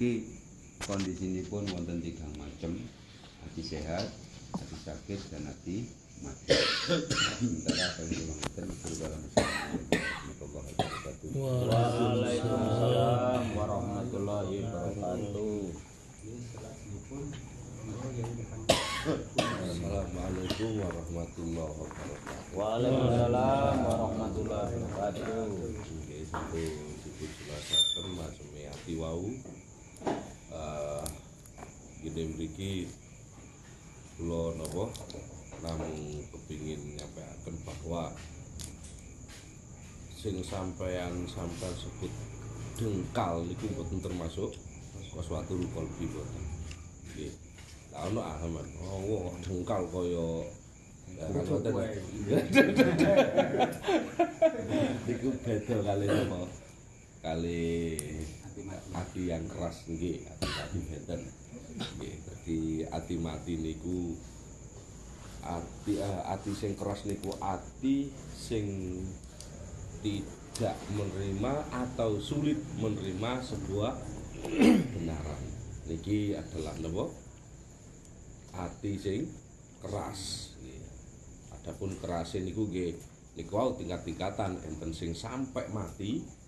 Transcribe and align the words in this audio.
mriki 0.00 0.24
kondisinipun 0.80 1.68
wonten 1.76 2.00
tigang 2.00 2.32
macam 2.40 2.72
hati 3.44 3.60
sehat 3.60 4.08
hati 4.56 4.76
sakit 4.80 5.20
dan 5.28 5.44
hati 5.44 5.92
mati 6.24 6.56
sementara 8.00 8.64
itu 8.64 8.96
dalam 8.96 9.20
Waalaikumsalam 11.36 13.44
warahmatullahi 13.52 14.64
wabarakatuh. 14.64 15.68
Assalamualaikum 19.04 20.70
warahmatullahi 20.80 21.76
wabarakatuh 21.76 22.56
Waalaikumsalam 22.56 23.74
warahmatullahi 23.84 24.80
wabarakatuh. 24.80 25.44
Maseme 28.16 28.64
ati 28.64 28.96
wau. 28.96 29.28
Eh 30.60 31.04
gede 32.04 32.22
mriki 32.32 32.88
kula 34.16 34.56
napa 34.56 34.84
namung 35.60 36.24
kepingin 36.32 36.96
nyampaikan 36.96 37.56
bahwa 37.64 38.12
sing 40.16 40.40
sampean 40.44 41.24
sampean 41.28 41.72
sebut 41.76 42.12
dengkal 42.76 43.44
niku 43.44 43.68
mboten 43.72 44.00
termasuk 44.00 44.52
sesuatu 45.12 45.56
kolbi 45.76 46.04
mboten. 46.08 46.44
Nggih. 47.12 47.32
Lah 47.92 48.08
ono 48.08 48.20
ahaman. 48.24 48.66
Oh, 48.80 49.32
dengkal 49.44 49.84
kaya 49.88 50.28
mboten. 51.28 51.72
Niku 55.04 55.28
beda 55.42 55.76
kali 55.82 56.06
apa? 56.08 56.40
Kali 57.20 57.66
ati 58.92 59.30
yang 59.30 59.44
keras 59.48 59.86
nggih, 59.86 60.26
ati 60.26 60.78
benten. 60.88 61.22
Nggih, 61.70 62.14
dadi 62.26 62.60
ati 62.88 63.14
mati 63.16 63.54
niku 63.56 64.18
ati 65.40 65.96
eh, 65.96 66.22
ati 66.28 66.52
sing 66.52 66.76
keras 66.76 67.08
niku 67.08 67.32
ati 67.40 68.12
sing 68.36 68.66
tidak 70.04 70.76
menerima 70.92 71.64
atau 71.72 72.20
sulit 72.20 72.60
menerima 72.80 73.40
sebuah 73.40 73.92
kebenaran. 74.44 75.42
Niki 75.88 76.36
adalah 76.36 76.76
napa? 76.80 77.04
Ati 78.56 78.92
sing 79.00 79.20
keras. 79.80 80.52
Adapun 81.60 81.96
keras 82.00 82.36
niku 82.40 82.68
nggih 82.68 82.96
niku 83.36 83.76
tingkat-tingkatan 83.76 84.60
enten 84.64 84.90
sing 84.92 85.16
sampai 85.16 85.68
mati. 85.72 86.39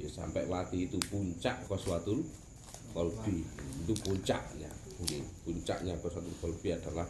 Ya 0.00 0.08
sampai 0.08 0.48
mati 0.48 0.88
itu 0.88 0.96
puncak 1.12 1.68
koswatul 1.68 2.24
kolbi. 2.96 3.44
Itu 3.84 3.92
puncaknya. 4.00 4.72
Puncaknya 5.44 5.92
koswatul 6.00 6.32
kolbi 6.40 6.72
adalah 6.72 7.04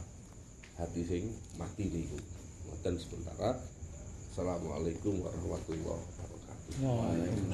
hati 0.74 1.06
sing 1.06 1.30
mati 1.54 1.86
niku. 1.86 2.18
Ngoten 2.66 2.98
sementara. 2.98 3.54
Assalamualaikum 4.30 5.22
warahmatullahi 5.22 5.86
wabarakatuh. 5.86 6.82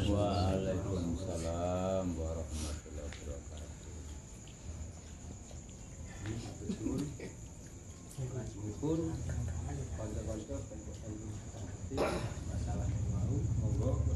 Waalaikumsalam 0.09 2.07
warahmatullahi 2.17 3.13
wabarakatuh. 3.29 3.77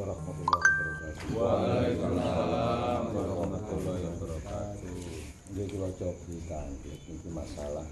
warahmatullahi 0.00 0.64
wabarakatuh. 0.64 1.36
Waalaikumsalam 1.36 3.02
warahmatullahi 3.12 4.02
wabarakatuh. 4.08 4.96
Kula 5.60 5.92
cobi 6.00 6.36
kanthi 6.48 6.92
iki 7.04 7.28
masalah. 7.28 7.84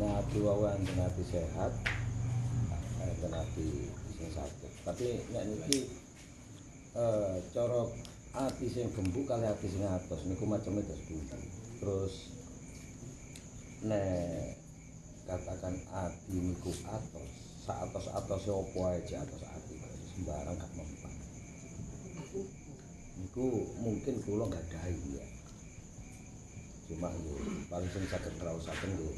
Ati 0.00 0.38
wae 0.40 0.68
enten 0.72 0.98
ati 1.04 1.22
sehat, 1.28 1.72
ati 3.28 3.66
sing 4.16 4.30
sakit. 4.32 4.72
Tapi 4.88 5.20
nek 5.36 5.44
niki 5.52 5.84
eh 6.96 7.36
cara 7.52 7.84
ati 8.48 8.66
sing 8.72 8.88
gembuk 8.96 9.28
kali 9.28 9.44
ati 9.44 9.68
sing 9.68 9.84
atos 9.84 10.24
niku 10.24 10.48
macam 10.48 10.80
itu 10.80 10.96
pundi. 11.04 11.38
Terus 11.76 12.32
nek 13.84 14.56
katakan 15.28 15.76
ati 15.92 16.34
niku 16.40 16.72
atos, 16.88 17.30
sak 17.68 17.84
atos-atose 17.84 18.48
apa 18.48 18.80
ae 18.96 19.12
atos 19.12 19.42
sembarang 20.14 20.56
gak 20.56 20.72
mempan. 20.78 21.12
Niku 23.18 23.46
mungkin 23.82 24.14
kula 24.22 24.46
nggak 24.46 24.66
dahi 24.70 25.18
ya. 25.18 25.26
Cuma 26.90 27.10
yo 27.14 27.34
paling 27.70 27.90
sing 27.90 28.04
saged 28.06 28.34
ngraosaken 28.38 28.90
yo 28.98 29.10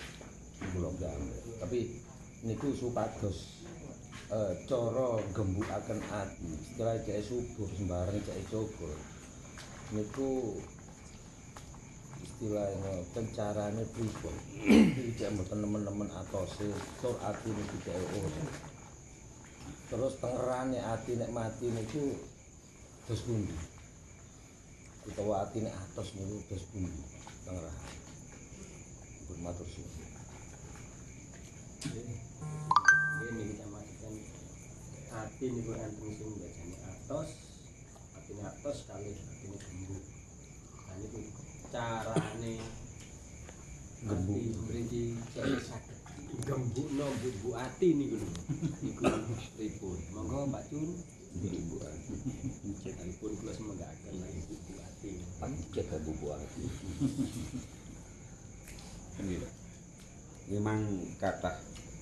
kula 0.73 0.91
gambar. 0.97 1.43
Tapi 1.61 2.01
niku 2.45 2.73
supados 2.73 3.65
eh 4.27 4.53
cara 4.67 5.23
gembukaken 5.31 6.03
ati, 6.03 6.51
setelah 6.59 6.99
cek 6.99 7.23
subuh 7.23 7.69
sembarang 7.79 8.19
cek 8.27 8.39
cokol. 8.51 8.97
Niku 9.95 10.59
istilahnya 12.17 13.07
carane 13.37 13.85
pripun 13.95 14.35
iki 14.67 15.15
cek 15.15 15.31
nemen-nemen 15.37 16.09
atose 16.11 16.69
tur 16.99 17.17
ati 17.23 17.49
niku 17.49 17.77
cek 17.87 17.97
terus 19.87 20.19
tengerane 20.19 20.79
ati 20.83 21.15
nek 21.15 21.31
mati 21.31 21.67
niku 21.71 22.19
dos 23.07 23.23
pundi? 23.23 23.55
Utawa 25.07 25.47
ati 25.47 25.63
nek 25.63 25.75
atos 25.75 26.15
niku 26.19 26.43
dos 26.51 26.65
pundi 26.75 27.03
tengerah 27.47 27.77
pun 29.27 29.39
matur 29.43 29.67
suwun. 29.67 30.07
Ini 33.27 33.43
kita 33.55 33.67
masukkan 33.71 34.15
hati 35.11 35.47
niku 35.51 35.73
enten 35.75 36.11
sing 36.19 36.31
bacane 36.39 36.77
atos 36.91 37.31
atine 38.19 38.43
atos 38.43 38.79
kali 38.91 39.15
atine 39.15 39.57
gembuk 39.57 40.05
nah 40.87 40.95
niku 40.99 41.21
carane 41.71 42.53
gembuk 44.03 44.43
mriki 44.67 45.15
cek 45.31 45.47
saged 45.63 45.96
gembukno 46.45 47.07
bumbu 47.25 47.57
ati 47.57 47.97
niku 47.97 48.21
lho. 48.21 48.29
Niku 48.85 49.35
pripun? 49.57 49.99
Monggo 50.13 50.45
Mbak 50.53 50.65
Cun 50.69 51.01
bumbu 51.41 51.77
ati. 51.81 52.15
Pun 53.17 53.33
kula 53.41 53.53
semenggaken 53.57 54.15
lagi 54.21 54.41
bumbu 54.45 54.75
ati. 54.85 55.11
Pancet 55.41 55.89
bubu 56.05 56.27
ati. 56.37 56.63
Nggih. 59.25 59.49
Memang 60.47 60.79
kathah 61.19 61.57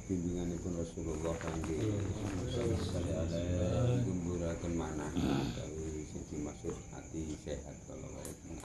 bimbinganipun 0.04 0.76
Rasulullah 0.76 1.32
kangge 1.40 1.80
gumburaken 4.04 4.72
manah. 4.76 5.08
Utawi 5.16 6.04
sing 6.12 6.22
dimaksud 6.28 6.76
ati 6.92 7.38
sehat 7.40 7.72
kalau 7.88 8.12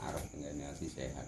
arep 0.04 0.24
tengene 0.34 0.68
ati 0.68 0.84
sehat. 0.92 1.24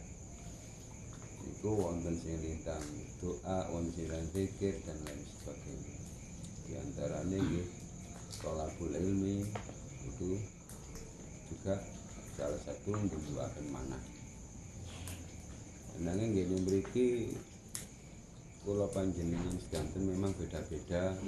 Iku 1.43 1.71
wonten 1.75 2.15
sing 2.23 2.39
lintang 2.39 2.83
doa, 3.19 3.67
wonten 3.75 3.91
sing 3.95 4.25
zikir 4.31 4.79
dan 4.87 4.99
lain 5.03 5.23
sebagainya. 5.27 5.97
Di 6.63 6.73
antaranya 6.79 7.39
nggih 7.43 7.67
thalabul 8.39 8.95
ilmi 8.95 9.43
itu 10.07 10.39
juga 11.51 11.83
salah 12.39 12.61
satu 12.63 12.95
menggemburaken 12.95 13.67
manah. 13.71 14.03
Nanging 16.03 16.31
nggih 16.35 16.47
mriki 16.67 17.09
kula 18.63 18.87
panjenengan 18.95 19.59
sedanten 19.59 20.07
memang 20.07 20.31
beda-beda 20.39 21.19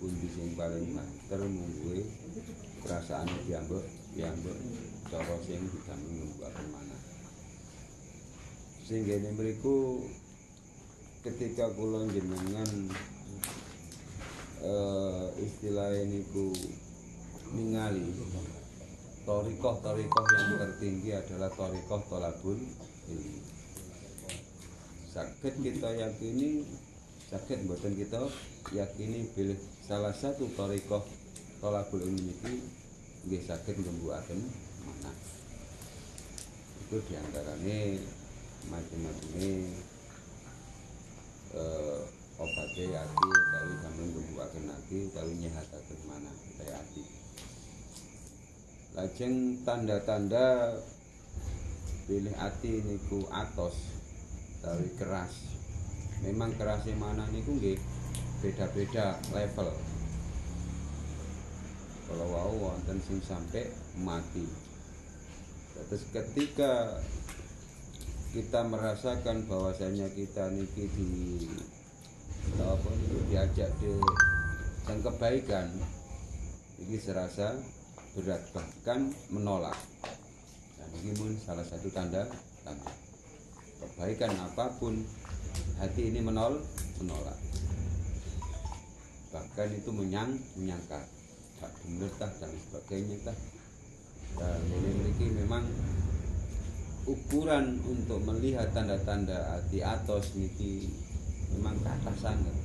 pundi 0.00 0.28
sing 0.32 0.56
paling 0.56 0.92
banter 0.92 1.40
mungguhe 1.44 2.00
perasaan 2.80 3.28
diambek 3.44 3.84
diambek 4.16 4.56
cara 5.08 5.36
sing 5.44 5.60
didamel 5.68 6.12
ngembakaken 6.16 6.66
Sing 8.86 9.02
ngene 9.02 9.34
mriku 9.34 9.98
ketika 11.26 11.66
kula 11.74 12.06
jenengan 12.06 12.70
eh 14.62 15.26
istilah 15.42 15.90
niku 16.06 16.54
ningali 17.50 18.14
torikoh-torikoh 19.26 20.24
yang 20.38 20.54
tertinggi 20.62 21.18
adalah 21.18 21.50
torikoh 21.58 21.98
tolabul 22.06 22.54
ilmi. 23.10 23.42
Sakit 25.10 25.54
kita 25.66 25.90
yakini 25.90 26.62
sakit 27.26 27.66
mboten 27.66 27.98
kita 27.98 28.22
yakini 28.70 29.26
bilih 29.34 29.58
salah 29.82 30.14
satu 30.14 30.46
torikoh 30.54 31.02
tolabul 31.58 32.06
ilmi 32.06 32.38
iki 32.38 32.54
nggih 33.26 33.42
saged 33.50 33.82
ngembuaken 33.82 34.38
manah 34.86 35.16
itu 36.86 37.02
di 37.02 37.14
antaranya 37.18 37.98
macam-macamnya 38.68 39.52
eh, 41.56 42.00
obatnya 42.36 43.00
hati 43.00 43.24
utawi 43.24 43.74
sampeyan 43.80 44.08
ngembuaken 44.12 44.64
hati 44.68 44.96
utawi 45.08 45.32
nyehataken 45.40 46.00
manah 46.04 46.34
kaya 46.60 46.74
hati 46.76 47.02
lajeng 48.96 49.60
tanda-tanda 49.64 50.76
pilih 52.06 52.32
hati 52.38 52.80
niku 52.86 53.26
atos 53.34 53.96
utawi 54.66 54.90
keras. 54.98 55.34
Memang 56.26 56.50
kerasnya 56.58 56.98
mana 56.98 57.22
niku 57.30 57.54
nggih 57.54 57.78
beda-beda 58.42 59.14
level. 59.30 59.70
Kalau 62.06 62.26
wau 62.30 62.54
wonten 62.56 62.98
sing 63.02 63.22
sampai 63.22 63.70
mati. 64.02 64.42
Terus 65.76 66.02
ketika 66.10 66.98
kita 68.36 68.68
merasakan 68.68 69.48
bahwasanya 69.48 70.12
kita 70.12 70.52
niki 70.52 70.92
di 70.92 71.08
apa 72.60 72.90
niku 72.92 73.18
diajak 73.32 73.72
di 73.80 73.96
yang 74.84 75.00
kebaikan. 75.00 75.72
Ini 76.76 77.00
serasa 77.00 77.56
berat 78.12 78.44
bahkan 78.52 79.08
menolak. 79.32 79.80
Dan 80.76 80.88
ini 81.00 81.16
pun 81.16 81.32
salah 81.40 81.64
satu 81.64 81.88
tanda 81.88 82.28
tanda. 82.60 82.92
Kebaikan 83.80 84.36
apa 84.36 84.68
pun 84.76 85.00
hati 85.80 86.12
ini 86.12 86.20
menol 86.20 86.60
menolak. 87.00 87.40
Bahkan 89.32 89.68
itu 89.80 89.88
menyang 89.96 90.36
menyangka. 90.60 91.00
Tak 91.56 91.72
benar 91.88 92.12
tah 92.20 92.32
dan 92.36 92.52
sebagainya 92.68 93.16
tah. 93.32 93.38
Dan 94.36 94.60
ini 94.76 95.24
memang 95.40 95.64
ukuran 97.06 97.78
untuk 97.86 98.18
melihat 98.26 98.66
tanda-tanda 98.74 99.54
hati 99.54 99.78
atos 99.78 100.34
niki 100.34 100.90
memang 101.54 101.78
kata 101.86 102.10
sangat. 102.18 102.56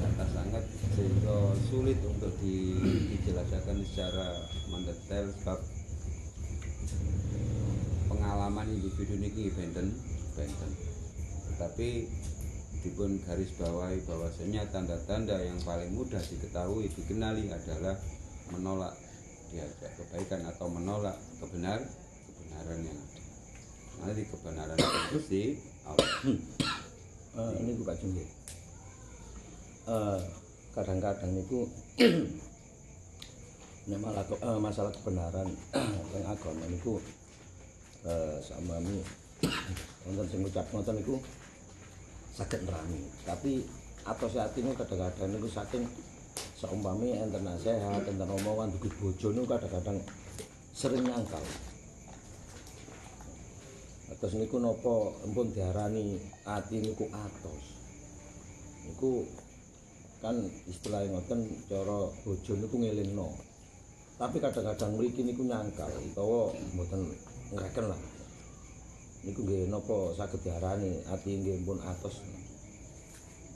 Kata 0.00 0.24
sangat 0.32 0.64
sehingga 0.96 1.52
sulit 1.68 2.00
untuk 2.00 2.32
di, 2.40 2.80
dijelaskan 3.12 3.84
secara 3.84 4.40
mendetail 4.72 5.28
sebab 5.36 5.58
pengalaman 8.08 8.72
individu 8.72 9.20
niki 9.20 9.52
benten 9.52 9.92
benten. 10.32 10.70
Tapi 11.60 12.08
dipun 12.80 13.20
garis 13.20 13.52
bawahi 13.60 14.00
bahwasanya 14.08 14.64
tanda-tanda 14.72 15.36
yang 15.44 15.60
paling 15.60 15.92
mudah 15.92 16.20
diketahui 16.24 16.88
dikenali 16.88 17.52
adalah 17.52 18.00
menolak 18.48 18.96
diajak 19.52 19.92
kebaikan 20.00 20.46
atau 20.48 20.72
menolak 20.72 21.16
kebenar 21.42 21.84
kebenaran 22.56 22.80
yang 22.86 23.00
nanti 24.00 24.22
kebenaran 24.26 24.76
itu 24.76 25.18
Allah. 25.86 26.08
Eh, 27.36 27.52
ini 27.60 27.72
buka 27.76 27.92
jumlah 27.94 28.28
Eh, 29.86 30.20
kadang-kadang 30.74 31.30
itu 31.36 31.62
malah 34.02 34.24
ke- 34.26 34.42
eh, 34.42 34.58
masalah 34.58 34.90
kebenaran 34.90 35.46
yang 36.16 36.26
agama 36.26 36.66
niku 36.66 36.98
eh, 38.02 38.34
sama 38.42 38.82
mi 38.82 38.98
wonten 40.02 40.26
sing 40.26 40.42
ngucap 40.42 40.66
ngoten 40.74 40.98
niku 40.98 41.22
saged 42.34 42.66
nerami. 42.66 43.06
Tapi 43.22 43.62
atau 44.02 44.26
saat 44.26 44.50
ini 44.58 44.74
kadang-kadang 44.74 45.38
niku 45.38 45.46
saking 45.46 45.86
seumpami 46.58 47.14
enten 47.14 47.46
nasihat 47.46 48.02
enten 48.02 48.26
omongan 48.26 48.74
dugi 48.74 48.90
bojo 48.98 49.30
niku 49.30 49.46
kadang-kadang 49.46 50.02
sering 50.74 51.06
nyangkal 51.06 51.44
Atos 54.06 54.38
niku 54.38 54.62
napa 54.62 55.10
empun 55.26 55.50
diarani 55.50 56.14
ati 56.46 56.78
niku 56.78 57.10
atos. 57.10 57.64
Niku 58.86 59.26
kan 60.22 60.38
istilah 60.70 61.02
ngoten 61.10 61.42
cara 61.66 62.06
bojo 62.22 62.52
niku 62.54 62.76
ngelingno. 62.78 63.34
Tapi 64.14 64.38
kadang-kadang 64.38 64.94
mriki 64.94 65.26
niku 65.26 65.42
nyangkal 65.42 65.90
utawa 65.90 66.54
mboten 66.78 67.02
ngreken 67.50 67.86
lah. 67.90 68.00
Niku 69.26 69.42
nggih 69.42 69.74
napa 69.74 70.14
saged 70.14 70.38
diarani 70.38 71.02
ati 71.10 71.42
nggih 71.42 71.66
pun 71.66 71.82
atos. 71.82 72.22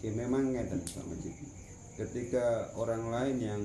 Ya 0.03 0.11
memang 0.19 0.51
ngeten 0.51 0.83
Pak 0.83 1.05
Majid. 1.07 1.37
Ketika 1.95 2.75
orang 2.75 3.07
lain 3.07 3.37
yang 3.39 3.63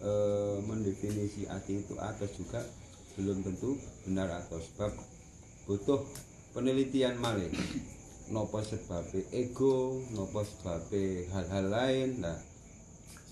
eh, 0.00 0.56
mendefinisi 0.64 1.44
hati 1.44 1.84
itu 1.84 1.92
atas 2.00 2.32
juga 2.40 2.64
belum 3.20 3.42
tentu 3.42 3.76
benar 4.06 4.30
atau 4.30 4.62
sebab 4.62 5.17
butuh 5.68 6.00
penelitian 6.56 7.20
malih. 7.20 7.52
Nopo 8.32 8.60
sebabnya 8.64 9.24
ego, 9.32 10.00
nopo 10.16 10.40
sebabnya 10.40 11.28
hal-hal 11.36 11.64
lain. 11.68 12.08
Nah, 12.24 12.36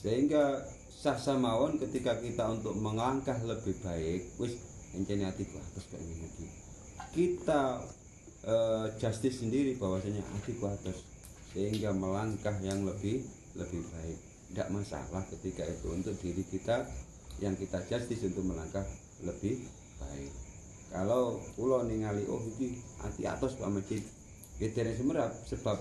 sehingga 0.00 0.60
sah 0.88 1.16
samawon 1.16 1.80
ketika 1.80 2.20
kita 2.20 2.44
untuk 2.52 2.76
melangkah 2.76 3.36
lebih 3.44 3.76
baik, 3.80 4.36
wis 4.36 4.60
encene 4.92 5.24
hatiku 5.24 5.56
atas. 5.60 5.84
Kita 7.12 7.80
eh, 8.44 8.86
justice 9.00 9.40
sendiri 9.40 9.76
bahwasanya 9.80 10.20
hatiku 10.36 10.68
atas 10.68 11.04
sehingga 11.56 11.96
melangkah 11.96 12.52
yang 12.60 12.84
lebih 12.84 13.24
lebih 13.56 13.80
baik 13.88 14.18
tidak 14.52 14.68
masalah 14.68 15.24
ketika 15.32 15.64
itu 15.64 15.88
untuk 15.88 16.14
diri 16.20 16.44
kita 16.44 16.84
yang 17.40 17.56
kita 17.56 17.80
justice 17.88 18.28
untuk 18.28 18.44
melangkah 18.44 18.84
lebih 19.24 19.64
baik 19.96 20.45
kalau 20.96 21.36
pulau 21.52 21.84
ningali 21.84 22.24
oh 22.24 22.40
iki 22.56 22.80
hati 23.04 23.28
atas 23.28 23.60
Pak 23.60 23.68
Masjid. 23.68 24.00
Gedere 24.56 24.96
semerap 24.96 25.28
sebab 25.44 25.76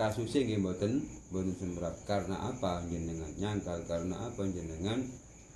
kasusnya 0.00 0.48
nggih 0.48 0.60
mboten 0.64 1.04
mboten 1.28 1.52
semerap. 1.60 1.92
Karena 2.08 2.48
apa 2.48 2.80
jenengan 2.88 3.28
nyangkal 3.36 3.84
karena 3.84 4.16
apa 4.16 4.40
jenengan 4.48 5.04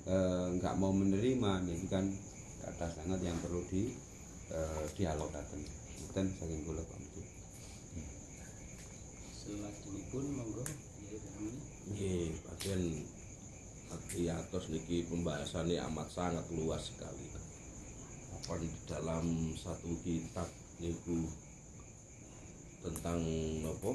eh, 0.05 0.47
nggak 0.61 0.77
mau 0.77 0.93
menerima 0.93 1.65
ini 1.65 1.89
kan 1.89 2.05
kata 2.61 3.01
sangat 3.01 3.25
yang 3.25 3.41
perlu 3.41 3.65
di 3.73 3.97
eh, 4.53 4.85
dialogkan 4.93 5.41
dan 6.13 6.29
saking 6.37 6.61
kula 6.69 6.85
Pak 6.85 6.99
Masjid. 7.01 7.27
Selajengipun 9.41 10.25
monggo. 10.37 10.65
Nggih, 11.91 12.37
bagian 12.45 12.83
di 14.13 14.31
atas 14.31 14.71
niki 14.71 15.09
pembahasannya 15.09 15.81
amat 15.91 16.13
sangat 16.13 16.45
luas 16.53 16.93
sekali. 16.93 17.40
Apa 18.51 18.67
di 18.67 18.75
dalam 18.83 19.55
satu 19.55 19.95
kitab 20.03 20.51
niku 20.83 21.23
tentang 22.83 23.23
nopo 23.63 23.95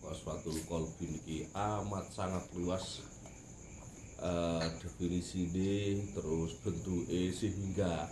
waswatul 0.00 0.56
kolbi 0.64 1.04
niki 1.04 1.44
amat 1.52 2.08
sangat 2.08 2.48
luas 2.56 3.04
eh, 4.24 4.64
definisi 4.80 5.52
terus 6.16 6.56
bentuk 6.64 7.12
sehingga 7.12 8.08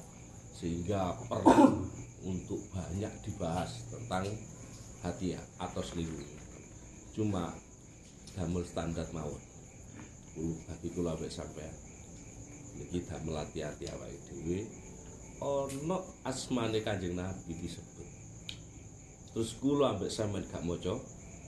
sehingga 0.52 1.16
perlu 1.24 1.88
untuk 2.28 2.60
banyak 2.76 3.16
dibahas 3.24 3.80
tentang 3.88 4.28
hati 5.00 5.40
atau 5.56 5.80
selingkuh 5.80 6.36
cuma 7.16 7.56
damel 8.36 8.60
standar 8.60 9.08
mawon. 9.08 9.40
Kulo 10.36 10.52
bagi 10.68 10.92
kula 10.92 11.16
ambek 11.16 11.32
sampean. 11.32 11.72
Niki 12.76 13.08
damel 13.08 13.40
hati-hati 13.40 13.88
awake 13.88 14.20
dhewe 14.28 14.84
ana 15.40 15.96
asmane 16.24 16.80
Kanjeng 16.80 17.16
Nabi 17.16 17.52
disebut. 17.60 18.08
Terus 19.36 19.52
kula 19.60 19.92
ambek 19.92 20.08
sampean 20.08 20.44
gak 20.48 20.64
maca 20.64 20.96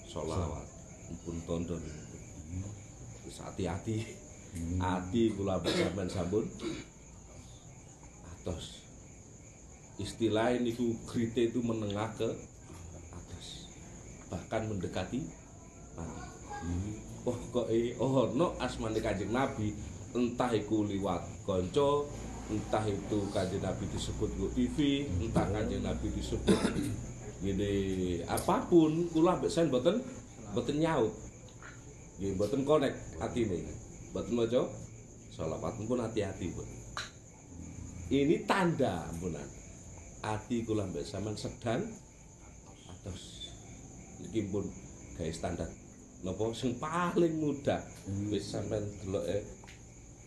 selawat. 0.05 0.67
Mumpun 1.09 1.41
tondo 1.49 1.75
terus 3.25 3.39
hati-hati. 3.41 4.05
Hati 4.77 5.23
kula 5.33 5.57
ambek 5.57 5.73
sampean 5.73 6.09
sampun. 6.09 6.45
Atos. 8.29 8.85
Istilah 9.97 10.61
niku 10.61 10.93
krite 11.09 11.49
itu 11.49 11.65
menengah 11.65 12.13
ke 12.21 12.29
atas. 13.13 13.73
Bahkan 14.29 14.69
mendekati 14.69 15.25
mati. 15.97 16.93
Oh 17.25 17.39
kok 17.53 17.73
eh 17.73 17.97
oh 17.97 18.33
no 18.37 18.53
asmane 18.61 19.01
kanjeng 19.01 19.33
nabi. 19.33 19.73
Entah 20.13 20.49
iku 20.53 20.89
liwat 20.89 21.45
konco 21.45 22.09
entah 22.49 22.85
itu 22.89 23.19
kanjeng 23.29 23.61
nabi 23.61 23.85
disebut 23.93 24.31
go 24.41 24.49
TV 24.57 25.05
entah 25.21 25.45
kanjeng 25.53 25.85
nabi 25.85 26.09
disebut 26.17 26.57
gini 27.45 27.73
apa 28.25 28.65
pun 28.67 29.07
kula 29.13 29.39
ambek 29.39 29.53
sen 29.53 29.71
boten 29.71 30.01
boten 30.57 30.81
nyaut. 30.81 31.13
Nggih 32.19 32.35
boten 32.35 32.67
connect 32.67 32.97
atine. 33.21 33.63
Boten 34.11 34.35
maca 34.35 34.65
selawat 35.39 35.79
pun 35.87 36.03
hati-hati 36.03 36.51
pun 36.51 36.67
ini 38.09 38.43
tanda 38.49 39.05
ampunan 39.13 39.45
hati 40.25 40.65
kula 40.65 40.89
mbek 40.89 41.05
sampean 41.05 41.37
sedang 41.37 41.85
atos 42.89 43.53
niki 44.25 44.49
pun 44.49 44.65
gawe 45.21 45.31
standar. 45.31 45.69
Napa? 46.25 46.51
Sing 46.57 46.75
paling 46.81 47.39
mudah 47.39 47.79
wis 48.33 48.49
sampean 48.49 48.83
deloke 49.05 49.45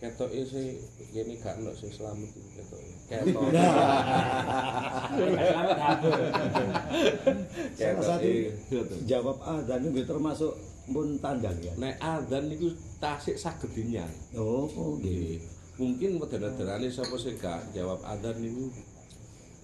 ketoke 0.02 0.42
sing 0.50 0.82
kene 1.14 1.38
gak 1.38 1.62
ono 1.62 1.70
sing 1.78 1.94
selamat 1.94 2.34
iki 2.34 2.50
ketoke 2.58 2.90
ketok 3.06 3.44
Salah 7.78 8.04
satu 8.10 8.30
jawab 9.06 9.38
adzan 9.46 9.94
itu 9.94 10.02
termasuk 10.02 10.58
pun 10.90 11.22
tandang 11.22 11.54
ya. 11.62 11.70
nek 11.78 12.02
adzan 12.02 12.50
niku 12.50 12.74
tasik 12.98 13.38
saged 13.38 13.70
dinyang 13.78 14.10
Oh, 14.34 14.66
oh 14.74 14.98
Nggih. 14.98 15.38
Mungkin 15.78 16.18
wedana-wedanane 16.18 16.90
sapa 16.90 17.14
sing 17.22 17.38
gak 17.38 17.70
jawab 17.78 18.02
adzan 18.02 18.42
niku 18.42 18.74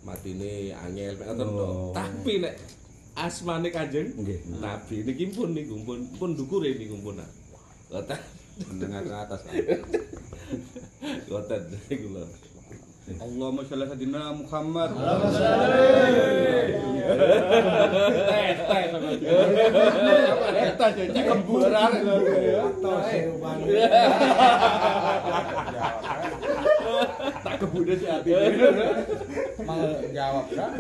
matine 0.06 0.70
angel 0.70 1.18
mek 1.18 1.34
ngoten 1.34 1.50
to. 1.50 1.66
Oh. 1.66 1.90
Tapi 1.98 2.46
nek 2.46 2.54
asmane 3.18 3.74
Kanjeng. 3.74 4.14
Nabi 4.62 5.02
niki 5.02 5.34
pun 5.34 5.58
niku 5.58 5.82
pun 5.82 6.06
pun 6.14 6.38
dukure 6.38 6.78
niku 6.78 7.02
pun. 7.02 7.18
Ngoten. 7.90 8.22
menengah 8.66 9.02
ke 9.06 9.14
atas 9.14 9.42
Lho. 11.48 12.28
Allahumma 13.24 13.64
sholli 13.64 13.88
ala 13.88 13.96
sayyidina 13.96 14.36
Muhammad 14.36 14.92
Tak 27.44 27.56
kebude 27.64 27.94
si 27.96 28.06
ati. 28.12 28.32
jawab 30.12 30.46
kan 30.52 30.72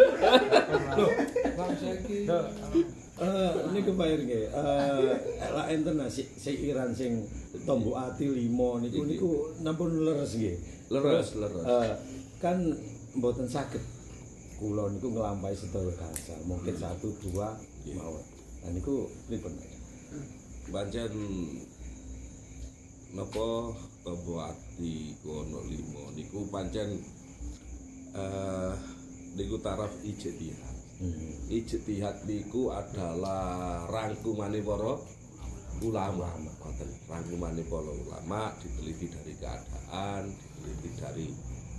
Eh, 3.17 3.53
ini 3.74 3.79
kebayar 3.81 4.19
nggih. 4.21 4.45
Eh, 4.45 5.17
lak 5.50 5.67
enten 5.74 5.97
nah, 5.97 6.05
si, 6.05 6.21
Iran 6.69 6.93
sing 6.93 7.25
tombo 7.65 7.97
ati 7.97 8.29
limo 8.29 8.77
niku 8.77 9.01
niku 9.09 9.29
nampun 9.65 10.05
leres 10.05 10.38
nggih. 10.38 10.53
Leres, 10.93 11.33
leres. 11.33 11.65
eh, 11.65 11.93
kan 12.38 12.62
mboten 13.17 13.50
saged 13.50 13.81
kula 14.62 14.93
niku 14.93 15.09
nglampahi 15.17 15.57
sedaya 15.57 15.89
gangsal, 15.97 16.38
mungkin 16.45 16.77
satu 16.77 17.09
dua 17.25 17.57
mawon. 17.97 18.21
Nah 18.62 18.69
niku 18.77 19.09
pripun? 19.25 19.53
Pancen 20.69 21.13
napa 23.17 23.74
tombo 24.05 24.45
ati 24.45 25.17
kono 25.25 25.65
limo 25.65 26.13
niku 26.13 26.45
pancen 26.53 27.01
eh 28.13 28.74
niku 29.33 29.57
taraf 29.57 29.89
ijtihad. 30.05 30.66
Ijtihad 30.98 32.25
niku 32.25 32.74
adalah 32.74 33.86
rangkumane 33.86 34.66
para 34.66 34.98
ulama. 35.86 36.25
Ngoten, 36.42 36.89
rangkumane 37.06 37.62
para 37.70 37.94
ulama 37.94 38.50
diteliti 38.58 39.06
dari 39.06 39.38
keadaan, 39.38 40.34
diteliti 40.34 40.89
dari 40.98 41.25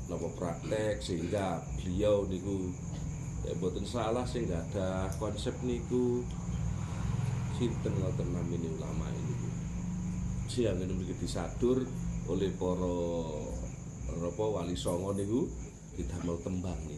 napa 0.07 0.31
praktek 0.39 1.03
sehingga 1.03 1.59
beliau 1.83 2.31
niku 2.31 2.71
ya 3.43 3.59
mboten 3.59 3.83
salah 3.83 4.23
sing 4.23 4.47
nggak 4.47 4.71
ada 4.71 5.11
konsep 5.19 5.55
niku. 5.67 6.23
Sinten 7.59 7.99
ngoten 7.99 8.31
namine 8.31 8.71
ulama 8.79 9.11
ini? 9.19 9.35
Siang 10.47 10.79
ini 10.79 10.95
mriki 10.95 11.19
disadur 11.19 11.83
oleh 12.31 12.55
para 12.55 12.95
apa 14.15 14.45
wali 14.47 14.79
songo 14.79 15.11
niku 15.11 15.51
didamel 15.99 16.39
tembang 16.39 16.79
ngoten 16.87 16.98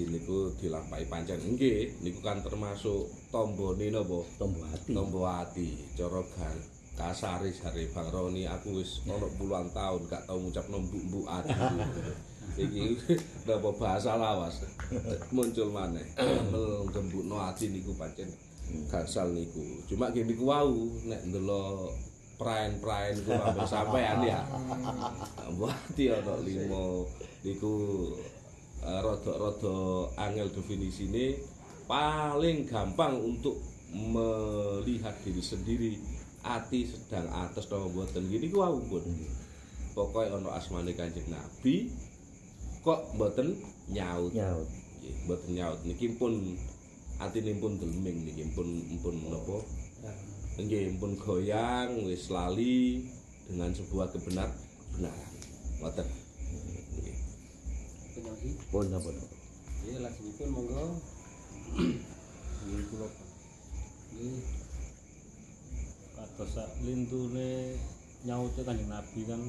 dadi 0.00 0.16
niku 0.16 0.56
dilampahi 0.56 1.04
pancen. 1.12 1.36
Nggih 1.36 2.00
niku 2.00 2.24
kan 2.24 2.40
termasuk 2.40 3.12
tombone 3.28 3.92
napa? 3.92 4.24
Tombo 4.40 4.64
ati. 4.64 4.92
tombo 4.96 5.20
ati. 5.28 5.68
Cara 5.92 6.20
gan 6.24 6.56
kasare 6.96 7.52
jare 7.52 7.84
Bang 7.92 8.08
Roni 8.08 8.48
aku 8.48 8.80
wis 8.80 9.04
ana 9.04 9.28
puluhan 9.36 9.68
tahun 9.72 10.04
gak 10.08 10.24
tau 10.24 10.40
ngucap 10.40 10.64
mbuk-mbuk 10.72 11.28
ati. 11.28 11.52
Iki 12.64 12.84
napa 13.46 13.68
bahasa 13.76 14.16
lawas? 14.16 14.64
Muncul 15.28 15.68
maneh. 15.68 16.04
Gembukno 16.88 17.36
ati 17.36 17.68
niku 17.68 17.92
pancen. 18.00 18.32
Gansal 18.88 19.36
niku. 19.36 19.84
Cuma 19.84 20.08
gini 20.08 20.32
niku 20.32 20.48
wau 20.48 20.88
nek 21.04 21.28
ndelok 21.28 21.92
praen-praen 22.40 23.20
ku 23.20 23.36
sampe 23.36 23.68
sampean 23.68 24.24
ya 24.24 24.40
Wati 25.60 26.08
ana 26.08 26.40
limo 26.40 27.04
niku 27.44 27.72
eh, 28.84 29.00
rada-rada 29.00 29.76
angel 30.16 30.48
definisine 30.52 31.40
paling 31.90 32.68
gampang 32.70 33.18
untuk 33.18 33.58
melihat 33.90 35.14
diri 35.26 35.42
sendiri 35.42 35.92
ati 36.46 36.86
sedang 36.86 37.26
atas 37.28 37.66
atau 37.66 37.90
mboten. 37.90 38.30
Gini 38.30 38.48
ku 38.48 38.62
wau 38.62 38.78
pun 38.86 39.02
pokoknya 39.92 40.38
ono 40.38 40.54
asmane 40.54 40.94
kanjeng 40.94 41.26
Nabi 41.28 41.90
kok 42.80 43.12
mboten 43.18 43.58
nyaut? 43.90 44.32
Nyaut. 44.32 44.68
Mboten 45.26 45.50
nyaut. 45.58 45.80
Niki 45.82 46.14
pun 46.16 46.56
atine 47.20 47.58
pun 47.58 47.76
delming 47.76 48.24
niki 48.24 48.46
pun 48.54 48.68
pun 49.02 49.14
napa? 49.28 49.58
Nggih 50.56 50.96
pun 50.96 51.18
goyang 51.18 52.06
wis 52.06 52.30
lali 52.30 53.04
dengan 53.50 53.74
sebuah 53.74 54.14
kebenar 54.14 54.46
kebenaran 54.94 55.30
ngoten 55.80 56.06
Penyoki. 58.40 58.56
Pun 58.72 58.88
napa? 58.88 59.10
Nggih, 59.12 60.00
lajengipun 60.00 60.48
monggo. 60.48 60.84
Nggih 62.64 62.84
kula 62.88 63.06
Pak. 63.12 63.28
Nggih. 64.16 64.40
Kados 66.16 66.50
sak 66.52 66.68
lintune 66.84 67.76
nyaute 68.24 68.60
Kanjeng 68.64 68.88
Nabi 68.88 69.20
kan 69.28 69.40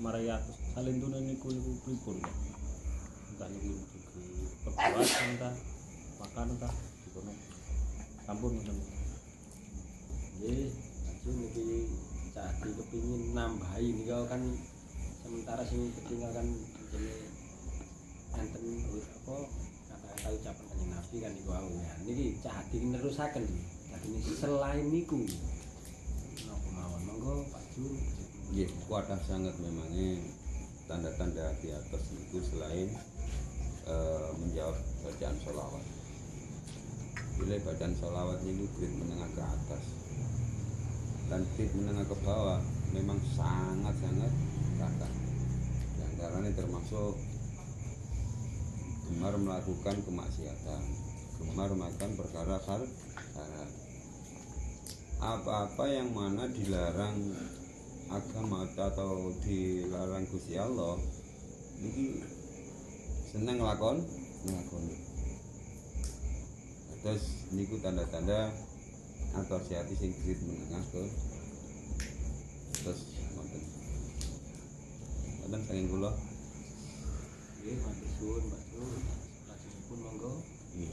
marai 0.00 0.28
atus 0.28 0.56
salintune 0.72 1.20
niku 1.20 1.52
niku 1.52 1.72
pripun 1.84 2.16
Pak? 2.24 2.36
Entah 3.32 3.48
niku 3.52 3.76
digi 3.92 4.24
perbuatan 4.64 5.28
entah 5.36 5.54
makan 6.20 6.48
entah 6.56 6.74
dikono. 7.04 7.32
Sampun 8.24 8.56
ngoten. 8.56 8.76
Nggih, 10.40 10.72
lajeng 10.72 11.36
niki 11.44 11.64
Cahdi 12.34 12.70
kepingin 12.74 13.36
nambahi 13.36 13.94
nika 13.94 14.26
kan 14.26 14.42
sementara 15.22 15.62
sing 15.62 15.92
ketinggal 15.94 16.34
kan 16.34 16.48
jenenge 16.90 17.33
enten 18.40 18.64
apa 18.90 19.36
kata-kata 19.90 20.28
ucapan 20.34 20.64
kanjeng 20.66 20.90
Nabi 20.90 21.16
kan 21.22 21.30
niku 21.34 21.50
wau 21.50 21.70
ya. 21.78 21.92
Niki 22.02 22.26
Cahdi 22.42 22.76
nerusaken. 22.90 23.44
Dadi 23.94 24.10
selain 24.34 24.84
niku 24.90 25.22
napa 26.46 26.68
mawon 26.74 27.02
monggo 27.06 27.34
Pak 27.54 27.64
Jun. 27.74 27.94
Nggih, 28.50 28.68
kuatah 28.86 29.18
sangat 29.24 29.54
memangnya 29.58 30.20
tanda-tanda 30.84 31.54
di 31.64 31.72
atas 31.72 32.02
itu 32.12 32.38
selain 32.44 32.92
eh, 33.88 34.30
menjawab 34.38 34.76
bacaan 35.06 35.36
sholawat. 35.42 35.84
Bila 37.34 37.54
bacaan 37.66 37.94
sholawat 37.98 38.38
itu 38.46 38.64
grade 38.78 38.96
menengah 39.00 39.30
ke 39.34 39.42
atas 39.42 39.84
dan 41.26 41.40
grade 41.56 41.74
menengah 41.74 42.04
ke 42.06 42.16
bawah 42.22 42.60
memang 42.92 43.18
sangat-sangat 43.34 44.32
kata. 44.78 45.08
Di 45.94 46.00
antaranya 46.04 46.50
termasuk 46.54 47.16
gemar 49.14 49.38
melakukan 49.38 49.94
kemaksiatan, 50.02 50.82
gemar 51.38 51.70
makan 51.70 52.10
perkara 52.18 52.58
haram. 52.66 52.90
Apa-apa 55.22 55.86
yang 55.86 56.10
mana 56.10 56.50
dilarang 56.50 57.30
agama 58.10 58.66
atau 58.66 59.30
dilarang 59.38 60.26
Gusti 60.26 60.58
Allah 60.58 60.98
niki 61.78 62.26
seneng 63.30 63.62
ngelakon 63.62 64.02
ngelakoni 64.44 64.96
terus 67.06 67.24
niku 67.54 67.78
tanda-tanda 67.80 68.52
asosiasi 69.38 69.94
sing 69.94 70.12
kredit 70.20 70.42
menengah 70.42 70.84
ke 70.90 71.02
terus 72.82 73.00
nonton 73.38 73.62
nonton 75.48 76.14
Nggih, 77.64 77.80
matur 77.80 78.10
suwun 78.20 78.44
Pak 78.52 78.63
Nggih. 80.74 80.90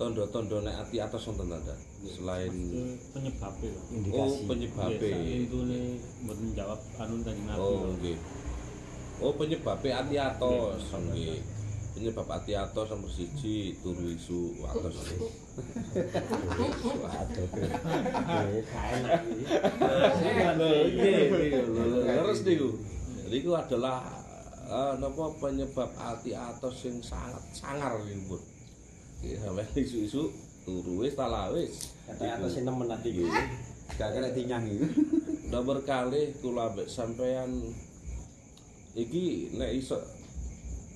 tondo-tondo 0.00 0.64
nek 0.64 0.80
ati 0.80 0.96
atas 0.96 1.28
wonten 1.28 1.52
tanda 1.52 1.76
selain 2.08 2.48
Itu 2.48 2.96
penyebabnya 3.12 3.68
Pak. 3.76 3.84
oh 3.84 4.32
Indikasi. 4.32 4.48
penyebabe 4.48 4.96
Nggih, 4.96 5.20
sak 5.20 5.28
lintune 5.28 5.80
mboten 6.24 6.48
jawab 6.56 6.80
anun 6.96 7.20
Kanjeng 7.20 7.44
Nabi. 7.44 7.60
Oh, 7.60 7.92
nggih. 8.00 8.16
Oh, 9.20 9.32
penyebabe 9.36 9.92
ati 9.92 10.16
atos, 10.16 10.88
nggih. 10.88 11.44
Penyebab 11.92 12.28
ati 12.32 12.56
atos 12.56 12.88
nomor 12.88 13.12
siji 13.12 13.76
turu 13.84 14.08
isu. 14.08 14.56
Nggih, 20.96 21.24
leres 22.08 22.40
niku. 22.48 22.68
Niku 23.28 23.50
adalah 23.52 24.19
eh, 24.70 24.92
napa 25.02 25.24
penyebab 25.42 25.90
ati 25.98 26.30
atos 26.30 26.86
sing 26.86 27.02
sangat 27.02 27.42
sangar 27.50 27.98
niku. 28.06 28.38
Nggih, 29.20 29.36
sampe 29.42 29.62
isu-isu 29.82 30.30
turu 30.62 31.02
wis 31.02 31.18
ta 31.18 31.26
lah 31.26 31.50
wis. 31.50 31.90
Kata 32.06 32.38
atas 32.38 32.62
nemen 32.62 32.86
ati 32.86 33.10
Nggih. 33.10 33.46
Gak 33.98 34.10
kena 34.14 34.30
dinyang 34.30 34.64
iku. 34.70 34.86
Nomor 35.52 35.82
kali 35.82 36.30
kula 36.38 36.70
ambek 36.70 36.86
sampean 36.86 37.74
iki 38.94 39.50
nek 39.58 39.74
iso 39.74 39.98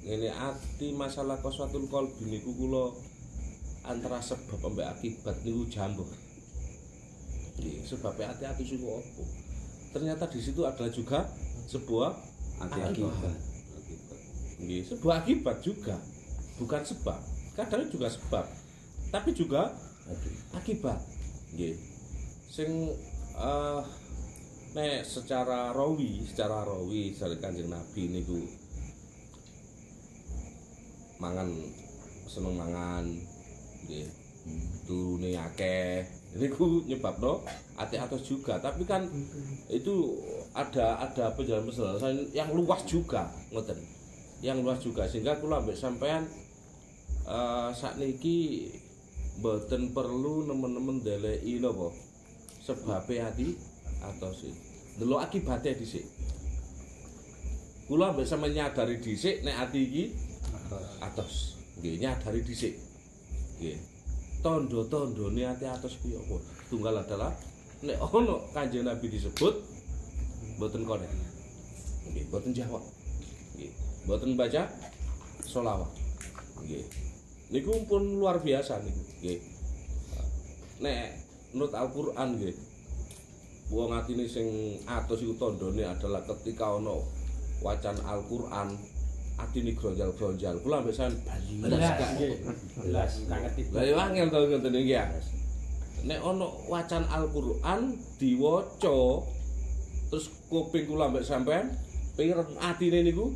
ngene 0.07 0.31
ati 0.31 0.95
masalah 0.95 1.43
koswatul 1.43 1.91
qalbi 1.91 2.31
niku 2.31 2.55
kula 2.55 2.95
antara 3.83 4.23
sebab 4.23 4.63
ambek 4.71 4.87
akibat 4.87 5.37
niku 5.43 5.67
jambur. 5.67 6.07
Nggih, 7.59 7.83
sebabnya 7.83 8.31
hati-hati 8.31 8.63
niku 8.63 9.03
apa? 9.03 9.25
Ternyata 9.95 10.27
di 10.31 10.39
situ 10.43 10.63
adalah 10.67 10.91
juga 10.91 11.27
sebuah 11.71 12.35
Akibat. 12.63 12.95
Akibat. 12.95 13.54
Sebuah 14.87 15.25
akibat 15.25 15.61
juga. 15.61 15.97
Bukan 16.61 16.83
sebab. 16.83 17.21
Kadang 17.59 17.87
juga 17.91 18.09
sebab. 18.11 18.47
Tapi 19.11 19.31
juga 19.35 19.75
akibat. 20.55 20.99
Nggih. 21.55 21.75
Sing 22.51 22.71
eh 23.35 23.81
nek 24.75 25.07
secara 25.07 25.71
rawi, 25.71 26.27
secara 26.27 26.67
rawi 26.67 27.15
dari 27.15 27.39
Kanjeng 27.39 27.71
Nabi 27.71 28.03
niku 28.11 28.43
mangan 31.23 31.47
seneng 32.27 32.59
mangan 32.59 33.05
nggih. 33.87 34.09
Turune 34.85 35.35
akeh. 35.41 36.05
Nyebabno 36.35 37.47
ati 37.79 37.95
atos 37.95 38.27
juga, 38.27 38.59
tapi 38.59 38.83
kan 38.83 39.07
itu 39.71 40.19
ada 40.51 40.99
ada 40.99 41.31
penjelasan 41.31 42.35
yang 42.35 42.51
luas 42.51 42.83
juga 42.85 43.31
ngoten. 43.55 43.79
Yang 44.43 44.59
luas 44.65 44.81
juga 44.83 45.05
sehingga 45.07 45.39
kula 45.39 45.63
ambek 45.63 45.79
sampean 45.79 46.27
eh 47.25 47.71
sakniki 47.73 48.71
mboten 49.41 49.91
perlu 49.97 50.47
nemen-nemen 50.47 51.01
ndeleki 51.01 51.59
napa 51.59 51.91
sebabe 52.65 53.21
ati 53.21 53.57
atos 54.01 54.49
iki. 54.49 54.63
Delok 55.01 55.21
akibate 55.27 55.77
dhisik. 55.77 56.05
Kula 57.89 58.13
ambek 58.13 58.25
sampean 58.25 58.57
nyadari 58.57 58.97
dhisik 59.01 59.45
nek 59.45 59.69
ati 59.69 59.81
iki 59.85 60.05
atos. 61.05 61.61
Nggih, 61.81 62.01
nyadari 62.01 62.41
dhisik. 62.41 62.75
Nggih. 63.61 63.79
Tondo-tondone 64.45 65.43
ati 65.45 65.65
atos 65.69 66.01
kuwi 66.01 66.17
apa? 66.17 66.37
Tunggal 66.69 66.97
adalah 67.01 67.33
nek 67.85 68.01
ono 68.17 68.49
Kanjeng 68.57 68.89
Nabi 68.89 69.13
disebut 69.13 69.55
mboten 70.57 70.85
konek. 70.89 71.11
Nggih, 72.09 72.25
mboten 72.33 72.53
jawab. 72.57 72.85
Nggih, 74.05 74.21
mboten 74.21 74.37
baca 74.37 74.63
sholawat. 75.49 75.89
Nggih. 76.61 76.85
Niku 77.57 77.89
pun 77.89 78.21
luar 78.21 78.37
biasa 78.45 78.85
niku. 78.85 79.01
Nggih. 79.25 79.41
Nek 80.85 81.25
menurut 81.57 81.73
Al-Qur'an 81.73 82.37
nggih. 82.37 82.53
Wong 83.73 83.97
atine 83.97 84.29
sing 84.29 84.77
atos 84.85 85.25
iku 85.25 85.41
tandane 85.41 85.89
adalah 85.89 86.21
ketika 86.29 86.77
ono 86.77 87.01
wacan 87.65 87.97
Al-Qur'an 88.05 88.77
atine 89.41 89.73
gronjal-gronjal. 89.73 90.61
Kula 90.61 90.85
ambek 90.85 90.93
sampean 90.93 91.41
belas 91.65 91.81
gak 91.81 92.11
nggih. 92.21 92.33
Belas 92.85 93.13
gak 93.25 93.39
ngerti. 93.41 93.73
Lah 93.73 93.83
ya 93.89 93.97
angel 93.97 94.29
to 94.29 94.39
ngoten 94.53 94.77
iki 94.85 95.01
ya. 95.01 95.09
Nek 96.05 96.21
ana 96.21 96.47
wacan 96.69 97.09
Al-Qur'an 97.09 97.97
diwaca 98.21 99.25
terus 100.13 100.29
kuping 100.53 100.85
kula 100.93 101.09
ambek 101.09 101.25
sampean 101.25 101.73
pireng 102.21 102.53
atine 102.61 103.01
niku 103.01 103.33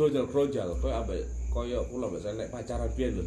gronjal-gronjal 0.00 0.72
kaya 0.80 1.04
ambek 1.04 1.28
kaya 1.52 1.76
kula 1.92 2.08
ambek 2.08 2.24
sampean 2.24 2.40
nek 2.40 2.48
pacaran 2.48 2.88
biyen 2.96 3.20
lho. 3.20 3.24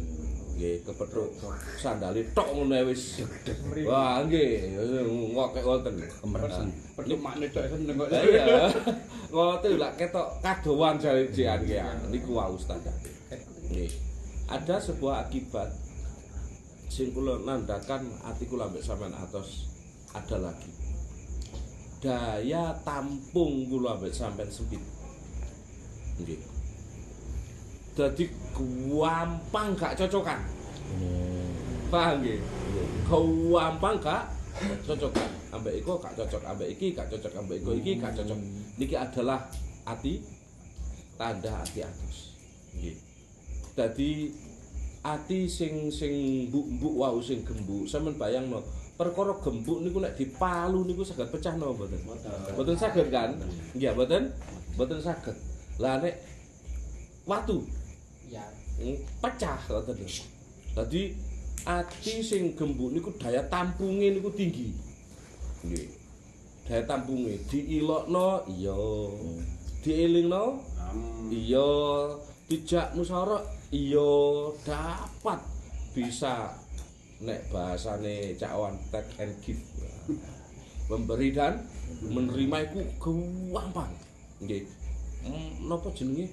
Nggih, 0.54 0.86
kepethuk 0.86 1.34
sandali 1.82 2.22
tok 2.30 2.46
ngono 2.54 2.78
wis. 2.86 3.26
Wah, 3.90 4.22
nggih, 4.22 4.78
ngokek 5.34 5.66
wonten. 5.66 5.98
Kemersen. 5.98 6.70
Perlu 6.94 7.18
makne 7.18 7.50
tok 7.50 7.66
seneng 7.74 7.98
kok. 7.98 8.06
Iya. 8.10 8.70
Ngoten 9.34 9.82
lak 9.82 9.98
ketok 9.98 10.38
kadowan 10.38 10.94
jare-jean 10.94 11.58
ki 11.66 11.74
ya. 11.74 11.90
Niku 12.06 12.38
wae 12.38 12.54
Ustaz. 12.54 12.78
Nggih. 13.66 13.90
Ada 14.46 14.78
sebuah 14.78 15.26
akibat 15.26 15.74
sing 16.86 17.10
kula 17.10 17.42
nandakan 17.42 18.06
ati 18.22 18.46
kula 18.46 18.70
ambek 18.70 18.86
sampean 18.86 19.10
atos 19.10 19.66
ada 20.14 20.38
lagi. 20.38 20.70
Daya 21.98 22.78
tampung 22.86 23.66
kula 23.66 23.98
ambek 23.98 24.14
sampean 24.14 24.46
sempit. 24.46 24.78
Nggih. 26.22 26.53
Dadi 27.94 28.26
gampang 28.50 29.78
gak 29.78 29.94
cocokan. 29.94 30.42
Paham 31.94 32.26
nggih? 32.26 32.42
Gampang 33.06 33.96
gak 34.02 34.26
cocokan. 34.82 35.30
Ambek 35.54 35.78
iku 35.78 35.94
gak 36.02 36.18
cocok, 36.18 36.42
ambek 36.42 36.74
iki 36.74 36.90
gak 36.90 37.06
cocok, 37.06 37.30
ambek 37.38 37.62
iku 37.62 37.70
iki 37.78 38.02
gak 38.02 38.18
cocok. 38.18 38.34
Niki 38.74 38.98
adalah 38.98 39.46
ati 39.86 40.18
tanda 41.14 41.62
ati 41.62 41.86
atus. 41.86 42.34
Nggih. 42.74 42.98
Dadi 43.78 44.10
ati 45.06 45.46
sing 45.46 45.86
sing 45.94 46.46
mbuk-mbuk 46.50 46.98
wau 46.98 47.22
sing 47.22 47.46
gembuk, 47.46 47.86
sampean 47.86 48.18
bayangno 48.18 48.58
perkara 48.98 49.38
gembuk 49.38 49.82
niku 49.82 50.02
nek 50.02 50.18
dipalu 50.18 50.82
niku 50.86 51.06
saged 51.06 51.30
pecah 51.30 51.54
napa 51.54 51.78
mboten? 51.78 52.02
Mboten 52.58 52.74
saged 52.74 53.06
kan? 53.14 53.38
Nggih, 53.78 53.94
mboten? 53.94 54.34
Mboten 54.74 54.98
saged. 54.98 55.38
Lah 55.78 56.02
nek 56.02 56.18
watu 57.30 57.62
pecah 59.22 59.58
ngoten 59.70 59.96
lho. 60.02 60.24
Dadi 60.74 61.02
ati 61.64 62.20
sing 62.20 62.58
gembuk 62.58 62.90
niku 62.92 63.14
daya 63.16 63.40
tampunge 63.46 64.10
niku 64.10 64.30
tinggi. 64.34 64.74
Nggih. 65.64 65.88
Daya 66.66 66.82
tampunge 66.84 67.38
diilokno 67.46 68.42
iya. 68.50 68.76
Dielingno 69.84 70.44
Am. 70.80 71.30
iya. 71.30 71.68
Dijak 72.44 72.92
musyawarah 72.92 73.40
iya 73.72 74.10
dapat 74.68 75.40
bisa 75.96 76.52
nek 77.24 77.40
bahasane 77.48 78.36
cakwan 78.36 78.76
take 78.92 79.08
and 79.22 79.34
give. 79.40 79.62
Memberi 80.90 81.32
dan 81.32 81.64
menerima 82.04 82.68
iku 82.68 83.16
gampang. 83.48 83.88
Nggih. 84.44 84.68
Mm, 85.24 85.72
Napa 85.72 85.88
jenenge? 85.96 86.28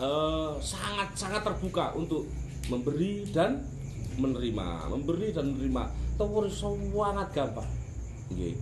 Eh, 0.00 0.52
sangat-sangat 0.58 1.42
terbuka 1.42 1.94
untuk 1.94 2.26
memberi 2.68 3.28
dan 3.30 3.62
menerima, 4.18 4.90
memberi 4.90 5.34
dan 5.34 5.54
menerima. 5.54 5.82
Tawur 6.14 6.46
sangat 6.46 7.28
gampang. 7.34 7.66
Nggih. 8.30 8.54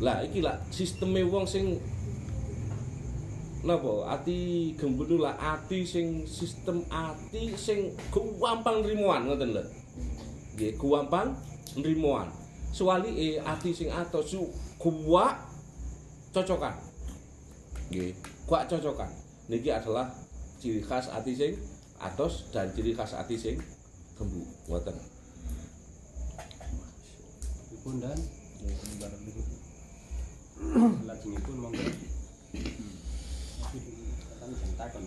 Lah 0.00 0.20
iki 0.24 0.44
lah 0.44 0.60
sisteme 0.68 1.24
wong 1.24 1.48
sing 1.48 1.80
napa 3.64 4.06
ati 4.12 4.70
gembul 4.78 5.18
lah 5.18 5.34
ati 5.40 5.82
sing 5.82 6.22
sistem 6.28 6.84
ati 6.92 7.56
sing 7.56 7.96
gampang 8.12 8.84
nrimoan 8.84 9.28
ngoten 9.28 9.56
lho. 9.56 9.64
Nggih, 10.56 10.76
gampang 10.76 11.36
nrimoan. 11.76 12.28
Suwalike 12.72 13.40
ati 13.40 13.72
sing 13.72 13.88
atos 13.92 14.36
su 14.36 14.48
kuwak 14.76 15.40
cocokan. 16.32 16.76
Nggih, 17.88 18.12
kuwak 18.44 18.68
cocokan. 18.68 19.08
Niki 19.48 19.70
adalah 19.70 20.10
ciri 20.60 20.80
khas 20.80 21.06
ati 21.12 21.32
sing 21.36 21.52
atos 22.00 22.48
dan 22.52 22.72
ciri 22.72 22.92
khas 22.96 23.12
ati 23.12 23.36
sing 23.36 23.56
gembuk 24.16 24.48
ngoten. 24.68 24.96
Dipun 27.72 28.00
dan 28.00 28.18
lajengipun 31.06 31.56
monggo. 31.60 31.84
Kan 34.40 34.50
jentakon. 34.56 35.04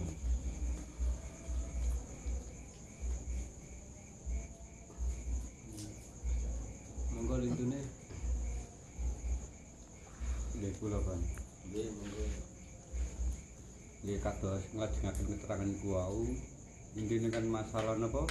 Monggo 7.18 7.36
lintune. 7.42 7.82
Nggih 10.60 10.74
kula 10.78 11.00
Bang. 11.02 11.24
Nggih, 11.72 11.88
monggo. 11.98 12.49
Nggih 14.00 14.20
kados 14.24 14.64
nglajengaken 14.72 15.26
keterangan 15.28 15.68
niku 15.68 15.88
wau. 15.92 16.24
Intine 16.96 17.28
kan 17.28 17.44
masalah 17.44 18.00
napa? 18.00 18.24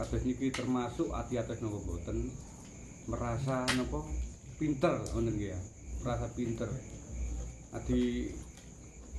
Kados 0.00 0.24
niki 0.24 0.48
termasuk 0.48 1.12
ati-atos 1.12 1.60
napa 1.60 1.78
boten 1.84 2.32
merasa 3.04 3.68
napa 3.76 4.00
pinter 4.56 4.96
ngoten 5.12 5.36
nggih 5.36 5.52
ya. 5.52 5.60
Merasa 6.00 6.26
pinter. 6.32 6.70
Adi 7.76 8.32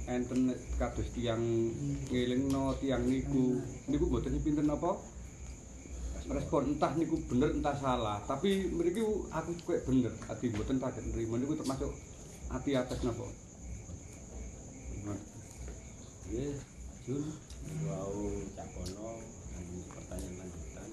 enten 0.09 0.49
kados 0.81 1.13
tiyang 1.13 1.43
ngelingno 2.09 2.73
tiyang 2.81 3.05
niku 3.05 3.61
niku 3.85 4.05
boten 4.09 4.41
pinter 4.41 4.65
napa? 4.65 4.97
respon 6.27 6.75
entah 6.75 6.91
niku 6.99 7.15
bener 7.31 7.55
entah 7.55 7.71
salah 7.71 8.19
tapi 8.27 8.67
mriki 8.67 8.99
aku 9.31 9.51
kayak 9.63 9.87
bener 9.87 10.11
ati 10.27 10.51
mboten 10.51 10.75
saged 10.75 11.05
nrimo 11.15 11.39
niku 11.39 11.55
termasuk 11.55 11.91
ati 12.51 12.75
atas 12.75 12.99
napa 13.07 13.23
Jun. 17.07 17.23
Pertanyaan 19.87 20.35
lanjutan. 20.39 20.89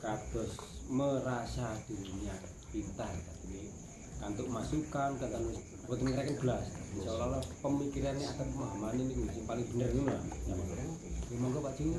kados 0.00 0.52
merasa 0.88 1.76
dirinya 1.84 2.32
pintar 2.72 3.12
tapi 3.12 3.68
kantuk 4.16 4.48
masukan 4.48 5.12
kata 5.20 5.36
buat 5.84 6.00
ngirakan 6.00 6.36
belas 6.40 6.64
seolah-olah 6.96 7.44
pemikirannya 7.60 8.24
akan 8.32 8.48
pemahaman 8.48 8.96
ini 8.96 9.28
yang 9.28 9.44
paling 9.44 9.66
benar 9.76 9.92
itu 9.92 10.02
lah 10.08 10.20
ya 10.48 10.56
monggo 11.36 11.60
Pak 11.60 11.76
Jing 11.76 11.92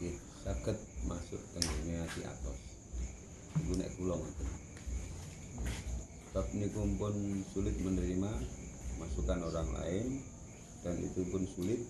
Nggih, 0.00 0.16
saged 0.40 0.78
masuk 1.04 1.36
tengene 1.52 2.00
ati 2.00 2.24
atos. 2.24 2.56
Iku 3.60 3.76
kula 4.00 4.16
ngoten. 4.16 4.48
Sebab 6.32 6.46
niku 6.56 6.80
pun 6.96 7.44
sulit 7.52 7.76
menerima 7.76 8.32
masukan 8.96 9.44
orang 9.44 9.68
lain 9.76 10.24
dan 10.80 10.96
itu 11.00 11.20
pun 11.28 11.44
sulit 11.44 11.80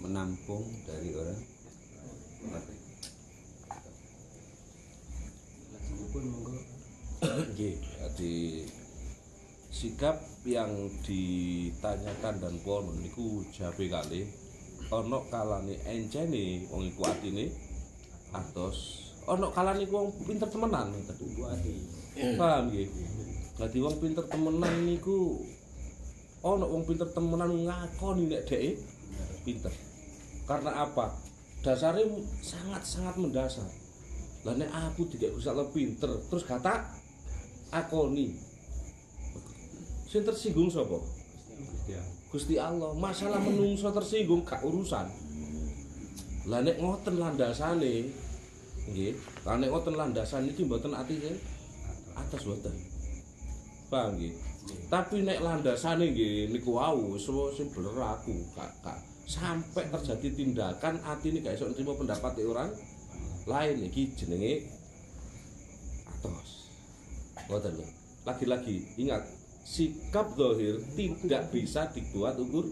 menampung 0.00 0.64
dari 0.88 1.12
orang 1.14 1.40
monggo 6.12 6.58
Nggih, 7.22 7.78
jadi 7.78 8.34
sikap 9.70 10.26
yang 10.42 10.90
ditanyakan 11.06 12.34
dan 12.42 12.54
pon 12.66 12.90
niku 12.98 13.46
jabe 13.54 13.86
kali 13.86 14.26
ana 14.90 15.22
kalane 15.30 15.78
encene 15.86 16.66
wong 16.66 16.90
iku 16.90 17.06
atine 17.06 17.46
atos 18.34 19.08
ana 19.30 19.46
kalane 19.54 19.86
iku 19.86 20.02
wong 20.02 20.10
pinter 20.26 20.50
temenan 20.50 20.90
ngoten. 20.90 21.16
Paham 22.36 22.74
nggih? 22.74 22.90
Dadi 23.56 23.78
wong 23.78 23.96
pinter 24.02 24.26
temenan 24.26 24.74
niku 24.82 25.46
ana 26.42 26.66
wong 26.66 26.82
pinter 26.82 27.06
temenan 27.14 27.54
ngakoni 27.66 28.26
nek 28.26 28.42
dhek 28.50 28.78
pinter. 29.46 29.70
Karena 30.46 30.82
apa? 30.82 31.14
Dasarnya 31.62 32.06
sangat-sangat 32.42 33.14
mendasar. 33.14 33.70
Lah 34.42 34.58
nek 34.58 34.70
aku 34.74 35.06
dikek 35.06 35.38
Gusti 35.38 35.48
Allah 35.48 35.70
pinter, 35.70 36.10
terus 36.26 36.42
kata 36.42 36.82
akoni. 37.70 38.34
Sing 40.10 40.26
tersinggung 40.26 40.66
sapa? 40.66 40.98
Gusti 42.28 42.58
Allah. 42.58 42.90
Masalah 42.98 43.38
menungso 43.38 43.94
tersinggung 43.94 44.42
gak 44.42 44.66
urusan. 44.66 45.06
Lah 46.50 46.58
nek 46.58 46.82
ngoten 46.82 47.22
landasane 47.22 48.10
nggih, 48.82 49.14
lah 49.46 49.62
nek 49.62 49.70
ngoten 49.70 49.94
landasane 49.94 50.50
iki 50.50 50.66
mboten 50.66 50.90
atine 50.90 51.38
atas 52.18 52.42
boten. 52.42 52.74
Paham 53.86 54.18
nggih? 54.18 54.51
Tapi 54.92 55.24
nek 55.24 55.40
landasane 55.40 56.12
nggih 56.12 56.52
niku 56.52 56.76
wau 56.76 57.16
semua 57.16 57.50
sing 57.56 57.72
bener 57.72 57.96
aku 57.96 58.44
kak 58.52 58.70
kak 58.84 58.98
sampai 59.24 59.88
terjadi 59.88 60.28
tindakan 60.36 61.00
atine 61.06 61.40
gak 61.40 61.56
iso 61.56 61.70
nrimo 61.70 61.96
pendapat 61.96 62.36
orang 62.44 62.70
lain 63.48 63.76
iki 63.88 64.12
jenenge 64.14 64.68
atos. 66.06 66.70
Lho. 67.48 67.86
Lagi-lagi 68.22 69.00
ingat 69.02 69.26
sikap 69.66 70.34
zahir 70.38 70.78
tidak 70.94 71.50
bisa 71.50 71.90
dibuat 71.90 72.38
ukur 72.38 72.66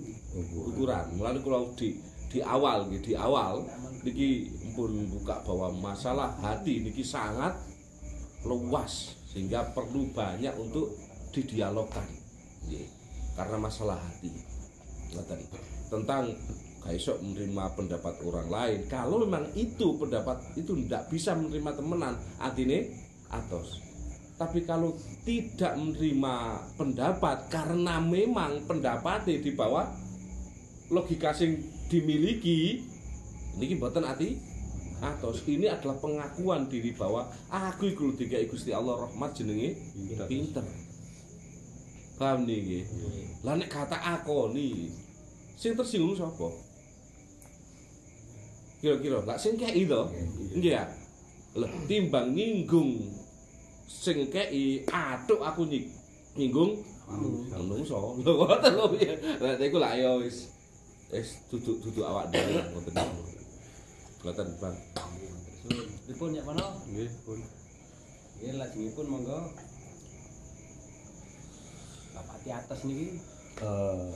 ukuran. 0.54 1.18
Mulane 1.18 1.42
kula 1.42 1.66
di 1.74 1.98
di 2.30 2.38
awal 2.38 2.86
nggih, 2.86 3.02
di 3.02 3.12
awal 3.18 3.66
niki 4.06 4.46
pun 4.78 4.94
buka 5.10 5.42
bahwa 5.42 5.74
masalah 5.90 6.30
hati 6.38 6.86
niki 6.86 7.02
sangat 7.02 7.58
luas 8.46 9.18
sehingga 9.26 9.74
perlu 9.74 10.14
banyak 10.14 10.54
untuk 10.54 10.94
didialogkan 11.30 12.06
nggih. 12.66 12.86
karena 13.38 13.56
masalah 13.56 13.96
hati. 13.96 14.30
Ngoten. 15.10 15.40
tentang 15.90 16.30
gak 16.80 16.94
iso 16.94 17.18
menerima 17.18 17.64
pendapat 17.74 18.14
orang 18.22 18.48
lain. 18.48 18.78
Kalau 18.86 19.20
memang 19.26 19.50
itu 19.58 19.98
pendapat 19.98 20.38
itu 20.54 20.72
tidak 20.86 21.10
bisa 21.10 21.34
menerima 21.34 21.70
temenan 21.76 22.14
artinya 22.38 22.78
atos. 23.34 23.82
Tapi 24.40 24.64
kalau 24.64 24.96
tidak 25.28 25.76
menerima 25.76 26.34
pendapat 26.80 27.52
karena 27.52 28.00
memang 28.00 28.64
pendapatnya 28.64 29.36
di 29.36 29.52
bawah 29.52 29.84
logika 30.88 31.36
sing 31.36 31.60
dimiliki 31.92 32.80
niki 33.60 33.76
mboten 33.76 34.08
ati? 34.08 34.40
Atos. 35.00 35.48
Ini 35.48 35.68
adalah 35.68 35.96
pengakuan 35.96 36.68
diri 36.68 36.92
bahwa 36.92 37.24
aku 37.48 37.88
iku 37.88 38.12
lho 38.12 38.20
dikai 38.20 38.44
Gusti 38.48 38.68
Allah 38.68 39.08
rahmat 39.08 39.32
jenenge 39.32 39.76
pinter. 40.28 40.64
Paham 42.20 42.44
niki? 42.44 42.84
Lah 43.40 43.56
nek 43.56 43.72
kata 43.72 43.96
akoni 43.96 44.92
sing 45.56 45.72
tersinggung 45.72 46.12
sapa? 46.12 46.52
Kira-kira 48.84 49.24
lak 49.24 49.40
sing 49.40 49.56
kei 49.56 49.88
to? 49.88 50.04
Nggih 50.52 50.76
ya. 50.76 50.84
Lah 51.56 51.72
timbang 51.88 52.36
nyinggung 52.36 53.00
sing 53.88 54.28
kei 54.28 54.84
atuk 54.84 55.40
aku 55.40 55.64
nying- 55.64 55.88
nyinggung 56.36 56.84
menungso. 57.48 58.20
Lho 58.20 58.32
ngoten 58.36 58.72
lho 58.76 58.84
piye. 58.92 59.16
Lah 59.40 59.56
iku 59.56 59.80
lak 59.80 59.96
ya 59.96 60.12
wis 60.20 60.52
wis 61.08 61.40
duduk-duduk 61.48 62.04
awak 62.04 62.28
dhewe 62.28 62.60
ngoten. 62.76 62.94
Ngoten 64.20 64.48
Bang. 64.60 64.76
Dipun 66.04 66.36
ya 66.36 66.44
mana? 66.44 66.68
Nggih, 66.84 67.08
pun. 67.24 67.40
Nggih 68.36 68.60
lajengipun 68.60 69.06
monggo. 69.08 69.40
Bapak 72.20 72.36
di 72.44 72.52
atas 72.52 72.84
niki 72.84 73.16
eh 73.64 74.12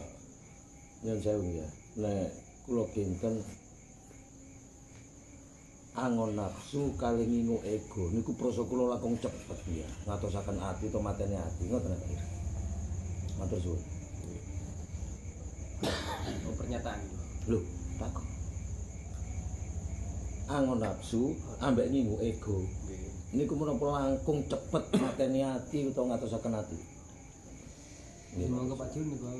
nyun 1.08 1.18
sewu 1.24 1.56
ya 1.56 1.64
nek 2.04 2.28
kula 2.68 2.84
kinten 2.92 3.40
angon 5.96 6.36
nafsu 6.36 6.92
kali 7.00 7.24
ngingu 7.24 7.64
ego. 7.64 8.12
Niku 8.12 8.36
proso 8.36 8.68
kula 8.68 8.92
langkung 8.92 9.16
cepet 9.16 9.56
ya 9.72 9.88
ngatosaken 10.04 10.60
ati 10.60 10.92
to 10.92 11.00
mateni 11.00 11.32
ati. 11.32 11.64
Ngoten 11.64 11.96
nggih 11.96 12.20
matur 13.40 13.56
suwun. 13.56 13.80
Oh, 16.44 16.54
pernyataan 16.60 17.00
lho 17.48 17.64
takon 17.96 18.28
angon 20.52 20.76
nafsu 20.76 21.32
ambek 21.56 21.88
ngingu 21.88 22.20
ego. 22.20 22.68
Niku 23.32 23.56
menapa 23.56 23.96
langkung 23.96 24.44
cepet 24.44 24.92
mateni 25.00 25.40
ati 25.40 25.88
utawa 25.88 26.12
ngatosaken 26.12 26.52
ati 26.52 26.92
Nggih 28.34 28.50
monggo 28.50 28.74
Pak 28.74 28.90
Jun 28.90 29.14
niku 29.14 29.30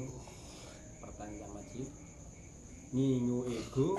pertanyaan 1.03 1.51
Majid. 1.51 1.91
Ngingu 2.95 3.39
ego 3.51 3.99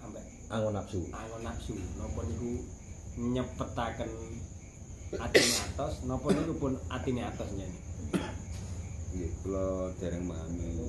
ambek 0.00 0.24
angon 0.48 0.72
nafsu 0.72 1.00
angon 1.12 1.44
nafsu 1.44 1.76
napa 2.00 2.24
niku 2.24 2.64
nyepetaken 3.20 4.10
atine 5.20 5.56
atos 5.60 5.94
napa 6.08 6.28
niku 6.32 6.52
pun 6.56 6.72
atine 6.88 7.20
atos 7.28 7.52
nyanyi. 7.52 7.80
Nggih, 9.12 9.30
kula 9.44 9.92
dereng 10.00 10.24
memahami. 10.24 10.88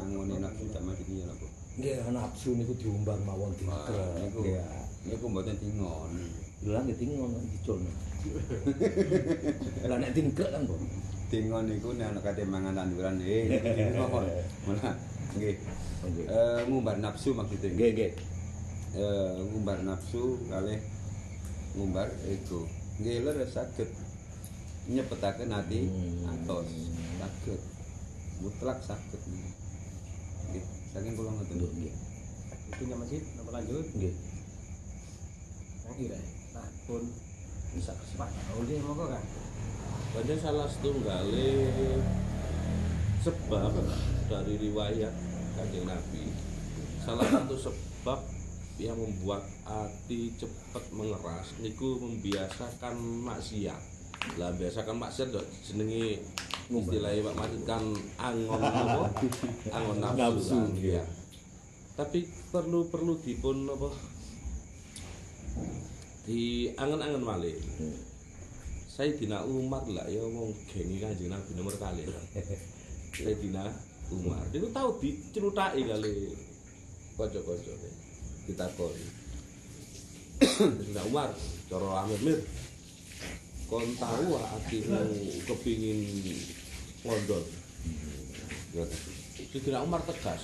Angone 0.00 0.40
nafsu 0.40 0.64
mati 0.88 1.04
iki 1.04 1.20
napa? 1.20 1.46
nggih 1.76 2.00
nafsu 2.16 2.56
niku 2.56 2.72
diumbar 2.80 3.20
mawon 3.28 3.52
dikrek 3.60 4.24
niku 4.24 4.40
nggih 4.40 4.64
niku 5.04 5.24
mboten 5.28 5.56
tingon. 5.60 6.12
Lah 6.64 6.80
nek 6.80 6.96
tingon 6.96 7.28
diculno. 7.44 7.92
Lah 9.90 9.96
nek 10.00 10.16
tingkrek 10.16 10.50
kan, 10.50 10.64
Bos. 10.64 10.80
Tingon 11.26 11.66
niku 11.66 11.90
nek 11.98 12.14
ana 12.14 12.20
kate 12.22 12.46
mangan 12.46 12.78
tanduran 12.78 13.18
eh 13.18 13.50
tingon. 13.50 14.26
Malah 14.70 14.94
nggih. 15.34 15.56
Eh 16.30 16.60
ngumbar 16.70 16.96
nafsu 17.02 17.34
maksudnya. 17.34 17.74
Nggih, 17.74 17.90
nggih. 17.98 18.12
Eh 18.94 19.30
ngumbar 19.50 19.82
nafsu 19.82 20.38
kalih 20.46 20.78
ngumbar 21.74 22.06
ego. 22.30 22.70
Nggih 23.02 23.26
lho 23.26 23.42
saged 23.50 23.90
nyepetaken 24.86 25.50
ati 25.50 25.80
Hmm. 25.90 26.30
atos. 26.30 26.70
Saged. 27.18 27.60
Mutlak 28.38 28.78
saged. 28.86 29.22
Nggih, 30.46 30.64
saking 30.94 31.12
kula 31.18 31.30
ngoten. 31.34 31.58
Nggih, 31.58 31.94
nya 32.86 32.96
Majid 33.02 33.24
napa 33.34 33.50
lanjut? 33.50 33.86
Nggih. 33.98 34.14
Yang 35.90 35.96
ira. 36.06 36.18
Nah, 36.54 36.68
pun 36.86 37.02
bisa 37.74 37.92
Pak. 38.14 38.30
Oh 38.54 38.62
nggih 38.62 38.78
monggo 38.86 39.10
Kang. 39.10 39.26
Banyak 40.16 40.40
salah 40.40 40.64
setunggale 40.64 41.68
sebab 43.20 43.68
dari 44.32 44.56
riwayat 44.64 45.12
kanjeng 45.52 45.84
Nabi. 45.84 46.32
Salah 47.04 47.28
satu 47.28 47.52
sebab 47.52 48.24
yang 48.80 48.96
membuat 48.96 49.44
hati 49.68 50.32
cepat 50.40 50.88
mengeras 50.96 51.52
niku 51.60 52.00
membiasakan 52.00 52.96
maksiat. 53.28 53.76
Lah 54.40 54.56
biasakan 54.56 54.96
maksiat 54.96 55.36
dok 55.36 55.44
jenenge 55.60 56.24
istilahnya 56.72 57.20
Pak 57.20 57.36
Majid 57.36 57.62
kan 57.68 57.84
angon 58.16 58.60
apa? 58.64 59.12
Angon 59.68 59.98
nafsu. 60.00 60.64
Ya. 60.80 61.04
Tapi 61.92 62.24
perlu 62.48 62.88
perlu 62.88 63.20
dipun 63.20 63.68
apa? 63.68 63.92
Di 66.24 66.72
angen-angen 66.72 67.20
malih. 67.20 67.60
Hmm. 68.96 69.04
Sayyidina 69.04 69.44
Umar 69.44 69.84
lah 69.92 70.08
ya 70.08 70.24
wong 70.24 70.56
gengi 70.72 71.04
Kanjeng 71.04 71.28
Nabi 71.28 71.52
nomor 71.52 71.76
kali. 71.76 72.08
Sayyidina 73.12 73.68
Umar. 74.08 74.40
Niku 74.48 74.72
tau 74.72 74.96
dicerutaki 74.96 75.84
kali 75.84 76.32
kanca-kanca 77.20 77.72
ditakoni. 78.48 79.04
Sayyidina 80.40 81.04
Umar 81.12 81.28
cara 81.68 82.08
Amir 82.08 82.20
Mir 82.24 82.40
kon 83.68 83.84
tahu 84.00 84.40
atimu 84.40 85.00
kepingin 85.44 86.00
ngondol. 87.04 87.44
Sayyidina 89.36 89.84
Umar 89.84 90.00
tegas 90.08 90.40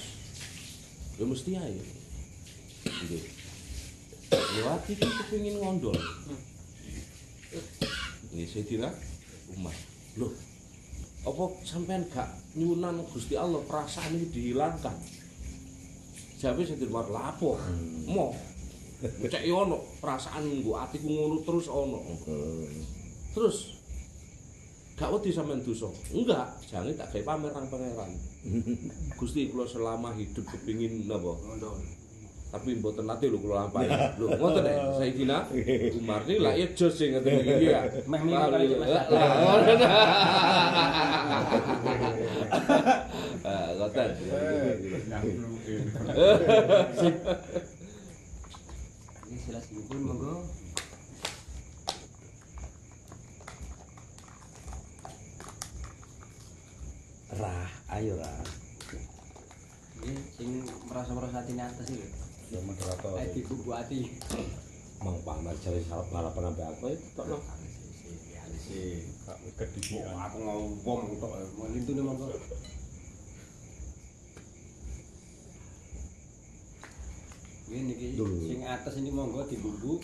ya 1.20 1.24
mesti 1.28 1.56
ae 1.56 1.76
nggih 2.88 3.24
atiku 4.76 5.06
kepingin 5.06 5.60
ngondol 5.60 5.96
ini 8.32 8.48
Sayyidina 8.48 8.88
Umar. 9.56 9.76
Loh 10.16 10.32
apa 11.22 11.44
sampean 11.62 12.02
gak 12.10 12.26
nyunan 12.58 12.98
Gusti 13.06 13.38
Allah 13.38 13.62
perasaan 13.62 14.18
ini 14.18 14.26
dihilangkan? 14.26 14.96
Jabe 16.42 16.66
Sayyidina 16.66 16.90
Umar 16.90 17.06
lapo 17.12 17.54
mo. 18.10 18.34
Cek 19.02 19.46
ono 19.50 19.82
perasaan 20.02 20.46
nggo 20.46 20.78
atiku 20.78 21.06
ngono 21.06 21.36
terus 21.46 21.66
ono. 21.70 21.98
Terus 23.34 23.56
gak 24.98 25.10
wedi 25.14 25.30
sampean 25.30 25.62
dosa? 25.62 25.90
Enggak. 26.10 26.46
Jangan 26.66 26.94
tak 26.98 27.14
gawe 27.14 27.22
pamer 27.22 27.50
nang 27.54 27.66
pangeran. 27.70 28.10
Gusti 29.18 29.46
kula 29.50 29.66
selama 29.66 30.10
hidup 30.18 30.42
kepingin 30.50 31.06
napa 31.06 31.38
tapi 32.52 32.76
mboten 32.76 33.08
nate 33.08 33.32
lho 33.32 33.40
kula 33.40 33.64
lampahi 33.64 33.88
lho 34.20 34.28
ngoten 34.36 34.60
nek 34.60 34.76
Sayyidina 35.00 35.36
Umar 35.96 36.20
ini 36.28 36.36
lah 36.36 36.52
ya 36.52 36.68
jos 36.76 36.92
sing 36.92 37.16
ngoten 37.16 37.40
iki 37.40 37.72
ya 37.72 37.80
Meh 38.04 38.20
mirip 38.20 38.44
kali. 38.52 38.66
Lah, 38.76 39.02
ngoten. 39.40 39.78
Ah, 43.40 43.68
ngoten 43.80 44.10
Ini 49.32 49.36
silas 49.40 49.64
pun 49.72 49.98
monggo. 50.04 50.44
Rah, 57.32 57.70
ayo 57.96 58.12
rah. 58.20 58.44
Ini 60.04 60.14
sing 60.36 60.68
merasa-merasa 60.84 61.40
atine 61.40 61.64
atas 61.64 61.88
iki. 61.88 62.21
Ya 62.52 62.60
moderator. 62.60 63.16
Ae 63.16 63.32
dibubu 63.32 63.72
ati. 63.72 64.12
Mang 65.00 65.16
pamer 65.24 65.56
jare 65.64 65.80
salah 65.88 66.04
balapan 66.12 66.52
sampe 66.52 66.62
aku 66.68 66.84
itu 66.92 67.06
tok 67.16 67.26
no. 67.32 67.40
Aku 70.20 70.36
ngomong 70.36 71.16
tok 71.16 71.32
mau 71.56 71.66
lintune 71.72 72.04
monggo. 72.04 72.28
Ini 77.72 78.20
Dulu. 78.20 78.36
sing 78.52 78.68
atas 78.68 79.00
ini 79.00 79.08
monggo 79.08 79.48
dibumbu. 79.48 79.96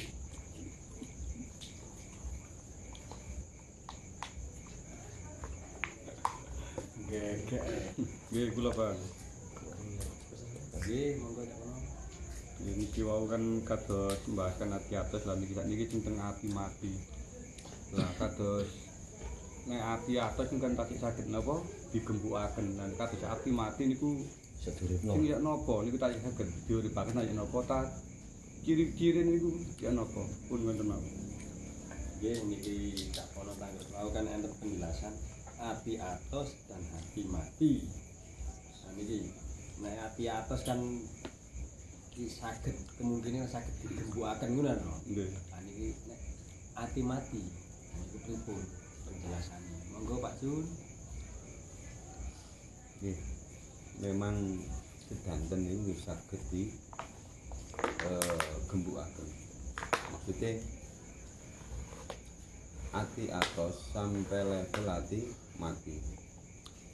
Nggih 8.33 8.49
kula 8.57 8.73
Bang. 8.73 8.97
Nggih, 10.81 11.21
monggo 11.21 11.68
niki 12.67 13.07
wau 13.07 13.23
kan 13.31 13.63
kados 13.63 14.19
mbahasaken 14.27 14.75
ati 14.75 14.93
atos 14.99 15.23
lan 15.31 15.39
niki 15.39 15.55
sakniki 15.55 15.87
cinten 15.87 16.19
ati 16.19 16.51
mati. 16.51 16.91
Lah 17.95 18.11
kados 18.19 18.67
nek 19.71 19.83
ati 19.95 20.19
atos 20.19 20.51
niku 20.51 20.65
kan 20.67 20.75
tasik 20.75 20.99
saged 20.99 21.27
napa 21.31 21.63
digembukaken 21.95 22.75
lan 22.75 22.91
kados 22.99 23.23
ati 23.23 23.51
mati 23.55 23.87
niku 23.87 24.27
Seduripno. 24.59 25.15
sing 25.15 25.31
ya 25.31 25.39
napa 25.39 25.87
niku 25.87 26.03
tasik 26.03 26.19
saged 26.19 26.49
diuripaken 26.67 27.23
ya 27.23 27.35
napa 27.37 27.59
ta 27.63 27.79
ciri-ciri 28.67 29.23
niku 29.23 29.55
ya 29.79 29.95
napa 29.95 30.27
pun 30.51 30.67
wonten 30.67 30.91
mawon. 30.91 31.15
Nggih 32.19 32.43
niki 32.51 32.75
cak 33.15 33.31
kono 33.39 33.55
tanggal 33.55 33.87
mau 33.95 34.11
kan 34.11 34.27
enten 34.27 34.51
penjelasan 34.59 35.15
ati 35.63 35.95
atos 35.95 36.59
dan 36.67 36.83
hati 36.91 37.23
mati. 37.31 37.73
Nah 38.83 38.93
niki 38.99 39.31
nek 39.79 39.95
ati 40.11 40.27
atos 40.27 40.67
kan 40.67 40.83
iki 42.19 42.35
saged 42.35 42.75
kemungkinan 42.99 43.47
saged 43.47 43.71
digembukaken 43.79 44.59
ngono 44.59 44.75
no. 44.75 44.95
Nggih. 45.07 45.31
Nah 45.55 45.63
niki 45.63 45.95
nek 46.11 46.21
ati 46.75 47.01
mati. 47.07 47.39
Nah 47.39 47.99
niku 48.03 48.19
pripun 48.27 48.59
penjelasannya. 49.07 49.79
Monggo 49.95 50.19
Pak 50.19 50.35
Jun. 50.43 50.67
Nggih. 52.99 53.19
Memang 54.03 54.35
sedanten 55.07 55.63
niku 55.63 55.95
saged 56.03 56.43
di 56.51 56.75
eh 58.03 58.51
gembukaken. 58.67 59.29
Maksudnya 60.11 60.59
ati 62.99 63.31
atos 63.31 63.95
sampai 63.95 64.43
level 64.43 64.87
ati 64.91 65.21
mati. 65.63 65.95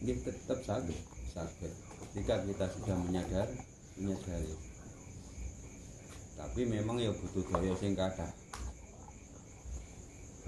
Nggih 0.04 0.20
tetap 0.20 0.60
saged, 0.68 1.00
saged. 1.32 1.72
Ketika 2.12 2.44
kita 2.44 2.68
sudah 2.76 2.96
menyadar, 3.08 3.48
menyadari. 3.96 4.73
Tapi 6.34 6.60
memang 6.66 6.98
ya 6.98 7.14
butuh 7.14 7.44
daya 7.50 7.74
sing 7.78 7.94
kathah. 7.94 8.30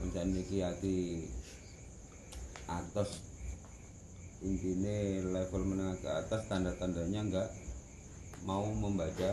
Mencen 0.03 0.35
niki 0.35 0.63
ati 0.63 1.27
atos. 2.67 3.23
Intine 4.45 5.25
level 5.33 5.63
menengah 5.65 5.97
ke 5.99 6.11
atas 6.13 6.45
tanda-tandanya 6.47 7.21
enggak 7.25 7.49
mau 8.45 8.69
membaca 8.69 9.33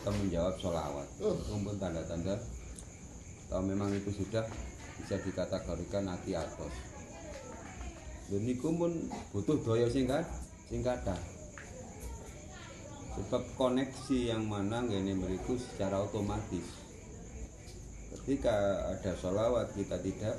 atau 0.00 0.12
menjawab 0.24 0.56
sholawat. 0.56 1.08
Maupun 1.20 1.76
tanda-tanda 1.76 2.40
atau 3.46 3.60
memang 3.60 3.92
itu 3.92 4.10
sudah 4.24 4.42
bisa 4.98 5.20
dikategorikan 5.20 6.08
hati 6.08 6.32
atas 6.32 6.74
dan 8.32 8.40
niku 8.40 8.72
pun 8.72 8.92
butuh 9.34 9.60
daya 9.60 9.86
sing 9.90 10.08
kad- 10.08 10.26
sing 10.70 10.80
kathah 10.80 11.18
sebab 13.14 13.42
koneksi 13.54 14.34
yang 14.34 14.50
mana 14.50 14.82
ngene 14.82 15.14
mriku 15.14 15.54
secara 15.54 16.02
otomatis. 16.02 16.66
Ketika 18.10 18.54
ada 18.90 19.12
sholawat 19.14 19.70
kita 19.74 20.02
tidak 20.02 20.34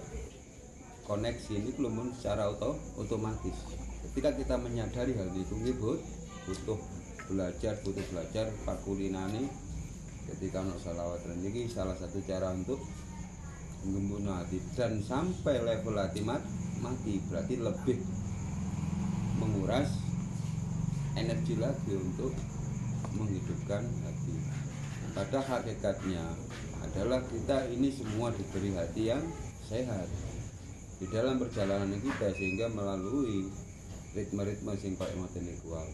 koneksi 1.07 1.51
ini 1.55 1.69
belum 1.77 2.11
secara 2.17 2.51
auto, 2.51 2.75
otomatis. 2.99 3.55
Ketika 4.09 4.35
kita 4.35 4.55
menyadari 4.59 5.15
hal 5.15 5.31
itu 5.31 5.53
nggih, 5.55 5.75
Bu, 5.79 5.95
butuh 6.49 6.79
belajar 7.31 7.79
butuh 7.85 8.05
belajar 8.11 8.51
pakulinani. 8.67 9.47
Ketika 10.25 10.65
sholawat 10.81 11.21
dan 11.23 11.39
ini 11.45 11.69
salah 11.69 11.93
satu 11.95 12.17
cara 12.25 12.51
untuk 12.51 12.81
membunuh 13.85 14.33
hati 14.41 14.57
dan 14.73 14.97
sampai 15.05 15.61
level 15.61 15.95
hati 16.01 16.25
mat, 16.25 16.41
mati 16.81 17.21
berarti 17.29 17.55
lebih 17.61 18.01
menguras 19.37 19.93
energi 21.13 21.55
lagi 21.61 21.93
untuk 21.93 22.33
menghidupkan 23.15 23.83
hati 24.03 24.35
pada 25.15 25.39
hakikatnya 25.39 26.27
adalah 26.83 27.23
kita 27.31 27.71
ini 27.71 27.87
semua 27.87 28.35
diberi 28.35 28.75
hati 28.75 29.15
yang 29.15 29.23
sehat 29.63 30.11
di 30.99 31.07
dalam 31.07 31.39
perjalanan 31.39 31.95
kita 32.03 32.35
sehingga 32.35 32.67
melalui 32.67 33.47
ritme-ritme 34.15 34.75
sing 34.79 34.95
kaya 34.95 35.15
ngoten 35.15 35.47
wae. 35.67 35.91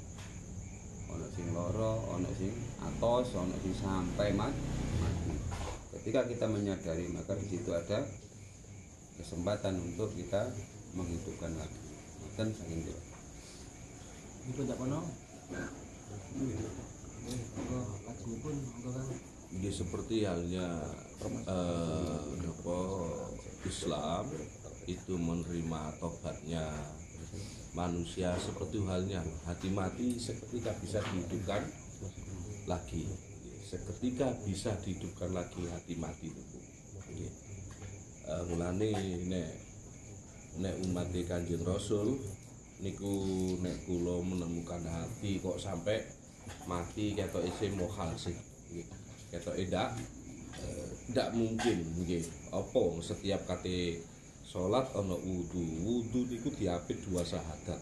Ana 1.12 1.28
sing 1.36 1.54
loro, 1.54 2.18
ana 2.18 2.30
sing 2.38 2.54
atos, 2.82 3.34
ana 3.38 3.58
sing 3.62 3.74
sampai 3.78 4.34
mat, 4.34 4.54
mati. 5.02 5.34
Ketika 5.98 6.26
kita 6.26 6.46
menyadari 6.50 7.10
maka 7.14 7.38
di 7.38 7.46
situ 7.46 7.74
ada 7.74 8.06
kesempatan 9.22 9.78
untuk 9.78 10.14
kita 10.18 10.50
menghidupkan 10.98 11.52
lagi. 11.62 11.82
Dan 12.38 12.54
saking 12.58 12.90
cak 14.66 14.78
kono. 14.78 15.02
Ini 19.52 19.70
seperti 19.70 20.26
halnya 20.26 20.82
eh, 21.22 22.22
apa, 22.50 22.80
Islam 23.68 24.26
itu 24.90 25.14
menerima 25.14 26.02
tobatnya 26.02 26.66
manusia 27.72 28.34
seperti 28.42 28.82
halnya 28.84 29.22
hati 29.46 29.70
mati 29.70 30.18
seketika 30.18 30.74
bisa 30.82 31.00
dihidupkan 31.14 31.62
lagi. 32.66 33.06
Seketika 33.62 34.34
bisa 34.44 34.74
dihidupkan 34.82 35.32
lagi 35.32 35.64
hati 35.70 35.94
mati 36.02 36.28
itu. 36.34 36.60
Nggih. 37.12 37.32
Eh, 38.32 38.44
mulane 38.50 38.92
nek 39.30 39.50
nek 40.58 40.76
umat 40.90 41.08
Kanjeng 41.30 41.64
Rasul 41.64 42.20
niku 42.82 43.14
nek 43.62 43.86
kula 43.86 44.20
menemukan 44.26 44.84
hati 44.84 45.38
kok 45.38 45.62
sampai 45.62 46.02
mati 46.70 47.18
ketok 47.18 47.44
isi 47.46 47.74
mohal 47.74 48.14
sih. 48.16 48.36
Nggih. 48.72 48.88
ketok 49.32 49.56
ndak 51.12 51.28
eh, 51.32 51.34
mungkin 51.36 51.78
nggih. 52.04 52.24
Apa 52.52 52.84
setiap 53.02 53.48
kate 53.48 54.04
salat 54.44 54.88
ana 54.94 55.16
wudu. 55.16 55.64
Wudu 55.84 56.28
niku 56.28 56.52
diapit 56.54 57.00
dua 57.08 57.24
syahadat. 57.24 57.80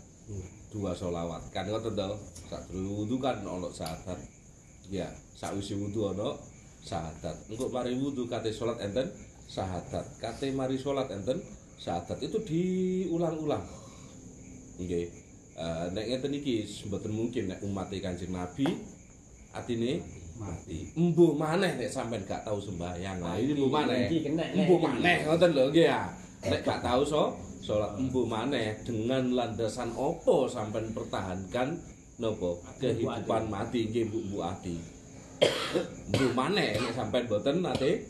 Dua 0.70 0.94
solawat 0.94 1.50
kan 1.50 1.66
ngoten 1.66 1.98
to? 1.98 2.18
Sak 2.50 2.70
wudu 2.74 3.18
kan 3.18 3.42
ana 3.42 3.70
syahadat. 3.74 4.20
Ya 4.90 5.10
sakwise 5.34 5.74
wudu 5.78 6.14
ana 6.14 6.38
syahadat. 6.86 7.36
Engko 7.50 7.70
mari 7.74 7.98
wudu 7.98 8.30
kate 8.30 8.54
salat 8.54 8.78
enten 8.82 9.10
syahadat. 9.50 10.06
Kate 10.22 10.54
mari 10.54 10.78
salat 10.78 11.10
enten 11.10 11.42
syahadat. 11.82 12.18
Itu 12.22 12.38
diulang-ulang. 12.46 13.66
Nggih 14.80 15.19
Eh, 15.60 15.86
nek 15.92 16.08
ngeten 16.08 16.32
iki 16.40 16.64
mboten 16.88 17.12
mungkin 17.12 17.52
nek 17.52 17.60
umat 17.68 17.92
Kanjeng 17.92 18.32
Nabi 18.32 18.80
atine 19.52 20.00
mati. 20.40 20.88
Embuh 20.96 21.36
maneh 21.36 21.76
nek 21.76 21.92
sampean 21.92 22.24
gak 22.24 22.48
tahu 22.48 22.64
sembahyang. 22.64 23.20
Lah 23.20 23.36
ini 23.36 23.60
embuh 23.60 23.68
maneh. 23.68 24.08
Iki. 24.08 24.40
Embuh 24.40 24.80
maneh 24.80 25.28
ngoten 25.28 25.52
lho 25.52 25.68
nggih 25.68 25.92
ya. 25.92 26.08
Nek 26.48 26.64
gak 26.64 26.80
tahu 26.80 27.04
so 27.04 27.36
salat 27.60 27.92
embuh 28.00 28.24
maneh 28.24 28.80
dengan 28.88 29.36
landasan 29.36 29.92
opo 30.00 30.48
sampean 30.48 30.96
pertahankan 30.96 31.76
nopo 32.24 32.64
kehidupan 32.80 33.52
mati 33.52 33.92
nggih 33.92 34.08
Bu 34.08 34.32
Bu 34.32 34.38
Ati. 34.48 34.80
Embuh 36.08 36.32
maneh 36.40 36.80
nek 36.80 36.96
sampean 36.96 37.28
boten 37.28 37.60
nate 37.60 38.08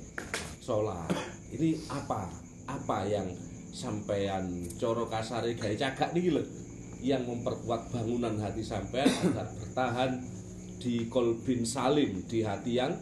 salat. 0.61 1.09
Ini 1.49 1.81
apa? 1.89 2.29
Apa 2.69 3.09
yang 3.09 3.25
sampean 3.73 4.69
coro 4.77 5.09
kasare 5.09 5.57
gawe 5.57 5.73
cagak 5.73 6.13
niki 6.13 6.29
lho 6.29 6.68
yang 6.99 7.23
memperkuat 7.23 7.91
bangunan 7.91 8.35
hati 8.39 8.63
sampean 8.63 9.07
agar 9.07 9.47
bertahan 9.55 10.19
di 10.79 11.07
kolbin 11.11 11.67
salim 11.67 12.23
di 12.27 12.43
hati 12.43 12.79
yang 12.79 12.95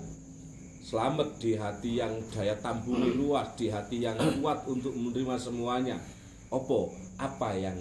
selamat 0.82 1.38
di 1.38 1.54
hati 1.58 2.00
yang 2.00 2.14
daya 2.32 2.56
tampungnya 2.58 3.12
luas 3.14 3.54
di 3.60 3.68
hati 3.68 4.02
yang 4.02 4.18
kuat 4.40 4.66
untuk 4.66 4.94
menerima 4.96 5.36
semuanya. 5.38 5.98
Opo 6.48 6.96
apa 7.20 7.54
yang 7.60 7.76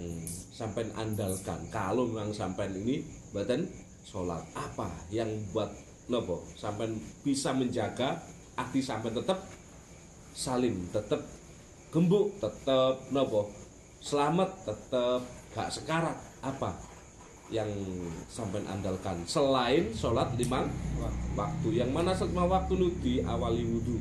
sampean 0.50 0.90
andalkan? 0.98 1.60
Kalau 1.70 2.10
memang 2.10 2.34
sampean 2.34 2.74
ini 2.74 3.06
badan 3.30 3.62
sholat 4.06 4.42
apa 4.54 4.90
yang 5.10 5.28
buat 5.50 5.70
nopo 6.06 6.46
sampean 6.54 6.94
bisa 7.26 7.50
menjaga 7.50 8.22
hati 8.54 8.78
sampean 8.78 9.18
tetap 9.18 9.42
salim 10.30 10.86
tetap 10.94 11.18
gembuk 11.90 12.30
tetap 12.38 13.02
nopo 13.10 13.50
selamat 13.98 14.50
tetap 14.62 15.26
gak 15.56 15.72
sekarat 15.72 16.12
apa 16.44 16.76
yang 17.48 17.66
sampean 18.28 18.68
andalkan? 18.68 19.24
Selain 19.24 19.88
sholat 19.96 20.36
lima 20.36 20.68
waktu. 21.32 21.80
Yang 21.80 21.90
mana 21.96 22.12
lima 22.12 22.44
waktu 22.44 22.74
itu 22.76 22.88
diawali 23.00 23.64
wudhu 23.64 23.96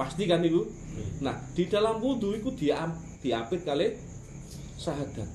pasti 0.00 0.24
kan 0.24 0.40
ibu? 0.40 0.64
Nah 1.20 1.36
di 1.52 1.68
dalam 1.68 2.00
wudhu 2.00 2.32
itu 2.32 2.48
dia 2.56 2.88
diapit 3.20 3.68
kali 3.68 4.00
syahadat. 4.80 5.28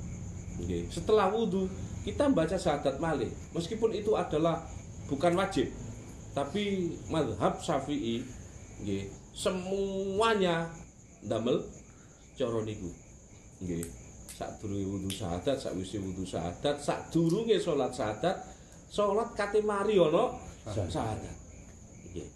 Oke. 0.55 0.87
setelah 0.89 1.29
wudhu 1.29 1.69
kita 2.01 2.25
membaca 2.25 2.57
syahadat 2.57 2.97
malih. 2.97 3.29
Meskipun 3.53 3.93
itu 3.93 4.17
adalah 4.17 4.65
bukan 5.05 5.37
wajib 5.37 5.69
tapi 6.35 6.91
madhab 7.07 7.63
syafi'i 7.63 8.19
nggih, 8.83 9.07
semuanya 9.31 10.67
damel 11.23 11.63
cara 12.35 12.59
niku 12.67 12.91
nggih 14.35 14.43
sadurunge 14.43 14.83
wudu 14.83 15.07
syahadat 15.07 15.55
sakwise 15.55 15.97
wudu 16.03 16.27
syahadat 16.27 16.75
sadurunge 16.83 17.55
salat 17.55 17.91
syahadat 17.95 18.35
salat 18.91 19.29
kate 19.31 19.63
mari 19.63 19.95
ana 19.95 20.35
syahadat 20.67 21.35
nggih 22.11 22.27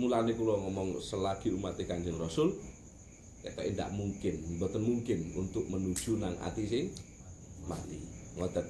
mulane 0.00 0.32
kula 0.32 0.56
ngomong 0.64 0.96
selagi 0.96 1.52
umat 1.52 1.76
Kanjeng 1.84 2.16
Rasul 2.16 2.56
ketoke 3.44 3.76
ndak 3.76 3.92
mungkin 3.92 4.56
mboten 4.56 4.80
mungkin 4.80 5.20
untuk 5.36 5.68
menuju 5.68 6.16
nang 6.16 6.32
ati 6.40 6.64
sing 6.64 6.88
mati 7.68 8.00
ngoten 8.40 8.64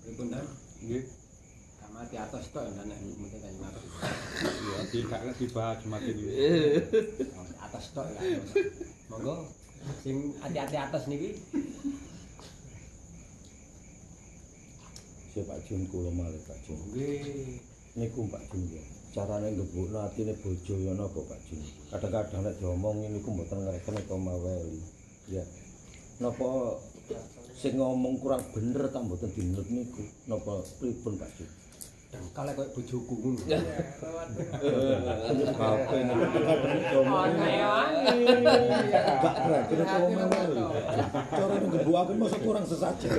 Pripun? 0.00 0.32
Nggih. 0.80 1.04
Kamati 1.78 2.16
atas 2.16 2.48
tok 2.56 2.64
ya 2.64 2.82
nek 2.88 2.98
mesti 3.20 3.36
kan 3.36 3.54
mati. 3.60 3.84
Iya, 4.48 4.78
di 4.88 4.98
gak 5.04 5.22
ngerti 5.28 5.46
bahas 5.52 5.84
mati 5.84 6.10
iki. 6.16 6.24
Atas 7.60 7.92
tok 7.92 8.08
ya. 8.16 8.40
Monggo 9.12 9.59
sing 10.00 10.32
hati-hati 10.40 10.76
atas 10.76 11.08
niki 11.08 11.36
Si 15.30 15.46
Pak 15.46 15.62
Jun 15.62 15.86
kula 15.86 16.10
malih 16.10 16.42
Pak 16.42 16.58
Jun. 16.66 16.74
nggih 16.90 17.62
Niku 17.94 18.26
Pak 18.26 18.50
Jun 18.50 18.66
ya. 18.66 18.82
Carane 19.14 19.54
ngebukno 19.54 20.02
atine 20.02 20.34
bojo 20.42 20.74
ya 20.74 20.90
napa 20.90 21.22
Pak 21.22 21.38
Jun. 21.46 21.62
Kadang-kadang 21.86 22.42
nek 22.50 22.58
diomongin 22.58 23.14
niku 23.14 23.30
mboten 23.30 23.62
ngereken 23.62 23.94
apa 23.94 24.14
maweli. 24.18 24.82
Ya. 25.30 25.46
Napa 26.18 26.82
sing 27.54 27.78
ngomong 27.78 28.18
kurang 28.18 28.42
bener 28.50 28.90
ta 28.90 28.98
mboten 28.98 29.30
dinut 29.30 29.70
niku. 29.70 30.02
Napa 30.26 30.66
pripun 30.82 31.14
Pak 31.14 31.30
Jun? 31.38 31.50
Dengkal 32.10 32.46
koyo 32.58 32.68
bojoku 32.74 33.14
ngono. 33.22 33.42
Kabeh 35.54 36.00
niku 36.06 36.38
kadang 36.42 36.78
diomongin. 36.90 37.62
Gak 39.22 39.34
berarti 39.46 39.72
nek 39.78 39.86
ngomong 39.86 40.14
maweli. 40.18 40.62
Carane 41.30 41.66
ngebuk 41.70 41.96
aku 41.96 42.12
mosok 42.18 42.40
kurang 42.42 42.64
sesajen. 42.66 43.14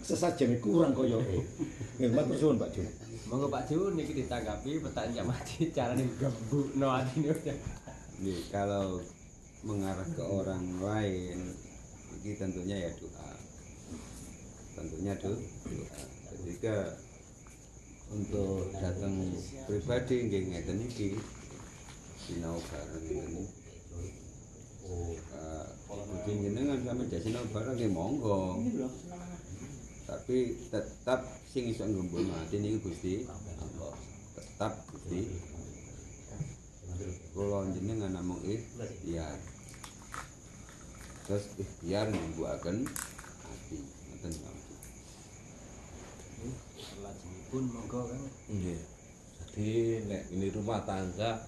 Sesajen 0.00 0.50
kurang 0.64 0.96
koyoke. 0.96 1.44
Nggih, 2.00 2.10
matur 2.16 2.36
suwun 2.40 2.56
Pak 2.56 2.72
Jun. 2.72 2.88
Monggo 3.28 3.46
Pak 3.52 3.68
Jun 3.68 3.92
niki 4.00 4.16
ditanggapi 4.24 4.80
pertanyaan 4.80 5.28
mati 5.28 5.68
carane 5.68 6.08
gembukno 6.16 6.88
atine. 6.88 7.36
Nggih, 8.20 8.48
kalau 8.48 8.96
mengarah 9.60 10.08
ke 10.08 10.24
orang 10.24 10.64
lain 10.80 11.52
ini 12.24 12.32
tentunya 12.32 12.88
ya 12.88 12.90
doa. 12.96 13.28
Tentunya 14.72 15.12
do- 15.20 15.36
doa. 15.68 16.00
Ketika 16.40 16.96
untuk 18.10 18.74
datang 18.78 19.14
pribadi 19.70 20.26
nggih 20.26 20.42
ngeten 20.50 20.78
iki 20.86 21.18
sinau 22.18 22.58
bareng 22.58 23.06
ngene. 23.06 23.44
Eh, 24.90 25.66
Budi 25.86 26.32
jenengan 26.42 26.78
sampe 26.82 27.06
jas 27.06 27.22
sinau 27.22 27.46
bareng 27.54 27.74
nggih 27.78 27.90
monggo. 27.94 28.58
Tapi 30.10 30.58
tetap 30.74 31.22
sing 31.46 31.70
iso 31.70 31.86
ngembun 31.86 32.34
ati 32.34 32.58
niku 32.58 32.90
Gusti 32.90 33.22
Allah. 33.30 33.94
Tetap 34.34 34.72
Gusti 34.90 35.22
kula 37.30 37.64
jenengan 37.72 38.12
namung 38.12 38.42
ikhtiar 38.44 39.38
terus 41.24 41.46
ikhtiar 41.56 42.12
mbuaken 42.12 42.84
ati 43.48 43.76
ngoten 43.80 44.32
mawon 44.44 44.59
Lajengipun 47.50 47.64
monggo 47.74 48.00
Kang. 48.06 48.24
Nggih. 48.46 48.78
Jadi 49.42 49.70
nek 50.06 50.22
ini 50.30 50.46
rumah 50.54 50.86
tangga 50.86 51.42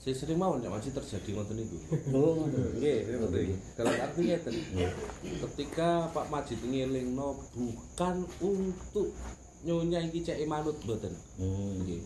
saya 0.00 0.16
sering 0.16 0.36
mau 0.36 0.56
nek 0.60 0.68
masih 0.68 0.92
terjadi 0.92 1.40
ngoten 1.40 1.56
niku. 1.56 1.76
Oh, 2.12 2.44
Nggih, 2.48 3.08
sering. 3.08 3.56
Kalau 3.76 3.92
artinya 3.96 4.36
ngeten. 4.36 4.54
Ketika 5.48 6.08
Pak 6.12 6.28
Majid 6.28 6.60
ngelingno 6.60 7.36
bukan 7.56 8.28
untuk 8.44 9.12
nyonya 9.64 10.04
iki 10.04 10.20
cek 10.20 10.44
manut 10.44 10.76
mboten. 10.84 11.16
Hmm. 11.40 11.80
Nggih. 11.80 12.00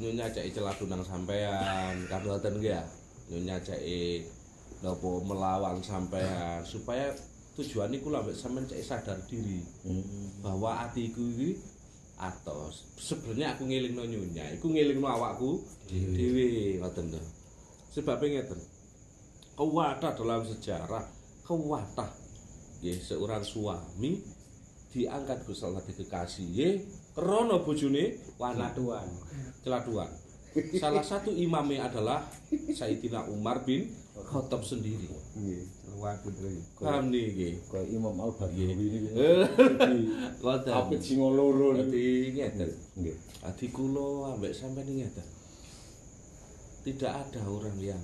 Nyonya 0.00 0.32
cek 0.32 0.56
celadu 0.56 0.88
nang 0.88 1.04
sampean, 1.04 2.08
kan 2.08 2.20
ngoten 2.24 2.60
nggih 2.60 2.72
ya. 2.80 2.84
Nyonya 3.28 3.60
cek 3.60 3.84
napa 4.80 5.10
melawan 5.24 5.80
sampean 5.84 6.64
supaya 6.64 7.12
tujuan 7.56 7.92
niku 7.92 8.08
lho 8.12 8.24
ambek 8.24 8.36
sampean 8.36 8.64
cek 8.68 8.80
sadar 8.80 9.20
diri. 9.28 9.60
Hmm. 9.84 10.04
bahwa 10.44 10.84
atiku 10.84 11.24
iki 11.32 11.73
atos. 12.18 12.88
Sebenarnya 12.98 13.54
aku 13.56 13.66
ngelingno 13.66 14.04
nyonya, 14.06 14.54
iku 14.54 14.70
ngelingno 14.70 15.06
awakku 15.06 15.62
dhewe 15.90 16.78
ngoten 16.78 17.14
lho. 17.14 17.22
Sebabnya 17.90 18.42
ngeten. 18.42 18.60
Kewatah 19.54 20.12
dalam 20.18 20.42
sejarah, 20.42 21.04
kewatah 21.46 22.10
nggih 22.82 22.98
seorang 23.00 23.40
suami 23.46 24.18
diangkat 24.90 25.46
Gusti 25.46 25.64
Allah 25.66 25.82
kekasih 25.82 26.84
krana 27.14 27.62
bojone 27.62 28.18
wanita 28.38 28.78
Laduan. 28.78 29.08
celaduan. 29.62 30.10
Salah 30.78 31.02
satu 31.02 31.34
imamnya 31.34 31.90
adalah 31.90 32.22
Sayyidina 32.50 33.26
Umar 33.26 33.66
bin 33.66 33.90
Khattab 34.14 34.62
sendiri. 34.62 35.10
Waduh 35.98 36.32
terus 36.34 36.64
Paham 36.78 37.10
nih 37.14 37.24
nggih. 37.32 37.54
Kayak 37.70 37.88
Imam 37.94 38.16
Al 38.18 38.32
Badawi 38.34 38.74
niki. 38.74 39.10
Ngoten. 40.42 40.72
Apit 40.72 41.00
singo 41.00 41.30
loro 41.32 41.72
niku. 41.74 41.90
Dadi 41.90 42.04
ngeten. 42.34 42.70
Nggih. 42.98 43.16
Adi 43.46 43.66
kula 43.70 44.34
ambek 44.36 44.52
sampean 44.52 44.88
ngeten. 44.90 45.26
Tidak 46.84 47.12
ada 47.12 47.40
orang 47.48 47.76
yang 47.80 48.02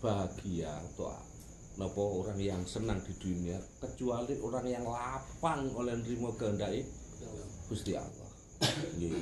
bahagia 0.00 0.72
atau 0.72 1.14
napa 1.78 2.02
orang 2.02 2.36
yang 2.40 2.62
senang 2.68 3.00
di 3.00 3.16
dunia 3.16 3.56
kecuali 3.80 4.36
orang 4.40 4.66
yang 4.68 4.84
lapang 4.84 5.72
oleh 5.72 5.96
nrimo 6.00 6.32
kehendake 6.36 6.84
Gusti 7.68 7.92
Allah. 7.96 8.28
Nggih. 8.96 9.12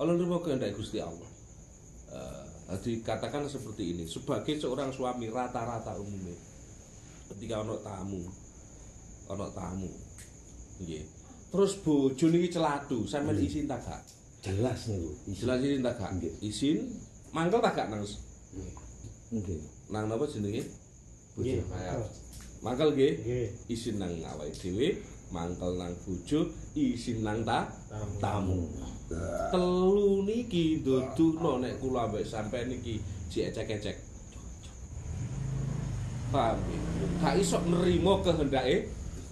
Oleh 0.00 0.12
nrimo 0.16 0.40
kehendake 0.44 0.76
Gusti 0.76 1.00
Allah. 1.00 1.30
Eh, 2.10 2.44
jadi 2.70 3.02
katakan 3.02 3.46
seperti 3.46 3.94
ini 3.94 4.04
sebagai 4.06 4.58
seorang 4.58 4.90
suami 4.94 5.26
rata-rata 5.30 5.94
umumnya 5.98 6.49
ketika 7.30 7.62
ono 7.62 7.78
tamu 7.80 8.22
ono 9.30 9.46
tamu 9.54 9.90
nggih 10.82 11.04
terus 11.50 11.78
bojo 11.82 12.26
niki 12.30 12.48
celadu 12.50 13.06
sampean 13.06 13.38
isin 13.38 13.66
tak 13.70 13.82
gak 13.86 14.02
jelas 14.40 14.88
niku. 14.88 15.12
Jelas 15.36 15.60
izin 15.60 15.84
tak 15.84 16.00
gak? 16.00 16.10
Nggih. 16.16 16.32
Izin 16.40 16.78
mangkel 17.36 17.60
tak 17.60 17.76
gak 17.76 17.88
nang 17.92 18.00
Nggih. 19.30 19.60
nang 19.92 20.08
napa 20.08 20.24
jenenge? 20.26 20.64
Bojo. 21.36 21.60
Mangkel 22.64 22.88
nggih. 22.96 23.12
Izin 23.68 24.00
nang 24.00 24.16
awake 24.26 24.56
dhewe, 24.56 24.96
mangkel 25.28 25.76
nang 25.76 25.92
bojo, 26.02 26.48
izin 26.72 27.20
nang 27.20 27.44
ta 27.44 27.68
tamu. 28.16 28.64
Telu 29.52 30.24
niki 30.24 30.80
duduno 30.80 31.60
nek 31.60 31.76
kula 31.78 32.08
ambek 32.08 32.24
sampean 32.24 32.72
niki 32.72 32.96
diecek-ecek. 33.28 33.96
Paham 36.30 36.56
nggih? 36.62 36.80
Gak 37.20 37.34
iso 37.36 37.58
nerima 37.66 38.22
kehendake 38.22 38.88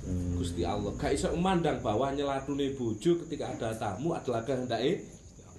Hmm. 0.08 0.40
Gusti 0.40 0.64
Allah. 0.64 0.88
Gak 0.96 1.12
iso 1.12 1.28
memandang 1.36 1.84
bahwa 1.84 2.08
nyelatune 2.16 2.72
bojo 2.72 3.20
ketika 3.26 3.52
ada 3.52 3.76
tamu 3.76 4.16
adalah 4.16 4.40
kehendake 4.40 5.04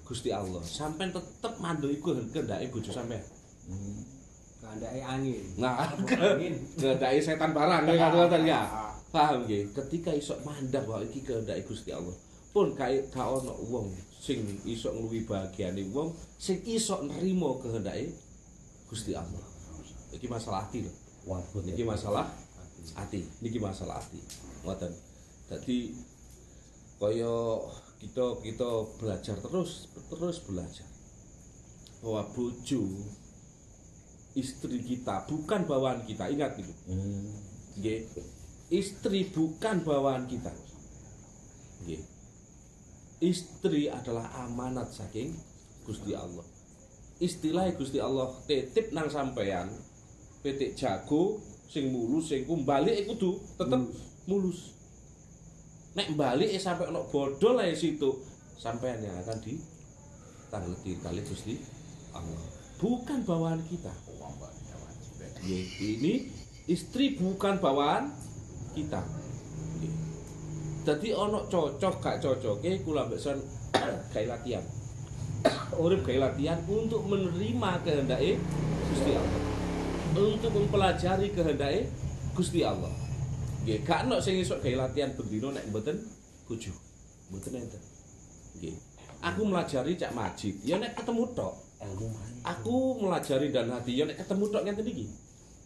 Gusti 0.02 0.34
Allah. 0.34 0.58
Sampean 0.66 1.14
tetep 1.14 1.54
mandul 1.62 1.94
iku 1.94 2.18
kehendake 2.34 2.66
bojo 2.74 2.90
sampean. 2.90 3.22
Keandake 4.58 5.00
angin. 5.06 5.38
Nah, 5.54 5.94
kehendake 6.02 7.22
setan 7.22 7.54
barang 7.54 7.86
ya 7.94 8.10
ngoten 8.10 8.42
ya. 8.42 8.60
Paham 9.14 9.46
nggih? 9.46 9.70
Ketika 9.70 10.10
iso 10.10 10.34
mandang 10.42 10.82
bahwa 10.82 11.06
iki 11.06 11.22
kehendake 11.22 11.62
Gusti 11.70 11.94
Allah. 11.94 12.14
Pun 12.50 12.74
kae 12.74 13.06
gak 13.14 13.30
ono 13.30 13.54
wong 13.70 13.94
sing 14.18 14.42
iso 14.66 14.90
ngluwi 14.90 15.30
bahagiane 15.30 15.86
wong 15.94 16.10
sing 16.42 16.58
iso 16.66 16.98
nrimo 17.06 17.62
kehendake 17.62 18.10
Gusti 18.90 19.14
Allah. 19.14 19.46
Iki 20.10 20.26
masalah 20.26 20.66
hati 20.66 20.82
lho. 20.82 20.90
Niki 21.66 21.84
masalah 21.84 22.26
ati, 22.96 23.20
niki 23.44 23.58
masalah 23.60 24.00
ati. 24.00 24.20
Ngoten. 24.64 24.92
Dadi 25.50 25.92
kaya 27.00 27.34
kita 28.00 28.24
kita 28.44 28.70
belajar 29.00 29.36
terus 29.40 29.88
terus 30.08 30.36
belajar. 30.46 30.88
Bahwa 32.00 32.24
bojo 32.32 32.82
istri 34.32 34.78
kita 34.80 35.26
bukan 35.28 35.66
bawaan 35.66 36.06
kita. 36.06 36.30
Ingat 36.30 36.56
itu 36.56 36.72
Hmm. 36.88 37.28
istri 38.70 39.26
bukan 39.28 39.82
bawaan 39.82 40.24
kita. 40.30 40.54
Istri 43.20 43.92
adalah 43.92 44.32
amanat 44.48 44.96
saking 44.96 45.36
Gusti 45.84 46.16
Allah. 46.16 46.44
Istilah 47.20 47.68
Gusti 47.76 48.00
Allah 48.00 48.32
titip 48.48 48.96
nang 48.96 49.12
sampean 49.12 49.68
petik 50.40 50.76
jago 50.76 51.40
sing 51.70 51.92
mulus 51.94 52.32
sing 52.32 52.48
ku 52.48 52.60
balik 52.64 53.06
kudu 53.06 53.40
tetep 53.56 53.82
mulus. 54.26 54.74
Nek 55.94 56.14
balik 56.14 56.50
sampai 56.56 56.90
ono 56.90 57.06
bodol 57.08 57.60
ae 57.60 57.74
situ. 57.74 58.10
Sampean 58.60 59.00
yang 59.00 59.16
akan 59.24 59.40
di 59.40 59.56
tangleti 60.52 60.92
kali 61.00 61.24
Gusti 61.24 61.56
Allah 62.12 62.60
bukan 62.80 63.18
bawaan 63.28 63.60
kita. 63.68 63.92
Nggih, 65.40 65.64
ini 65.80 66.12
istri 66.68 67.16
bukan 67.16 67.60
bawaan 67.60 68.12
kita. 68.72 69.04
Jadi 70.80 71.12
ono 71.12 71.44
cocok 71.44 71.94
gak 72.00 72.16
cocoke 72.24 72.70
kula 72.84 73.04
mbek 73.04 73.20
son 73.20 73.36
gawe 74.12 74.26
latihan. 74.26 74.64
Urip 75.84 76.04
gawe 76.04 76.32
latihan 76.32 76.56
untuk 76.64 77.04
menerima 77.04 77.84
kehendake 77.84 78.40
Gusti 78.88 79.12
Allah. 79.12 79.59
Untuk 80.10 80.50
mempelajari 80.50 81.30
kehendake 81.30 81.86
Gusti 82.34 82.66
Allah. 82.66 82.90
Nggih, 83.62 83.84
gak 83.84 84.08
ono 84.08 84.16
sing 84.18 84.40
iso 84.40 84.56
gawe 84.56 84.88
latihan 84.88 85.12
bendino 85.14 85.52
nek 85.52 85.68
mboten 85.68 86.00
bojo. 86.48 86.72
Mboten 87.30 87.52
enten. 87.60 87.82
Nggih. 88.58 88.74
Aku 89.20 89.44
melajari 89.44 90.00
cak 90.00 90.16
majid, 90.16 90.56
ya 90.64 90.80
nek 90.80 90.96
ketemu 90.96 91.28
tok. 91.36 91.54
Aku 92.44 93.00
melajari 93.04 93.52
dan 93.52 93.68
hati 93.68 94.00
ya 94.00 94.04
nek 94.08 94.20
ketemu 94.20 94.44
tok 94.48 94.62
ngenten 94.64 94.86
iki. 94.88 95.06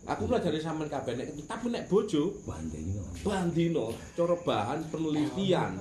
Aku 0.05 0.29
pelajari 0.29 0.59
sampean 0.61 0.91
kabeh 0.93 1.17
nek 1.17 1.33
tapi 1.49 1.73
nek 1.73 1.89
bojo 1.89 2.37
Banding. 2.45 2.93
bandino 3.25 3.97
cara 4.13 4.37
bahan 4.37 4.85
penelitian 4.93 5.81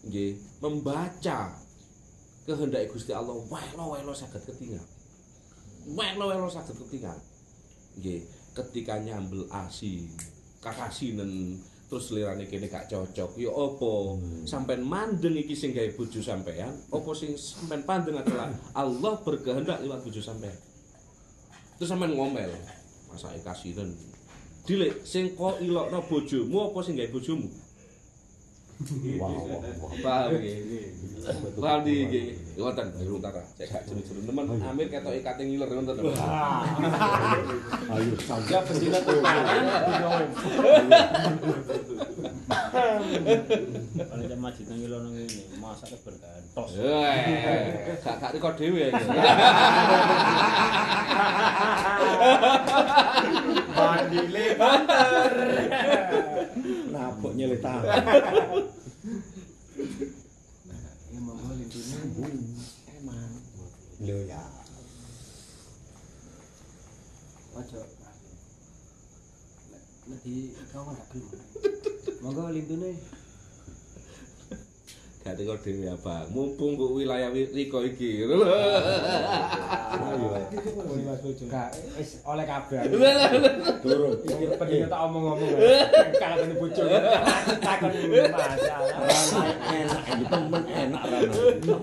nggih 0.00 0.32
membaca 0.64 1.60
kehendak 2.48 2.88
Gusti 2.88 3.12
Allah 3.12 3.36
welo-welo 3.36 4.16
saged 4.16 4.42
ketinggal. 4.48 4.82
Welo-welo 5.92 6.48
saged 6.48 6.72
ketinggal. 6.72 7.20
Nggih, 7.98 8.20
ketika 8.54 9.00
nyambel 9.00 9.48
asi 9.50 10.06
kakasinen 10.60 11.58
terus 11.90 12.14
lirane 12.14 12.46
kene 12.46 12.70
gak 12.70 12.86
cocok. 12.86 13.34
Ya 13.34 13.50
apa? 13.50 13.92
Sampean 14.46 14.86
mandeng 14.86 15.34
iki 15.34 15.58
sing 15.58 15.74
gawe 15.74 15.90
bojo 15.98 16.22
sampean 16.22 16.70
apa 16.70 17.10
sing 17.18 17.34
sampean 17.34 17.82
pandeng 17.82 18.14
adalah 18.14 18.54
Allah 18.78 19.18
berkehendak 19.26 19.82
lewat 19.82 20.06
bojo 20.06 20.22
sampean 20.22 20.54
terus 21.80 21.90
sampean 21.90 22.14
ngomel 22.14 22.52
masake 23.10 23.42
kasinen. 23.42 23.90
Dilik, 24.68 25.02
sing 25.02 25.34
kok 25.34 25.58
ilokno 25.58 26.04
bojomu 26.06 26.70
apa 26.70 26.78
sing 26.84 26.94
gawe 26.94 27.10
bojomu? 27.10 27.48
Paham 28.80 30.32
iki. 30.40 30.72
Paham 31.60 31.84
Wonten 32.60 32.86
biru 32.96 33.20
utara. 33.20 33.40
Cek 33.56 33.68
gak 33.68 33.84
jeru-jeru 33.88 34.20
nemen 34.24 34.56
Amir 34.64 34.88
ketoke 34.88 35.20
ikate 35.20 35.44
ngiler 35.44 35.68
wonten. 35.68 35.96
Ah. 36.16 36.64
Ayo 37.92 38.16
saja 38.24 38.64
pesina 38.64 39.00
tuh. 39.04 39.20
Ada 44.00 44.24
jam 44.28 44.40
mati 44.40 44.64
nang 44.64 44.76
ngilo 44.80 44.96
nang 45.04 45.12
ngene. 45.12 45.44
Masa 45.60 45.84
kebergantos. 45.88 46.70
Eh, 46.80 47.96
gak 48.00 48.16
gak 48.16 48.32
rekod 48.32 48.56
dhewe. 48.56 48.88
Mandi 53.76 54.20
lebar. 54.32 54.80
Nabok 57.20 57.36
nyelit 57.36 57.60
tangan. 57.60 57.84
Ya 61.12 61.20
monggo 61.20 61.52
lintune. 61.52 62.32
Emang. 62.96 63.32
Lho 64.00 64.16
ya. 64.24 64.40
Ojo. 67.60 67.80
Nek 70.08 70.18
di 70.24 70.56
kau 70.72 70.88
gak 70.88 71.12
gelem. 71.12 71.44
Monggo 72.24 72.48
lintune. 72.56 72.96
gak 75.20 75.36
tengok 75.36 75.60
dewe 75.60 75.84
abang 75.84 76.24
mumpung 76.32 76.80
kok 76.80 76.96
wilayah 76.96 77.28
riko 77.28 77.84
iki 77.84 78.24
lho 78.24 78.40
wis 82.00 82.24
oleh 82.24 82.44
kabar 82.48 82.88
Durung. 83.84 84.16
iki 84.16 84.48
pengen 84.56 84.88
tak 84.88 85.00
omong-omong 85.04 85.60
kan 86.16 86.40
kan 86.40 86.52
bojo 86.56 86.84
takon 87.60 87.92
masalah 88.32 88.88
enak 89.68 90.02
iki 90.08 90.24
temen 90.24 90.62
enak 90.72 91.02
ra 91.04 91.18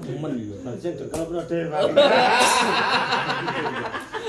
temen 0.02 0.34
yo 0.42 0.58
sing 0.82 0.94
jekal 0.98 1.30
ora 1.30 1.46
dewe 1.46 1.78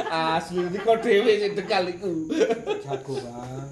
Ah, 0.08 0.40
asli 0.40 0.64
iki 0.64 0.78
kok 0.80 1.04
dhewe 1.04 1.32
sing 1.36 1.52
dekal 1.52 1.84
iku. 1.84 2.32
Jago 2.80 3.14
banget 3.20 3.68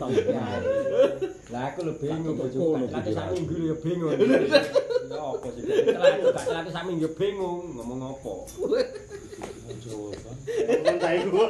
lah 1.47 1.73
aku 1.73 1.81
lebih 1.89 2.11
bingung 2.11 2.37
bojoku 2.37 2.77
lek 2.91 3.07
sak 3.17 3.27
minggu 3.33 3.55
ya 3.71 3.75
bingung. 3.81 4.13
Ya 5.09 5.17
apa 5.17 5.49
sih? 5.57 5.63
Lek 5.65 6.37
sak 6.37 6.69
sak 6.69 6.85
minggu 6.85 7.09
bingung. 7.17 7.73
Ngomong 7.81 8.01
apa? 8.13 8.35
Ngomong 10.67 10.97
tai 11.01 11.25
gua. 11.33 11.49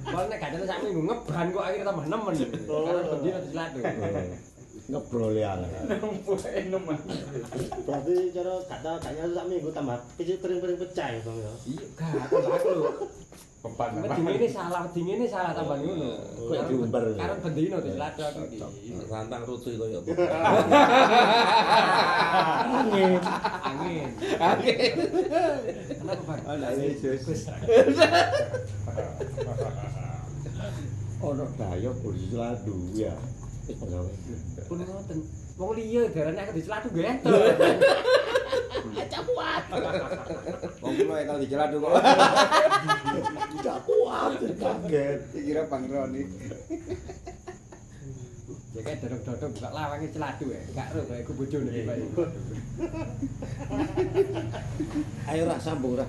Kok 0.00 0.24
nek 0.32 0.38
gak 0.40 0.64
sak 0.64 0.80
minggu 0.80 1.00
ngeban 1.04 1.46
kok 1.52 1.64
akhirnya 1.64 1.88
tambah 1.92 2.06
nemen. 2.08 2.34
Oh. 2.70 2.88
Kan 2.88 3.04
pendino 3.04 3.38
dilatuh 3.44 3.80
ngebrol 4.90 5.34
ya 5.38 5.54
Berarti 7.86 8.14
cara 8.34 8.52
gak 8.66 9.12
nyatu 9.14 9.32
sak 9.32 9.46
minggu 9.46 9.70
tambah 9.70 9.96
kecil 10.18 10.36
piring-piring 10.42 10.78
pecah 10.82 11.08
ya 11.14 11.20
Bang 11.22 11.38
ya. 11.38 11.52
Iya, 11.64 11.86
gak 11.94 12.10
aku 12.26 12.36
aku 12.50 12.68
lho. 12.74 12.90
Beban. 13.60 13.90
Dingene 14.08 14.48
salah, 14.48 14.88
dingene 14.90 15.26
salah 15.28 15.52
tambah 15.52 15.76
ngono. 15.78 16.10
Kok 16.48 16.64
diumbar. 16.66 17.04
Karena 17.12 17.36
bendina 17.38 17.78
dilatih 17.78 18.24
aku 18.26 18.40
iki. 18.50 18.58
Rantang 19.06 19.42
koyo 19.46 19.98
apa. 20.00 20.10
Angin. 22.80 23.12
Angin. 23.62 24.08
Angin. 24.40 24.92
Kenapa, 25.94 26.32
Bang? 26.42 26.60
ono 31.20 31.44
dayo 31.52 31.92
polisi 32.00 32.32
ladu 32.32 32.88
ya 32.96 33.12
wis 33.68 33.76
penggawe 33.76 34.08
pun 34.70 34.78
ngoten. 34.86 35.18
Wong 35.58 35.70
liya 35.74 36.02
darane 36.14 36.38
aku 36.46 36.52
diceladu 36.54 36.88
ngenten. 36.94 37.26
Acak 39.02 39.22
kuat. 39.26 39.62
Wong 40.78 40.94
kulo 40.94 41.12
ekal 41.18 41.36
diceladu 41.42 41.76
kok. 41.82 41.92
Acak 43.58 43.78
kuat 43.82 44.32
kaget. 44.38 45.20
Kira 45.34 45.62
pangeran 45.66 46.14
iki. 46.14 46.46
Jaga 48.70 48.94
dorong-dorong 49.02 49.50
buka 49.58 49.68
lawange 49.74 50.06
celadu 50.14 50.44
ya. 50.54 50.62
Eh. 50.62 50.64
Enggak 50.70 50.88
ro 50.94 51.02
kaya 51.10 51.26
ku 51.26 51.32
bojone 51.34 51.70
iki, 51.74 51.82
Pak. 51.90 51.96
Ayo 55.34 55.42
ra 55.50 55.58
sambung 55.58 55.98
ra. 55.98 56.06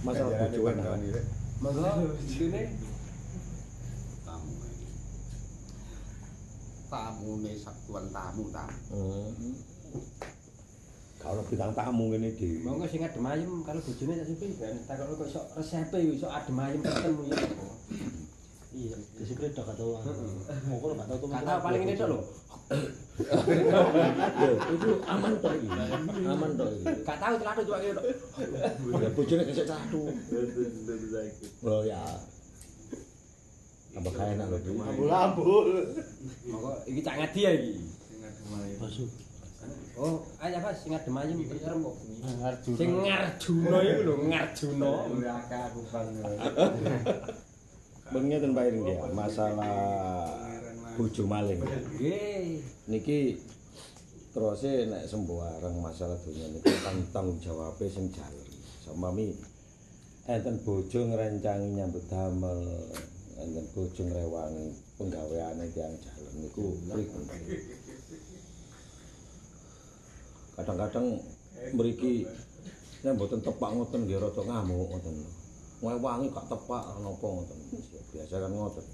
Masalah 0.00 0.48
bojone 0.48 0.80
kan. 0.80 1.24
Monggo, 1.60 2.16
sini. 2.24 2.87
Tamune 6.88 7.52
satuan 7.56 8.04
tamu 8.12 8.48
tamu 8.52 8.76
Hmm. 8.92 9.54
Kalau 11.18 11.42
bintang 11.50 11.74
tamu 11.74 12.14
ngene 12.14 12.30
iki. 12.30 12.62
Monggo 12.62 12.86
sing 12.86 13.02
adem 13.02 13.26
ayem 13.26 13.50
kalau 13.66 13.82
bojone 13.82 14.22
tak 14.22 14.28
sipil 14.28 14.50
ben 14.54 14.76
takokno 14.86 15.18
kok 15.18 15.28
iso 15.28 15.40
resepe 15.58 15.98
iso 16.14 16.28
adem 16.30 16.56
ayem 16.62 16.80
ketemu 16.80 17.22
ya. 17.26 17.36
Iya, 18.68 18.96
disiplin 19.18 19.50
tok 19.56 19.74
atau 19.74 19.98
mongko 20.68 20.94
gak 20.94 21.08
tau 21.10 21.16
tuh. 21.18 21.28
Gak 21.32 21.42
tau 21.42 21.58
paling 21.58 21.82
ini 21.82 21.98
tok 21.98 22.08
lho. 22.14 22.20
Itu 24.70 24.90
aman 25.08 25.32
toh 25.42 25.52
iki. 25.58 25.68
Aman 26.22 26.50
toh 26.54 26.68
iki. 26.70 26.86
Gak 27.02 27.18
tau 27.18 27.34
celatu 27.34 27.60
cuma 27.66 27.78
kene 27.82 27.92
tok. 27.98 28.06
Bojone 29.18 29.42
kesek 29.48 29.66
satu. 29.66 30.02
Oh 31.66 31.82
ya. 31.82 31.98
Tambah 33.98 34.14
kaya 34.14 34.38
enak 34.38 34.46
lho. 34.46 34.58
Bu. 34.62 34.72
Ambul-ambul. 34.78 35.66
Monggo 36.46 36.70
iki 36.86 37.02
cak 37.02 37.18
ngadi 37.18 37.40
ya 37.42 37.50
iki. 37.50 37.72
Masuk. 38.78 39.10
Oh, 39.98 40.22
ayo 40.38 40.62
Mas 40.62 40.78
sing 40.78 40.94
adem 40.94 41.18
ayem 41.18 41.42
serem 41.50 41.82
kok. 41.82 41.96
Arjuna. 42.38 42.78
Sing 42.78 42.90
ngarjuna 43.02 43.78
iku 43.82 44.00
lho, 44.06 44.14
ngarjuna. 44.30 44.90
aku 45.42 45.80
bang. 45.90 46.08
Bengnya 48.14 48.38
Pak 48.54 48.64
Iring 48.70 48.86
ya, 48.86 48.96
masalah 49.10 49.74
bojo 50.94 51.22
maling. 51.26 51.58
Nggih. 51.58 52.62
Niki 52.86 53.42
terusé 54.30 54.86
nek 54.86 55.10
sembarang 55.10 55.74
masalah 55.82 56.14
dunia 56.22 56.46
niku 56.54 56.70
tanggung 57.10 57.42
jawabe 57.42 57.90
sing 57.90 58.14
jaler. 58.14 58.46
Samami 58.86 59.34
enten 60.30 60.62
bojo 60.62 61.10
ngrencangi 61.10 61.74
nyambut 61.74 62.06
damel, 62.06 62.62
enten 63.38 63.64
bojo 63.70 64.02
ngrewangi 64.02 64.66
penggaweane 64.98 65.64
tiyang 65.70 65.94
jaler 66.02 66.34
niku 66.42 66.74
pripun? 66.90 67.22
Kadang-kadang 70.58 71.06
mriki 71.78 72.26
nek 73.06 73.14
mboten 73.14 73.38
tepak 73.46 73.70
ngoten 73.78 74.00
nggih 74.10 74.18
rada 74.18 74.42
ngamuk 74.42 74.90
ngoten. 74.90 75.16
Ngewangi 75.78 76.26
gak 76.34 76.46
tepak 76.50 76.82
napa 76.98 77.26
ngoten. 77.30 77.58
Biasa 78.10 78.34
kan 78.42 78.50
ngoten. 78.50 78.86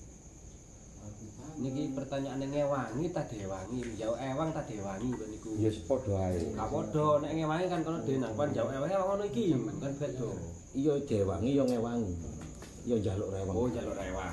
Niki 1.55 1.97
pertanyaane 1.97 2.45
ngewangi 2.53 3.07
ta 3.17 3.25
dewangi? 3.25 3.81
Jauh 3.97 4.19
ewang 4.21 4.53
ta 4.53 4.61
dewangi 4.69 5.09
niku. 5.09 5.57
Ya 5.57 5.73
padha 5.89 6.15
ae. 6.29 6.53
Gak 6.53 6.69
padha 6.69 7.07
nek 7.25 7.33
ngewangi 7.33 7.67
kan 7.73 7.81
kono 7.81 7.99
dhewe 8.05 8.21
nang 8.21 8.37
jauh 8.53 8.69
ewang 8.69 8.93
ngono 8.93 9.25
iki 9.25 9.57
kan 9.57 9.93
beda. 9.97 10.31
Iya 10.77 10.95
dewangi 11.09 11.57
ya 11.57 11.65
ngewangi. 11.65 12.44
Ya 12.85 12.97
njaluk 13.01 13.33
rewang. 13.33 13.57
Oh 13.57 13.69
jalur 13.73 13.97
ewang. 13.97 14.29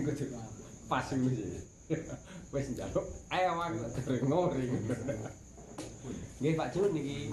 Kudu 0.00 0.24
pas 0.88 1.06
iku 1.12 1.28
sih. 1.28 1.60
Wis 2.52 2.66
njaluk 2.72 3.06
ewang 3.28 3.72
dereng 3.76 4.24
ngoring. 4.32 4.72
Nggih 6.40 6.56
Pak 6.56 6.68
Jun 6.72 6.90
niki 6.96 7.28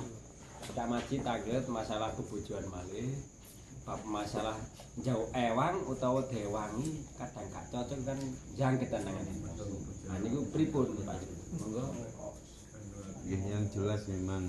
Cak 0.75 0.85
Maji 0.91 1.15
target 1.23 1.63
masalah 1.71 2.11
kebojoan 2.13 2.67
malih. 2.67 3.15
Bab 3.87 4.03
masalah 4.03 4.59
jauh 4.99 5.31
ewang 5.31 5.81
utawa 5.87 6.21
dewangi 6.27 7.01
kadang 7.15 7.47
gak 7.49 7.65
cocok 7.71 7.99
kan 8.03 8.19
jangketan 8.59 9.01
nang 9.07 9.15
ngene. 9.15 9.33
Nah 10.05 10.17
niku 10.19 10.43
pripun 10.51 10.91
Pak 11.07 11.15
Jun? 11.23 11.39
Monggo. 11.55 11.85
Nggih, 13.29 13.41
yang 13.45 13.65
jelas 13.71 14.01
memang 14.09 14.43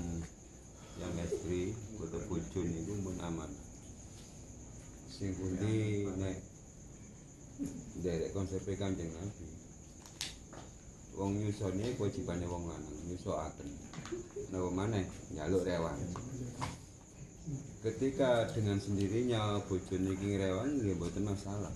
yang 1.00 1.16
istri 1.24 1.72
atau 1.96 2.20
bojo 2.28 2.60
niku 2.60 2.92
pun 3.00 3.16
aman. 3.24 3.50
Sing 5.08 5.32
pundi 5.32 6.04
nek 6.04 6.36
derek 8.04 8.36
konsep 8.36 8.60
kanjeng 8.76 9.08
Nabi. 9.16 9.48
Wong 11.16 11.40
nyusone 11.40 11.96
kewajibane 11.96 12.44
wong 12.48 12.68
lanang 12.68 12.96
nyusoaken 13.08 13.68
napa 14.52 14.70
maneh? 14.70 15.04
Njaluk 15.32 15.64
rewang 15.64 15.98
ketika 17.80 18.44
dengan 18.52 18.76
sendirinya 18.76 19.58
bojo 19.64 19.96
niki 19.96 20.36
ngrewang 20.36 20.80
nggih 20.80 20.96
mboten 21.00 21.24
masalah. 21.24 21.72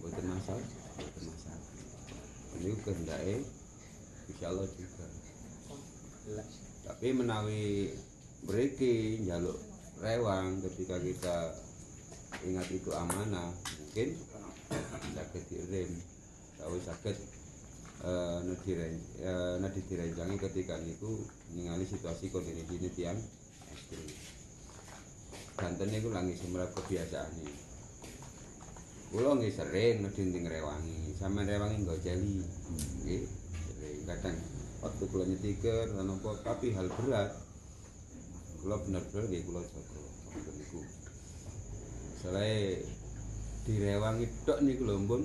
Mboten 0.00 0.26
masalah 0.26 0.66
mboten 0.96 1.24
masalah. 1.28 1.68
Ini 2.60 2.70
kehendake 2.80 3.36
insyaallah 4.32 4.68
juga 4.76 5.06
tapi 6.84 7.12
menawi 7.12 7.92
mriki 8.48 9.20
njaluk 9.24 9.56
rewang 10.00 10.64
ketika 10.64 10.96
kita 11.00 11.36
ingat 12.46 12.66
itu 12.72 12.90
amanah 12.94 13.52
mungkin 13.80 14.16
sakit 15.12 15.42
direm 15.50 15.90
atau 16.60 16.76
sakit 16.80 17.16
eh 18.00 18.38
nediren 18.48 18.94
eh 19.20 19.54
nadi 19.60 19.80
direncangi 19.84 20.36
ketika 20.40 20.80
niku 20.80 21.20
ningali 21.52 21.84
situasi 21.84 22.32
kondisi 22.32 22.80
ini 22.80 22.88
tiang 22.96 23.18
istri 23.76 24.08
Banten 25.60 25.92
niku 25.92 26.08
lagi 26.08 26.32
semrap 26.40 26.72
kebiasaan 26.72 27.32
ini 27.44 27.70
Kulo 29.10 29.34
nggih 29.34 29.50
sering 29.50 30.06
nedhi 30.06 30.22
ngrewangi, 30.22 31.18
sampean 31.18 31.50
rewangi 31.50 31.82
nggo 31.82 31.98
jeli. 31.98 32.46
Nggih, 33.02 33.26
sering. 33.66 34.06
Kadang 34.06 34.38
waktu 34.80 35.04
kula 35.08 35.24
nyetiker 35.28 35.92
lan 35.96 36.08
apa? 36.16 36.30
Tapi 36.44 36.72
hal 36.72 36.88
berat. 36.88 37.36
Kula 38.60 38.76
bener-bener 38.84 39.24
nggih 39.28 39.42
kula 39.48 39.60
jaga 39.64 40.00
waktu 40.30 40.50
niku 40.60 40.80
selae 42.20 42.84
direwangi 43.64 44.28
tok 44.44 44.60
niku 44.60 44.84
lho 44.84 45.00
pun 45.08 45.24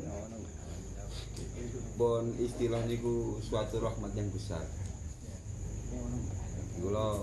pun 1.99 2.23
istilah 2.39 2.79
niku 2.87 3.39
suatu 3.43 3.83
rahmat 3.83 4.11
yang 4.15 4.31
besar. 4.31 4.63
Kula 6.79 7.19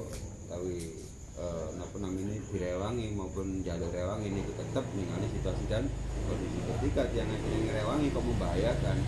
tawi 0.52 0.92
eh, 1.40 1.68
napa 1.80 1.96
namanya 1.96 2.36
direwangi 2.52 3.16
maupun 3.16 3.64
jalur 3.64 3.88
rewangi 3.88 4.28
niku 4.28 4.52
tetep 4.52 4.84
ningali 4.92 5.28
situasi 5.32 5.64
dan 5.72 5.88
kondisi 6.28 6.60
ketika 6.60 7.08
yang 7.16 7.28
ngerewangi 7.32 8.12
kok 8.12 8.24
membahayakan. 8.24 8.98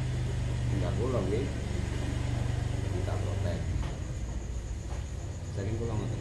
Enggak 0.73 0.93
kula 0.97 1.21
nggih 1.29 1.64
kita 3.05 3.21
protek 3.21 3.61
sering 5.53 5.77
kula 5.77 5.93
ngoten 5.93 6.21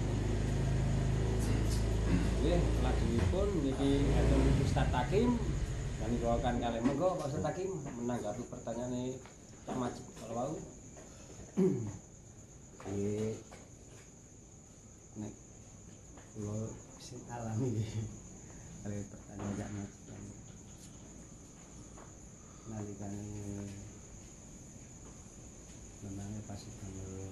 Nggih, 2.43 2.59
lajengipun 2.83 3.49
niki 3.63 4.03
enten 4.03 4.41
Ustaz 4.67 4.91
Takim 4.91 5.39
dan 5.95 6.07
niku 6.11 6.27
akan 6.27 6.59
kali 6.59 6.83
monggo 6.83 7.15
Pak 7.15 7.31
Ustaz 7.31 7.39
Takim 7.47 7.71
menanggapi 8.03 8.43
pertanyaane 8.51 9.15
Cak 9.63 9.79
Majid 9.79 10.03
kalau 10.19 10.35
mau. 10.35 10.53
Iya. 12.91 13.31
Nek 15.23 15.33
kula 16.35 16.67
sing 16.99 17.23
alami 17.31 17.79
nggih. 17.79 17.91
Kali 18.83 18.97
pertanyaan 19.07 19.71
mas. 19.71 19.93
Nalikane 22.67 23.23
memangnya 26.03 26.41
pas 26.43 26.59
damel 26.59 27.31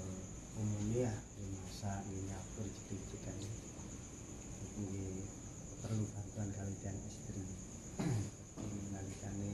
umumnya 0.56 1.12
ya 1.12 1.46
masak 1.60 2.08
nyapur 2.08 2.66
jeduk-jedukan 2.68 3.36
nggih 4.80 5.28
perlu 5.84 6.04
bantuan 6.16 6.48
kali 6.56 6.74
dan 6.80 6.96
istri. 7.04 7.44
Nalikane 8.92 9.52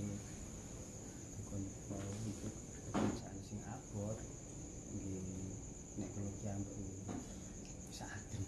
dikon 1.34 1.63
mau 1.89 2.03
ikut 2.28 2.53
pekerjaan 2.91 3.38
sing 3.47 3.61
abot 3.65 4.18
nggih 4.93 5.55
nek 5.97 6.09
kula 6.13 6.32
kiambek 6.43 6.76
nggih 6.78 7.01
bisa 7.89 8.05
adem. 8.05 8.43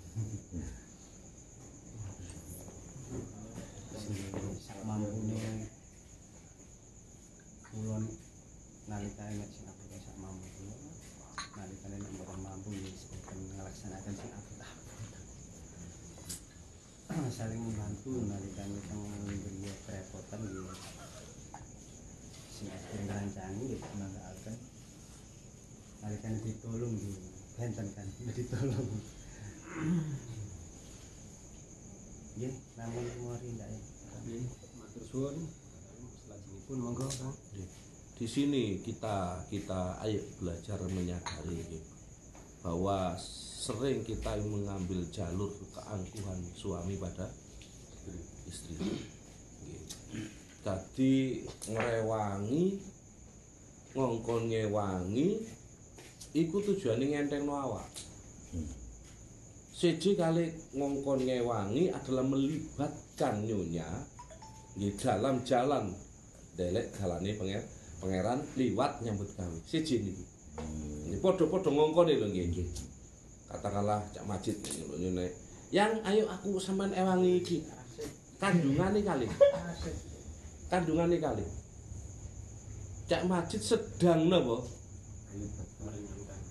Sing 3.98 4.16
sak 4.62 4.80
mampune 4.86 5.72
kula 7.74 7.98
nalikane 8.92 9.34
nek 9.40 9.50
sing 9.56 9.66
abot 9.72 9.90
sak 9.90 10.18
mampu 10.20 10.46
kula 10.60 10.76
nalikane 11.58 11.96
nek 11.98 12.12
mboten 12.14 12.40
mampu 12.44 12.70
ya 12.76 12.92
sebagian 12.94 13.40
ngelaksanakan 13.56 14.14
sing 14.14 14.32
abot-abot. 14.36 14.88
Nalikane 18.18 18.80
teng 18.90 19.02
ngriya 19.06 19.74
kerepotan 19.86 20.42
sing 22.50 22.68
ekstrem 22.74 23.06
rancangi 23.06 23.66
ya 23.74 23.78
dimanfaatkan 23.78 24.56
nalikane 26.02 26.38
ditolong 26.42 26.94
nggih 26.98 27.18
benten 27.54 27.88
kan 27.94 28.08
ditolong 28.38 28.88
nggih 32.34 32.54
namun 32.80 33.06
mori 33.22 33.48
ndak 33.54 33.70
ya 33.70 33.80
matur 34.80 35.04
suwun. 35.06 35.38
Selajengipun 36.00 36.78
monggo 36.80 37.08
Kang. 37.12 37.36
di 38.20 38.28
sini 38.28 38.84
kita 38.84 39.48
kita 39.48 39.96
ayo 40.04 40.20
belajar 40.44 40.80
menyadari 40.92 41.56
gitu, 41.64 41.80
bahwa 42.60 43.16
sering 43.60 44.04
kita 44.04 44.36
mengambil 44.44 45.00
jalur 45.08 45.48
keangkuhan 45.72 46.40
suami 46.52 47.00
pada 47.00 47.32
istri. 48.50 48.76
Gitu. 48.78 48.96
Jadi 50.60 51.14
ngrewangi 51.72 52.64
ngongkon 53.96 54.54
ngewangi 54.54 55.28
iku 56.38 56.58
tujuane 56.62 57.06
ngentengno 57.10 57.54
awak. 57.56 57.90
Siji 59.74 60.20
kali 60.20 60.52
ngongkon 60.76 61.26
ngewangi 61.26 61.90
adalah 61.90 62.26
melibatkan 62.28 63.48
nyonya 63.48 63.88
di 64.76 64.94
dalam 65.00 65.42
jalan 65.48 65.90
delek 66.54 66.92
dalane 67.00 67.32
penger 67.34 67.64
pangeran 68.04 68.40
liwat 68.60 69.00
nyambut 69.02 69.32
gawe. 69.36 69.58
Siji 69.64 70.04
niku. 70.04 70.24
Ini 71.08 71.18
padha-padha 71.24 71.72
ngongkone 71.72 72.14
lho 72.20 72.28
nggih. 72.28 72.68
Katakanlah 73.50 74.04
Cak 74.14 74.28
Majid 74.30 74.60
ini. 75.00 75.26
Yang 75.74 75.94
ayo 76.06 76.24
aku 76.30 76.60
sampean 76.62 76.94
ewangi 76.94 77.42
iki. 77.42 77.58
Kandungane 78.40 79.00
kali. 79.04 79.28
Kandungane 80.72 81.18
kali. 81.20 81.44
Cak 83.12 83.28
Majid 83.28 83.62
sedang 83.62 84.32
napa? 84.32 84.64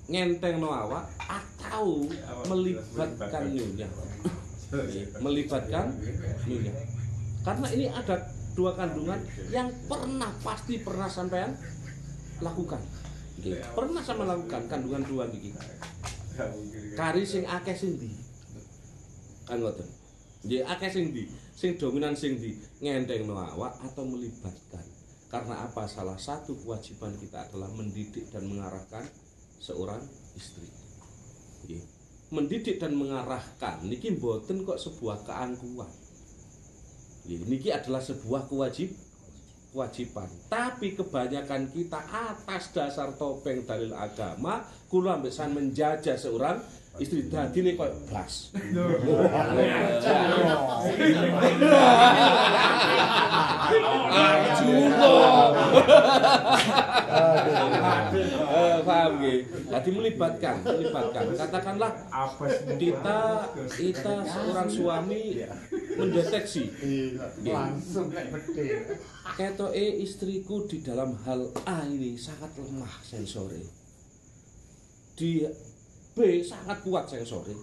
Ngentengno 0.08 0.68
awak 0.68 1.08
atau 1.24 2.04
melibatkan 2.44 3.48
nyonya. 3.48 3.88
Melibatkan 5.24 5.86
nyonya. 6.44 6.72
Karena 7.40 7.66
ini 7.72 7.86
ada 7.88 8.16
dua 8.52 8.76
kandungan 8.76 9.20
yang 9.48 9.72
pernah 9.88 10.28
pasti 10.44 10.82
pernah 10.84 11.08
sampean 11.08 11.56
lakukan. 12.44 12.82
Pernah 13.72 14.02
sama 14.04 14.28
lakukan 14.28 14.68
kandungan 14.68 15.02
dua 15.08 15.24
iki. 15.32 15.56
Kari 16.98 17.22
sing 17.24 17.48
akeh 17.48 17.72
sing 17.72 17.96
ndi? 17.96 18.10
Kan 19.48 19.62
ngoten. 19.62 19.88
Nggih, 20.44 20.62
akeh 20.66 20.90
sing 20.90 21.14
ndi? 21.14 21.47
Sing 21.58 21.74
dominan 21.74 22.14
sing 22.14 22.38
ndi? 22.38 22.54
Ngentengno 22.78 23.34
awak 23.34 23.82
atau 23.82 24.06
melibatkan. 24.06 24.86
Karena 25.26 25.66
apa? 25.66 25.90
Salah 25.90 26.14
satu 26.14 26.54
kewajiban 26.54 27.18
kita 27.18 27.50
adalah 27.50 27.66
mendidik 27.74 28.30
dan 28.30 28.46
mengarahkan 28.46 29.02
seorang 29.58 29.98
istri. 30.38 30.70
Nggih. 31.66 31.82
Mendidik 32.30 32.78
dan 32.78 32.94
mengarahkan 32.94 33.82
niki 33.90 34.14
mboten 34.14 34.62
kok 34.62 34.78
sebuah 34.78 35.26
keangkuhan. 35.26 35.90
Nggih, 37.26 37.42
Niki 37.50 37.74
adalah 37.74 38.06
sebuah 38.06 38.46
kewajib 38.46 38.94
kewajiban. 39.74 40.30
Tapi 40.46 40.94
kebanyakan 40.94 41.74
kita 41.74 41.98
atas 42.06 42.70
dasar 42.70 43.18
topeng 43.18 43.66
dalil 43.66 43.90
agama, 43.98 44.62
kula 44.86 45.18
ambesan 45.18 45.58
menjajah 45.58 46.14
seorang 46.14 46.62
istri 46.98 47.30
dadi 47.30 47.58
ini 47.62 47.78
kok 47.78 47.90
blas. 48.10 48.54
Eh, 58.48 58.78
paham 58.82 59.12
nggih. 59.20 59.38
Jadi 59.68 59.90
melibatkan, 59.92 60.56
melibatkan. 60.64 61.24
Katakanlah 61.36 61.92
kita 62.78 63.20
kita 63.76 64.14
seorang 64.24 64.68
suami 64.68 65.44
mendeteksi 65.98 66.64
langsung 67.44 68.10
kayak 68.10 68.28
bedil 68.32 68.78
ketoke 69.36 69.86
istriku 70.02 70.66
di 70.66 70.82
dalam 70.82 71.14
hal 71.26 71.50
A 71.66 71.86
ini 71.86 72.18
sangat 72.18 72.54
lemah 72.58 72.94
sensore. 73.04 73.62
Di 75.18 75.42
B 76.18 76.42
sangat 76.42 76.82
kuat 76.82 77.06
sensore. 77.06 77.54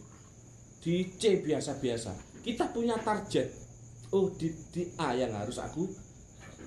Di 0.80 1.12
C 1.20 1.43
biasa-biasa. 1.43 2.16
Kita 2.39 2.72
punya 2.72 2.95
target. 3.03 3.51
Oh, 4.16 4.32
di, 4.32 4.47
di 4.72 4.88
A 4.95 5.12
yang 5.12 5.36
harus 5.36 5.60
aku 5.60 5.91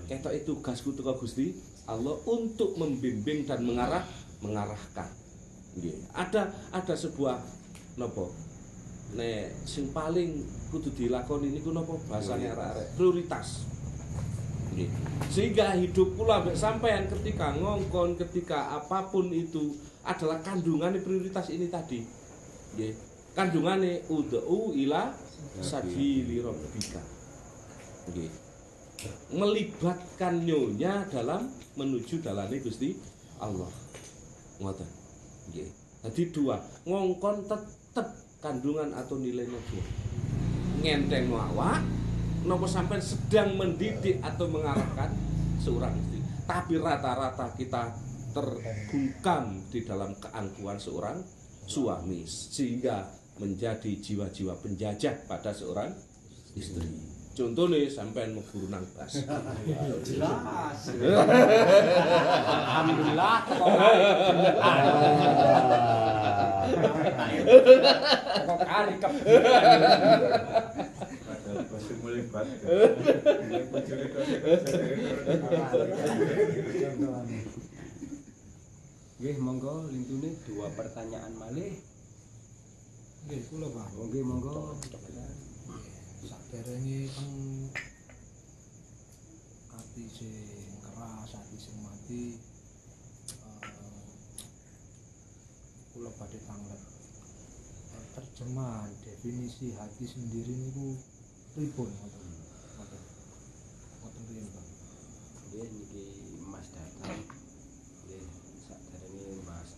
ketok 0.05 0.33
itu 0.37 0.53
tugasku 0.53 0.93
tugas 0.93 1.17
Gusti 1.21 1.53
Allah 1.89 2.17
untuk 2.29 2.77
membimbing 2.77 3.49
dan 3.49 3.65
mengarah 3.65 4.05
mengarahkan. 4.45 5.09
Nggih. 5.81 5.97
Ada 6.13 6.53
ada 6.73 6.95
sebuah 6.97 7.41
nopo 7.97 8.33
nek 9.17 9.65
sing 9.65 9.89
paling 9.89 10.45
kudu 10.69 10.93
dilakoni 10.93 11.49
niku 11.49 11.73
napa 11.73 11.97
bahasane 12.13 12.53
arek-arek 12.53 12.89
prioritas. 12.97 13.65
Nggih. 14.77 14.91
Sehingga 15.33 15.73
hidup 15.81 16.13
kula 16.17 16.45
ambek 16.45 16.57
sampean 16.57 17.09
ketika 17.09 17.57
ngongkon, 17.57 18.21
ketika 18.21 18.77
apa 18.77 19.09
pun 19.09 19.33
itu 19.33 19.73
adalah 20.09 20.41
kandungannya 20.41 21.05
prioritas 21.05 21.53
ini 21.53 21.69
tadi. 21.69 22.01
Nggih. 22.75 22.93
Kandungane 23.37 24.09
ud'u 24.09 24.73
ila 24.73 25.13
sabili 25.61 26.41
rabbika. 26.41 27.03
Nggih. 28.09 28.33
Melibatkan 29.37 30.43
nyonya 30.43 31.07
dalam 31.13 31.53
menuju 31.77 32.25
dalane 32.25 32.57
Gusti 32.65 32.97
Allah. 33.39 33.69
Ngoten. 34.65 34.89
Nggih. 35.53 35.69
Jadi 36.09 36.23
dua, 36.33 36.57
ngongkon 36.89 37.45
tetep 37.45 38.07
kandungan 38.41 38.97
atau 38.97 39.21
nilainya 39.21 39.61
dua. 39.69 39.85
Ngenteng 40.79 41.35
awak, 41.35 41.83
nopo 42.47 42.71
sampai 42.71 43.03
sedang 43.03 43.59
mendidik 43.59 44.23
atau 44.23 44.47
mengarahkan 44.47 45.11
seorang 45.59 45.91
istri. 45.99 46.23
Tapi 46.47 46.79
rata-rata 46.79 47.51
kita 47.59 47.93
terbungkam 48.33 49.45
di 49.73 49.81
dalam 49.85 50.15
keangkuhan 50.21 50.79
seorang 50.81 51.19
suami 51.69 52.25
sehingga 52.25 53.19
menjadi 53.39 53.95
jiwa-jiwa 54.03 54.59
penjajah 54.59 55.15
pada 55.31 55.55
seorang 55.55 55.95
istri. 56.59 56.83
Contohnya 57.39 57.87
sampai 57.87 58.35
mau 58.35 58.43
nang 58.67 58.83
bas. 58.99 59.23
Jelas. 60.03 60.81
Alhamdulillah. 62.51 63.47
Kok 68.43 68.59
kali 68.67 68.95
kep. 68.99 69.13
Nggih, 79.19 79.37
monggo 79.43 79.91
lintune 79.91 80.31
dua 80.47 80.71
pertanyaan 80.79 81.35
malih. 81.35 81.75
Nggih, 83.27 83.43
kula 83.51 83.67
Pak. 83.67 83.89
Nggih, 83.99 84.23
monggo. 84.23 84.79
Saderenge 86.19 87.01
teng 87.15 87.35
ati 89.75 90.03
sing 90.11 90.35
keras, 90.83 91.31
ati 91.35 91.57
sing 91.59 91.77
mati. 91.83 92.25
eh, 93.43 94.07
Kula 95.91 96.11
badhe 96.15 96.39
tanglet. 96.47 96.83
Terjemahan 98.15 98.91
definisi 99.03 99.75
hati 99.79 100.05
sendiri 100.07 100.51
niku 100.51 100.95
pripun? 101.55 101.91
Ngoten. 101.91 103.03
Ngoten 103.99 104.23
riyen, 104.31 104.47
Pak. 104.55 104.67
Nggih, 105.51 105.69
niki 105.75 106.03
Mas 106.51 106.67
datang. 106.75 107.23
Nggih, 108.03 108.27
saderenge 108.67 109.39
Mas 109.47 109.71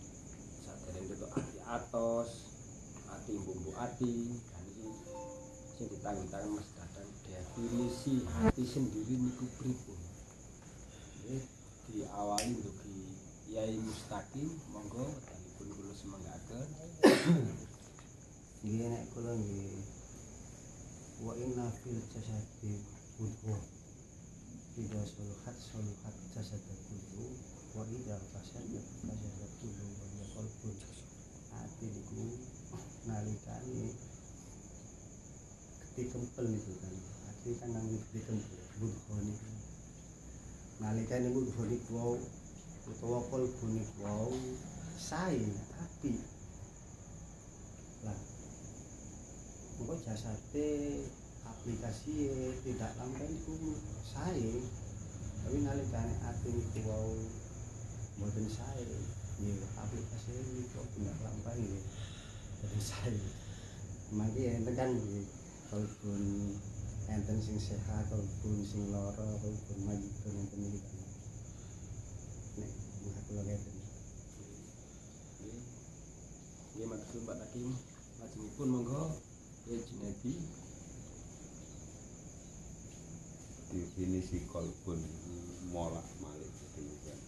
saderenge 0.65 1.13
itu 1.13 1.25
ati 1.29 1.57
atos, 1.71 2.51
ati 3.07 3.39
bumbu 3.39 3.71
ati, 3.79 4.35
dan 4.51 4.63
iki 4.67 4.91
sing 5.71 5.87
ditanggung-tanggung 5.87 6.59
Mas 6.59 6.67
datang 6.75 7.07
definisi 7.23 8.27
hati 8.27 8.63
sendiri 8.67 9.15
niku 9.15 9.47
pripun. 9.55 9.99
Diawali 11.91 12.59
dugi 12.59 13.15
Yai 13.51 13.79
Mustaqim, 13.79 14.51
monggo 14.71 15.07
dalipun 15.27 15.67
kula 15.75 15.93
semanggaken. 15.95 16.67
Nggih 18.63 18.87
nek 18.91 19.03
kula 19.15 19.31
nggih. 19.35 19.79
Wa 21.23 21.33
inna 21.39 21.71
fil 21.83 21.99
jasadi 22.11 22.83
mudghah 23.15 23.63
idza 24.79 25.03
saluhat 25.03 25.57
saluhat 25.59 26.15
jasad 26.31 26.63
kullu 26.87 27.27
wa 27.75 27.83
idza 27.91 28.17
fasadat 28.31 28.85
fasadat 29.03 29.40
ati 31.81 31.97
niku 31.97 32.37
nalikane 33.09 33.89
ketikempel 35.81 36.45
niku 36.45 36.77
kan. 36.77 36.93
Ati 37.33 37.57
kan 37.57 37.73
nang 37.73 37.89
ketikempel 37.89 38.61
mudghah 38.77 39.17
niku. 39.25 39.49
Nalikane 40.77 41.33
mudghah 41.33 41.65
niku 41.65 41.89
wau 41.97 42.21
utawa 42.85 43.25
qalbun 43.33 43.81
niku 43.81 43.97
wau 44.05 44.29
sae 44.93 45.41
api. 45.81 46.21
Lah 48.05 48.19
Mengko 49.81 49.97
jasate 50.05 50.69
aplikasi 51.41 52.29
tidak 52.61 52.93
sampai 52.93 53.25
itu 53.25 53.57
saya 54.05 54.53
tapi 55.41 55.57
nalikane 55.65 56.13
ati 56.29 56.49
niku 56.53 56.85
wau 56.85 57.17
mboten 58.21 58.45
sae 58.45 58.85
nggih 59.41 59.57
aplikasi 59.73 60.31
ini 60.37 60.69
kok 60.69 60.85
tindak 60.93 61.17
lampah 61.25 61.53
nggih 61.57 61.83
mboten 62.61 62.81
sae 62.81 63.17
mangke 64.13 64.41
enten 64.45 64.73
kan 64.77 64.89
nggih 64.93 65.25
kalpun 65.73 66.53
enten 67.09 67.37
sing 67.41 67.57
sehat 67.57 68.05
kalpun 68.13 68.61
sing 68.61 68.93
lara 68.93 69.29
kalpun 69.41 69.77
majipun 69.81 70.33
enten 70.45 70.61
iki 70.69 70.77
kan. 70.77 71.09
Nek 72.61 72.71
mangke 73.01 73.21
kula 73.25 73.41
ngeten 73.41 73.75
Nggih 76.71 76.87
matur 76.87 77.21
Pak 77.27 77.37
Hakim. 77.41 77.73
Lajengipun 78.21 78.67
monggo. 78.69 79.03
Ya 79.69 79.77
Junedi 79.77 80.41
definisi 83.71 84.41
kolbun 84.49 84.99
molak 85.69 86.03
malik 86.19 86.49
demikian 86.75 87.19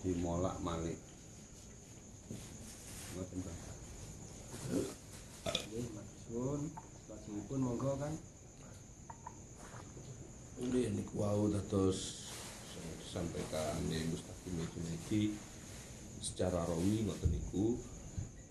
dimolak 0.00 0.56
malik 0.64 0.96
ngoten 3.10 3.38
Pak. 3.42 3.56
nggih 5.66 5.86
matur. 5.92 6.58
Lajengipun 7.10 7.58
monggo 7.58 7.92
kan 7.98 8.14
Nggih 10.60 10.92
niku 10.92 11.24
wau 11.24 11.48
dados 11.48 12.30
disampaikan 13.00 13.80
di 13.88 14.08
Mustaqim 14.12 14.60
Junedi 14.72 15.34
secara 16.20 16.64
rawi 16.64 17.04
ngoten 17.04 17.32
niku 17.32 17.76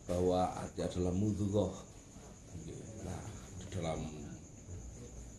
bahwa 0.10 0.54
hati 0.58 0.86
adalah. 0.86 1.14
Nggih. 1.14 2.80
Nah, 3.06 3.24
di 3.62 3.66
dalam 3.72 4.00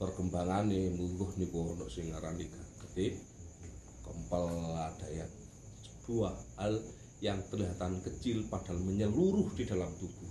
perkembangan 0.01 0.71
nih 0.73 0.95
mudghah 0.97 1.31
niku 1.37 1.77
ono 1.77 1.85
sing 1.93 2.09
ngarani 2.09 2.49
gede 2.87 3.21
kempel 4.01 4.49
daya 4.97 5.40
sebuah 6.11 6.35
hal 6.59 6.75
yang 7.23 7.39
kelihatan 7.55 8.03
kecil 8.03 8.43
padahal 8.51 8.83
menyeluruh 8.83 9.47
di 9.55 9.63
dalam 9.63 9.87
tubuh. 9.95 10.27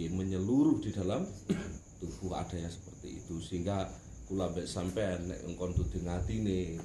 Nggih, 0.00 0.08
menyeluruh 0.08 0.80
di 0.80 0.88
dalam 0.88 1.28
tubuh 2.00 2.32
ada 2.32 2.56
yang 2.56 2.72
seperti 2.72 3.20
itu. 3.20 3.36
Sehingga 3.44 3.92
kula 4.24 4.48
mbek 4.56 4.64
sampean 4.64 5.28
nek 5.28 5.44
engkon 5.44 5.76
dudu 5.76 6.00
ngatine 6.00 6.80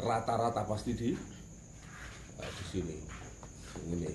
rata-rata 0.00 0.64
pasti 0.64 0.96
di 0.96 1.12
eh, 2.40 2.50
di 2.56 2.64
sini. 2.72 2.96
Ngene 3.84 4.12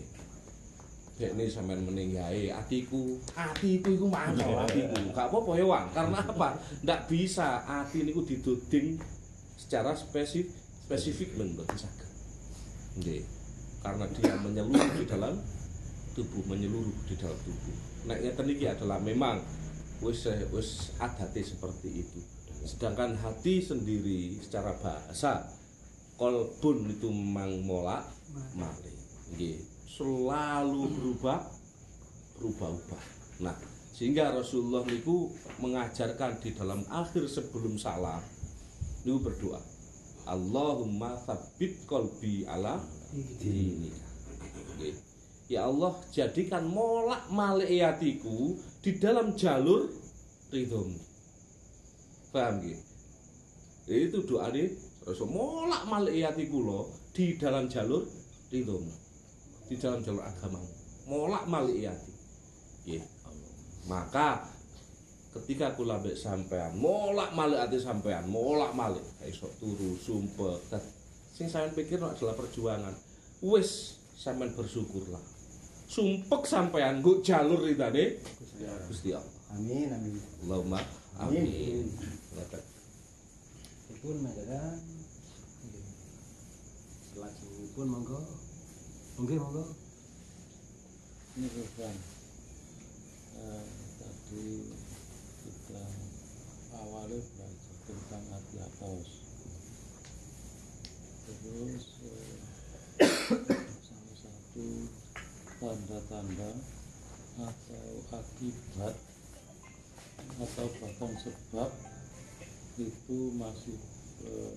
Dek 1.21 1.37
ini 1.37 1.45
sampean 1.45 1.85
mending 1.85 2.17
yae 2.17 2.49
atiku. 2.49 3.21
Atiku 3.37 3.93
iku 3.93 4.09
mangkel 4.09 4.65
atiku. 4.65 4.97
Gak 5.13 5.29
apa-apa 5.29 5.51
ya 5.61 5.65
Wang. 5.69 5.85
Karena 5.93 6.25
apa? 6.25 6.57
Ndak 6.81 7.05
bisa 7.05 7.61
ati 7.69 8.01
niku 8.01 8.25
diduding 8.25 8.97
secara 9.53 9.93
spesifik 9.93 10.49
spesifik 10.89 11.37
men 11.37 11.53
mboten 11.53 11.77
saged 11.77 12.10
nggih. 12.99 13.23
Karena 13.81 14.05
dia 14.13 14.33
menyeluruh 14.37 14.91
di 14.97 15.05
dalam 15.09 15.35
tubuh 16.11 16.43
menyeluruh 16.45 16.95
di 17.07 17.15
dalam 17.15 17.37
tubuh. 17.41 17.77
Nek 18.09 18.19
ngeten 18.21 18.47
iki 18.51 18.65
adalah 18.67 18.99
memang 18.99 19.41
wis 20.03 20.27
wis 20.51 20.93
adate 20.99 21.41
seperti 21.41 22.03
itu. 22.03 22.19
Sedangkan 22.61 23.17
hati 23.17 23.63
sendiri 23.63 24.37
secara 24.37 24.77
bahasa 24.77 25.49
kolbun 26.19 26.93
itu 26.93 27.09
memang 27.09 27.63
molak 27.65 28.05
malik 28.53 28.95
nggih. 29.33 29.57
Selalu 29.89 30.87
berubah 30.93 31.41
berubah-ubah. 32.37 33.03
Nah 33.41 33.57
sehingga 33.91 34.33
Rasulullah 34.33 34.81
niku 34.87 35.29
mengajarkan 35.61 36.41
di 36.41 36.57
dalam 36.57 36.81
akhir 36.89 37.27
sebelum 37.29 37.77
salam 37.77 38.21
niku 39.05 39.19
berdoa 39.21 39.70
Allahumma 40.31 41.19
tsabbit 41.19 41.83
qalbi 41.83 42.47
ala 42.47 42.79
dinika 43.35 43.99
Ya 45.51 45.67
Allah, 45.67 45.99
jadikan 46.15 46.63
molak 46.71 47.27
malik 47.27 47.67
hatiku 47.67 48.55
di 48.79 48.95
dalam 48.95 49.35
jalur 49.35 49.91
ridhomu. 50.47 50.95
Paham 52.31 52.63
gitu? 52.63 52.79
Itu 53.91 54.23
doa 54.23 54.47
nih, 54.55 54.71
Rasul 55.03 55.27
molak 55.27 55.83
malik 55.91 56.15
hatiku 56.23 56.63
lo 56.63 56.81
di 57.11 57.35
dalam 57.35 57.67
jalur 57.67 58.07
ridhomu. 58.47 58.95
Di 59.67 59.75
dalam 59.75 59.99
jalur 59.99 60.23
agamamu. 60.23 60.71
Molak 61.11 61.43
malik 61.51 61.83
hati. 61.83 62.13
Ya. 62.87 63.03
Maka 63.91 64.47
ketika 65.39 65.71
aku 65.71 65.87
lambek 65.87 66.15
sampean, 66.17 66.75
molak 66.75 67.31
malik 67.31 67.59
hati 67.63 67.79
sampean, 67.79 68.27
molak 68.27 68.75
malik, 68.75 69.03
esok 69.23 69.51
turu 69.61 69.95
sumpah. 69.95 70.59
Sing 71.31 71.47
saya 71.47 71.71
pikir 71.71 72.03
adalah 72.03 72.35
perjuangan. 72.35 72.91
Wis 73.41 73.95
sampean 74.19 74.51
bersyukurlah 74.53 75.41
sumpek 75.91 76.47
sampean 76.47 77.03
nggo 77.03 77.19
jalur 77.19 77.59
ridane 77.67 78.15
Gusti 78.87 79.11
Allah. 79.11 79.27
amin 79.51 79.91
amin 79.91 80.15
Allahumma 80.47 80.79
Amin. 81.19 81.43
amin. 81.43 81.85
Ngoten. 82.31 82.63
Dipun 83.91 84.15
madaran 84.23 84.79
nggih. 85.67 85.85
Lajengipun 87.19 87.87
monggo. 87.91 88.19
Nggih 89.19 89.37
monggo. 89.43 89.63
ini 91.35 91.47
kan 91.75 91.95
eh, 93.35 93.63
tadi 93.99 94.47
awalnya 96.91 97.23
belajar 97.23 97.75
tentang 97.87 98.23
hati 98.35 98.55
atas. 98.59 99.07
Terus 101.23 101.85
eh, 102.03 102.35
salah 103.87 104.15
satu 104.19 104.67
tanda-tanda 105.55 106.51
atau 107.39 107.87
akibat 108.11 108.95
atau 110.35 110.67
bahkan 110.83 111.11
sebab 111.15 111.71
itu 112.75 113.19
masih 113.39 113.79
eh, 114.27 114.51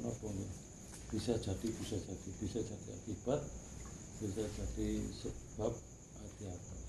bisa 1.15 1.39
jadi 1.39 1.69
bisa 1.79 1.97
jadi 2.03 2.31
bisa 2.43 2.59
jadi 2.67 2.89
akibat 2.99 3.41
bisa 4.19 4.43
jadi 4.43 4.91
sebab 5.23 5.71
hati 6.19 6.45
atas. 6.51 6.83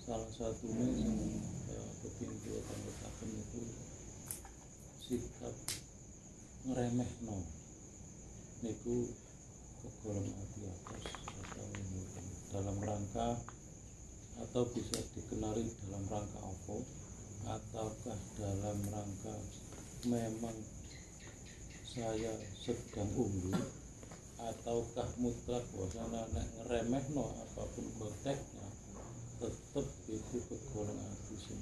Salah 0.00 0.32
satunya 0.32 0.88
yang 0.96 1.20
eh, 1.68 2.08
kita 2.16 2.56
tambahkan 2.64 3.28
itu 3.36 3.89
sikap 5.10 5.56
ngeremeh 6.70 7.10
no. 7.26 7.42
Niku 8.62 9.10
kegolong 9.82 10.30
hati 10.38 10.70
atas 10.70 11.02
atau 11.34 11.66
dalam 12.54 12.78
rangka 12.78 13.42
atau 14.38 14.62
bisa 14.70 15.02
dikenali 15.18 15.66
dalam 15.82 16.06
rangka 16.06 16.38
apa? 16.38 16.76
Ataukah 17.58 18.20
dalam 18.38 18.78
rangka 18.86 19.34
memang 20.06 20.54
saya 21.90 22.30
sedang 22.62 23.10
unggul? 23.18 23.58
Ataukah 24.38 25.10
mutlak 25.18 25.66
bahwasanya 25.74 26.22
nek 26.38 26.46
ngeremeh 26.54 27.04
no 27.18 27.26
apa 27.34 27.66
pun 27.66 27.86
konteksnya 27.98 28.68
tetap 29.42 29.86
itu 30.06 30.38
kegolong 30.46 31.02
hati 31.02 31.34
sing 31.34 31.58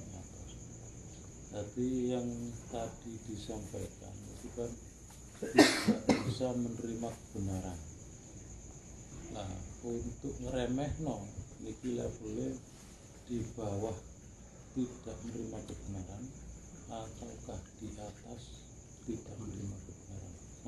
jadi 1.49 1.89
yang 2.19 2.29
tadi 2.69 3.13
disampaikan 3.29 4.15
itu 4.37 4.49
kan 4.53 4.71
tidak 5.39 6.19
bisa 6.29 6.47
menerima 6.53 7.09
kebenaran 7.09 7.79
nah 9.33 9.53
untuk 9.85 10.35
ngeremeh 10.45 10.93
no 11.05 11.25
niki 11.65 11.97
levelnya 11.97 12.53
di 13.29 13.45
bawah 13.57 13.97
tidak 14.73 15.17
menerima 15.25 15.59
kebenaran 15.69 16.23
ataukah 16.89 17.61
di 17.81 17.89
atas 17.97 18.43
tidak 19.05 19.35
menerima 19.37 19.77
kebenaran 19.85 19.99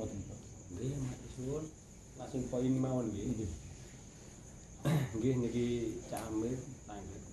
Ngoten, 0.00 0.20
Pak. 0.32 0.40
Nggih 0.72 0.96
matur. 1.02 1.62
Langsung 2.16 2.44
poin 2.48 2.74
mawon 2.78 3.10
nggih. 3.10 3.26
Nggih. 5.18 5.34
Niki 5.44 5.66
Cak 6.08 6.30
Amir 6.30 6.56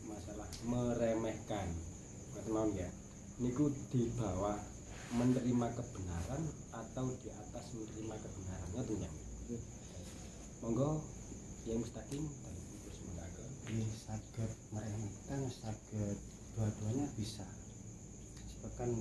masalah 0.10 0.50
meremehkan. 0.66 1.68
Ngoten 2.34 2.52
mawon 2.52 2.76
ya. 2.76 2.90
Niku 3.38 3.70
di 3.94 4.10
bawah 4.18 4.58
menerima 5.14 5.68
kebenaran 5.78 6.42
atau 6.74 7.06
di 7.22 7.30
atas 7.30 7.66
menerima 7.78 8.16
kebenaran. 8.18 8.68
Ngoten 8.74 8.98
ya. 9.06 9.12
Monggo 10.66 11.06
yang 11.70 11.84
mustaqim 11.84 12.24
tadi 12.24 12.64
terus 12.82 13.00
menggaga. 13.06 13.46
ini 13.68 13.86
saged 13.94 14.52
meremehkan 14.72 15.52
saged 15.52 16.18
dua-duanya 16.56 17.06
bisa 17.20 17.44
sebab 18.48 18.72
kan 18.80 18.92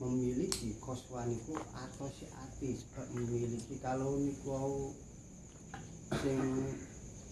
memiliki 0.00 0.78
koswan 0.78 1.28
niku 1.28 1.58
atau 1.74 2.08
si 2.08 2.30
ati 2.30 2.78
sebab 2.78 3.06
memiliki 3.12 3.82
kalau 3.82 4.16
niku 4.16 4.94
sing 6.22 6.40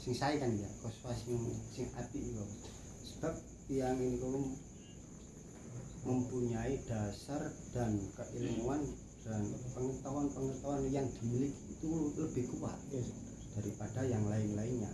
sing 0.02 0.12
saya 0.12 0.42
kan 0.42 0.52
ya 0.58 0.68
koswa 0.82 1.14
sing 1.14 1.38
sing 1.70 1.86
ati 1.94 2.34
sebab 3.06 3.34
yang 3.70 3.96
ini 3.96 4.18
mempunyai 6.02 6.82
dasar 6.86 7.54
dan 7.70 7.98
keilmuan 8.18 8.82
dan 9.22 9.42
pengetahuan-pengetahuan 9.70 10.90
yang 10.90 11.06
dimiliki 11.14 11.78
itu 11.78 11.90
lebih 12.18 12.50
kuat 12.58 12.74
daripada 13.54 14.02
yang 14.02 14.26
lain-lainnya. 14.26 14.90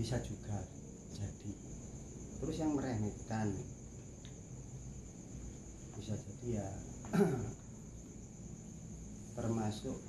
Bisa 0.00 0.16
juga 0.24 0.64
jadi. 1.12 1.52
Terus 2.40 2.56
yang 2.56 2.72
meremehkan. 2.72 3.52
Bisa 6.00 6.16
jadi 6.16 6.46
ya 6.64 6.68
termasuk 9.36 10.00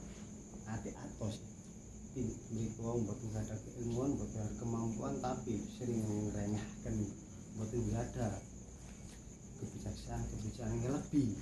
adik 0.71 0.95
atos 0.95 1.43
wong 2.77 3.09
mboten 3.09 3.33
ada 3.33 3.57
keilmuan 3.57 4.13
mboten 4.13 4.37
ada 4.45 4.53
kemampuan 4.61 5.17
tapi 5.17 5.57
sering 5.73 6.05
meremehkan 6.05 6.95
mboten 7.57 7.89
ada 7.97 8.37
kebijaksanaan 9.63 10.27
kebijaksanaan 10.27 10.83
yang 10.83 10.95
lebih. 10.99 11.39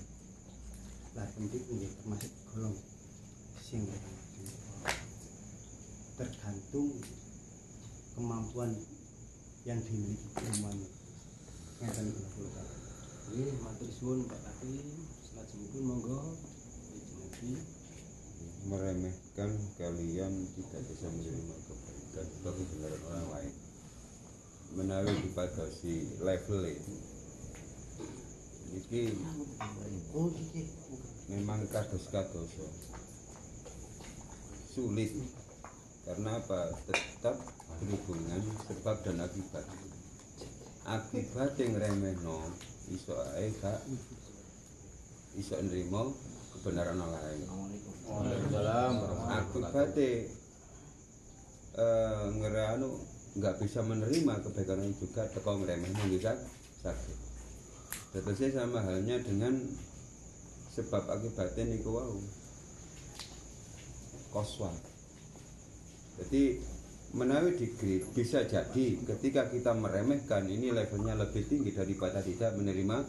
Lah 1.17 1.27
penting 1.33 1.63
ini 1.73 1.89
termasuk 1.97 2.31
golong 2.53 2.77
sing 3.57 3.89
tergantung 6.21 6.89
kemampuan 8.13 8.77
yang 9.65 9.81
dimiliki 9.81 10.29
ilmuwan 10.37 10.77
ngeten 11.81 12.07
kula 12.13 12.63
Nggih, 13.31 13.63
matur 13.63 13.87
suwun 13.87 14.27
Pak 14.27 14.43
Katim. 14.43 14.85
Selajengipun 15.23 15.83
monggo. 15.87 16.35
Nabi 17.15 17.57
meremehkan 18.67 19.51
kalian 19.79 20.33
tidak 20.53 20.81
bisa 20.85 21.07
menerima 21.09 21.55
kebaikan 21.63 22.27
bagi 22.43 22.63
kebenaran 22.67 23.01
orang 23.07 23.27
lain. 23.33 23.53
Menawi 24.75 25.13
dipadosi 25.25 26.21
level 26.21 26.61
ini. 26.67 26.97
Oh, 26.99 27.10
iki. 28.75 29.15
memang 31.31 31.63
kados-kados. 31.71 32.51
Sulit. 34.71 35.11
Karena 36.03 36.39
apa? 36.41 36.75
Tetap 36.87 37.35
berhubungan 37.79 38.41
sebab 38.67 38.95
dan 39.05 39.23
akibat. 39.23 39.65
Akibat 40.81 41.51
yang 41.61 41.77
remehno 41.77 42.41
iso 42.91 43.15
ae 43.37 43.53
gak 43.61 43.79
iso 45.37 45.55
nrimo 45.61 46.11
kebenaran 46.57 46.99
orang 46.99 47.21
lain 47.21 47.41
Waalaikumsalam. 48.09 48.93
Akibatnya 49.29 50.09
eh 51.71 52.23
ngeranu 52.35 52.89
nggak 53.39 53.63
bisa 53.63 53.79
menerima 53.79 54.43
kebaikan 54.43 54.83
orang 54.83 54.91
juga 54.99 55.23
teko 55.31 55.63
ngeremehno 55.63 56.03
bisa 56.11 56.35
sakit 56.83 57.20
Tetesnya 58.11 58.63
sama 58.63 58.83
halnya 58.83 59.19
dengan 59.23 59.55
sebab 60.71 61.07
akibatnya 61.07 61.75
niku 61.75 61.95
wau. 61.95 62.19
Koswat 64.31 64.91
jadi 66.21 66.59
menawi 67.17 67.57
degree 67.57 68.05
bisa 68.13 68.45
jadi 68.45 68.85
ketika 69.03 69.49
kita 69.49 69.73
meremehkan 69.73 70.47
ini 70.47 70.69
levelnya 70.69 71.17
lebih 71.17 71.43
tinggi 71.49 71.73
daripada 71.73 72.21
tidak 72.21 72.55
menerima 72.55 73.03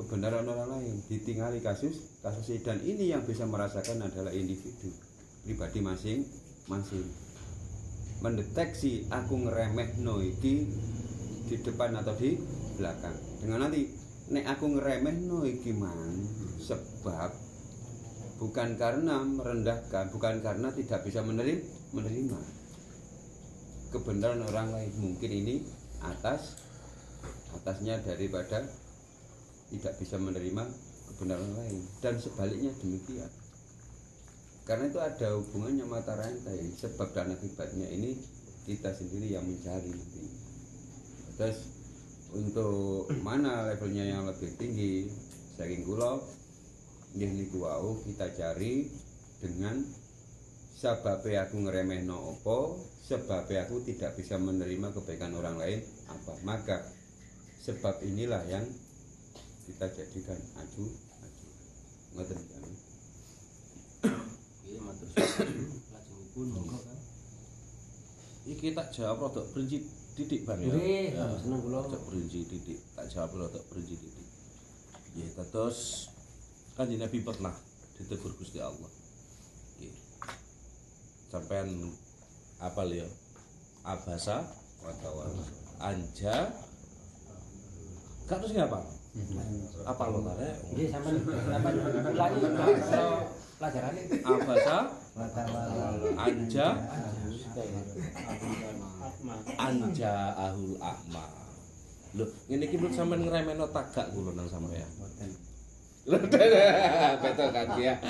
kebenaran 0.00 0.48
orang 0.48 0.80
lain. 0.80 0.96
Ditinggali 1.12 1.60
kasus 1.60 2.18
kasus 2.24 2.48
dan 2.64 2.80
ini 2.82 3.12
yang 3.12 3.22
bisa 3.22 3.44
merasakan 3.44 4.00
adalah 4.06 4.32
individu. 4.32 4.90
Pribadi 5.44 5.78
masing-masing. 5.84 7.06
Mendeteksi 8.24 9.06
aku 9.12 9.46
ngeremeh 9.46 10.00
no 10.00 10.24
iki 10.24 10.66
di 11.46 11.56
depan 11.62 11.94
atau 12.00 12.16
di 12.16 12.40
belakang. 12.76 13.16
Dengan 13.40 13.66
nanti 13.66 13.90
nek 14.30 14.46
aku 14.56 14.76
ngeremeh 14.76 15.16
no 15.26 15.42
iki 15.48 15.72
mang 15.72 16.22
sebab 16.60 17.30
bukan 18.36 18.76
karena 18.76 19.22
merendahkan 19.24 20.12
bukan 20.12 20.44
karena 20.44 20.68
tidak 20.74 21.06
bisa 21.06 21.24
menerima 21.24 21.62
menerima 21.96 22.40
kebenaran 23.96 24.44
orang 24.44 24.68
lain. 24.76 24.92
Mungkin 25.00 25.30
ini 25.32 25.54
atas 26.04 26.60
atasnya 27.56 28.02
daripada 28.04 28.66
tidak 29.72 29.94
bisa 29.98 30.20
menerima 30.20 30.62
kebenaran 31.14 31.52
lain. 31.56 31.80
Dan 32.02 32.20
sebaliknya 32.20 32.74
demikian. 32.82 33.30
Karena 34.66 34.90
itu 34.90 34.98
ada 34.98 35.38
hubungannya 35.38 35.86
mata 35.86 36.18
rantai. 36.18 36.74
Sebab 36.74 37.14
dan 37.14 37.32
akibatnya 37.32 37.86
ini 37.86 38.18
kita 38.66 38.90
sendiri 38.90 39.30
yang 39.30 39.46
mencari 39.46 39.94
nanti. 39.94 40.26
Terus 41.38 41.75
untuk 42.36 43.08
mana 43.24 43.72
levelnya 43.72 44.04
yang 44.04 44.28
lebih 44.28 44.52
tinggi? 44.60 45.08
Saking 45.56 45.88
kula 45.88 46.20
nggih 47.16 47.32
niku 47.32 47.64
kita 48.04 48.28
cari 48.36 48.92
dengan 49.40 49.80
sebabnya 50.76 51.48
aku 51.48 51.64
ngeremehno 51.64 52.36
apa 52.36 52.76
sebabnya 53.00 53.64
aku 53.64 53.80
tidak 53.88 54.12
bisa 54.20 54.36
menerima 54.36 54.92
kebaikan 54.92 55.32
orang 55.32 55.56
lain 55.56 55.80
apa? 56.12 56.32
Maka 56.44 56.84
sebab 57.64 58.04
inilah 58.04 58.44
yang 58.52 58.68
kita 59.64 59.88
jadikan 59.96 60.36
aju 60.60 60.84
aju. 61.24 61.48
Ngoten 62.14 62.40
kan 62.52 62.62
Nggih, 64.66 64.82
matur 64.82 65.08
suwun. 66.36 66.52
Kan. 66.52 66.98
Iki 68.46 68.76
tak 68.76 68.92
jawab 68.92 69.32
rada 69.32 69.42
perinci 69.50 69.88
titik 70.16 70.48
Bang 70.48 70.64
ya. 70.64 70.72
Ya, 70.72 71.28
seneng 71.36 71.60
kula. 71.60 71.84
Rada 71.84 72.00
perinci 72.00 72.48
titik, 72.48 72.80
tak 72.96 73.06
jawab 73.12 73.36
rada 73.36 73.60
perinci 73.68 74.00
titik. 74.00 74.26
Ya, 75.12 75.28
terus 75.52 76.08
Kanjeng 76.76 77.00
Nabi 77.04 77.20
pernah 77.20 77.52
ditegur 78.00 78.32
Gusti 78.36 78.60
Allah. 78.60 78.88
Nggih. 79.76 79.92
Sampean 81.28 81.68
apa 82.60 82.80
ya? 82.88 83.08
Abasa 83.86 84.42
watawala 84.82 85.44
anja 85.78 86.50
Gak 88.26 88.42
terus 88.42 88.58
ngapa? 88.58 88.82
Apa 89.86 90.02
lo 90.10 90.18
tadi? 90.26 90.48
Nggih, 90.74 90.88
sampean 90.90 91.16
sampean 91.22 91.74
ulangi 92.12 92.40
pelajarane. 93.56 94.02
Abasa 94.20 94.76
anja 96.20 96.66
anja 99.58 100.34
ahul 100.36 100.76
akma. 100.78 101.24
Loh, 102.16 102.28
ngene 102.48 102.64
iki 102.64 102.76
menurut 102.80 102.96
sampean 102.96 103.20
ngremeno 103.28 103.66
tagak 103.74 104.08
kula 104.14 104.32
nang 104.32 104.48
sampean. 104.48 104.90
Loh, 106.06 106.20
betul 107.22 107.48
kan 107.50 107.68
ya. 107.76 107.94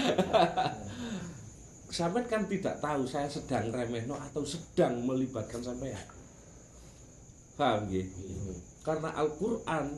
Sampean 1.87 2.27
kan 2.27 2.43
tidak 2.51 2.83
tahu 2.83 3.07
saya 3.07 3.31
sedang 3.31 3.71
remehno 3.71 4.19
atau 4.19 4.43
sedang 4.43 5.07
melibatkan 5.07 5.63
sampean. 5.63 6.03
Paham 7.57 7.89
nggih? 7.89 8.05
Karena 8.85 9.15
Al-Qur'an 9.17 9.97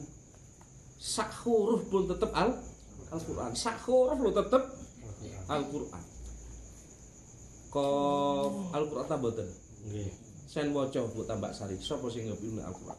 sak 1.00 1.32
huruf 1.42 1.88
pun 1.90 2.06
tetap 2.06 2.30
al 2.36 2.54
Al-Qur'an. 3.08 3.56
Sak 3.56 3.82
huruf 3.88 4.20
lo 4.20 4.30
tetap 4.30 4.62
Al-Qur'an. 5.48 6.04
Kok 7.72 8.52
Al-Qur'an 8.76 9.06
ta 9.08 9.16
mboten? 9.16 9.48
Nggih. 9.88 10.27
Sen 10.48 10.72
waca 10.72 11.04
Bu 11.12 11.28
Tambak 11.28 11.52
Sari. 11.52 11.76
Sapa 11.76 12.08
sing 12.08 12.24
ilmu 12.24 12.64
Al-Qur'an? 12.64 12.96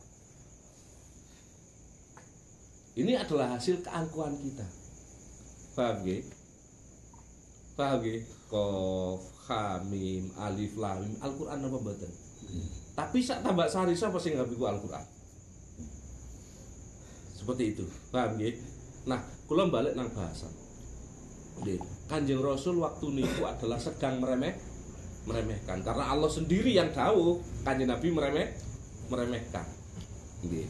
Ini 2.94 3.18
adalah 3.18 3.58
hasil 3.58 3.82
keangkuhan 3.82 4.38
kita. 4.38 4.68
Paham 5.74 6.06
nggih? 6.06 6.22
Paham 7.74 8.06
nggih? 8.06 8.22
Qaf, 8.50 9.22
ha, 9.50 9.82
mim, 9.90 10.30
alif, 10.38 10.78
lam, 10.78 11.02
mim. 11.02 11.18
Al-Qur'an 11.26 11.66
apa 11.66 11.78
mboten? 11.82 12.12
Tapi 12.94 13.18
sak 13.26 13.42
Tambak 13.42 13.74
Sari 13.74 13.98
sapa 13.98 14.22
sing 14.22 14.38
ku 14.38 14.66
Al-Qur'an? 14.70 15.02
Seperti 17.34 17.74
itu. 17.74 17.86
Paham 18.14 18.38
nggih? 18.38 18.62
Nah, 19.10 19.26
kula 19.50 19.66
balik 19.74 19.98
nang 19.98 20.14
bahasa. 20.14 20.46
Nggih. 21.66 21.82
Kanjeng 22.06 22.46
Rasul 22.46 22.78
waktu 22.78 23.10
niku 23.10 23.42
adalah 23.50 23.82
sedang 23.82 24.22
meremeh 24.22 24.69
meremehkan 25.28 25.84
karena 25.84 26.16
Allah 26.16 26.32
sendiri 26.32 26.72
yang 26.72 26.92
tahu 26.96 27.42
kanjeng 27.68 27.90
Nabi 27.92 28.08
meremeh 28.14 28.48
meremehkan. 29.10 29.66
Nggih. 30.46 30.68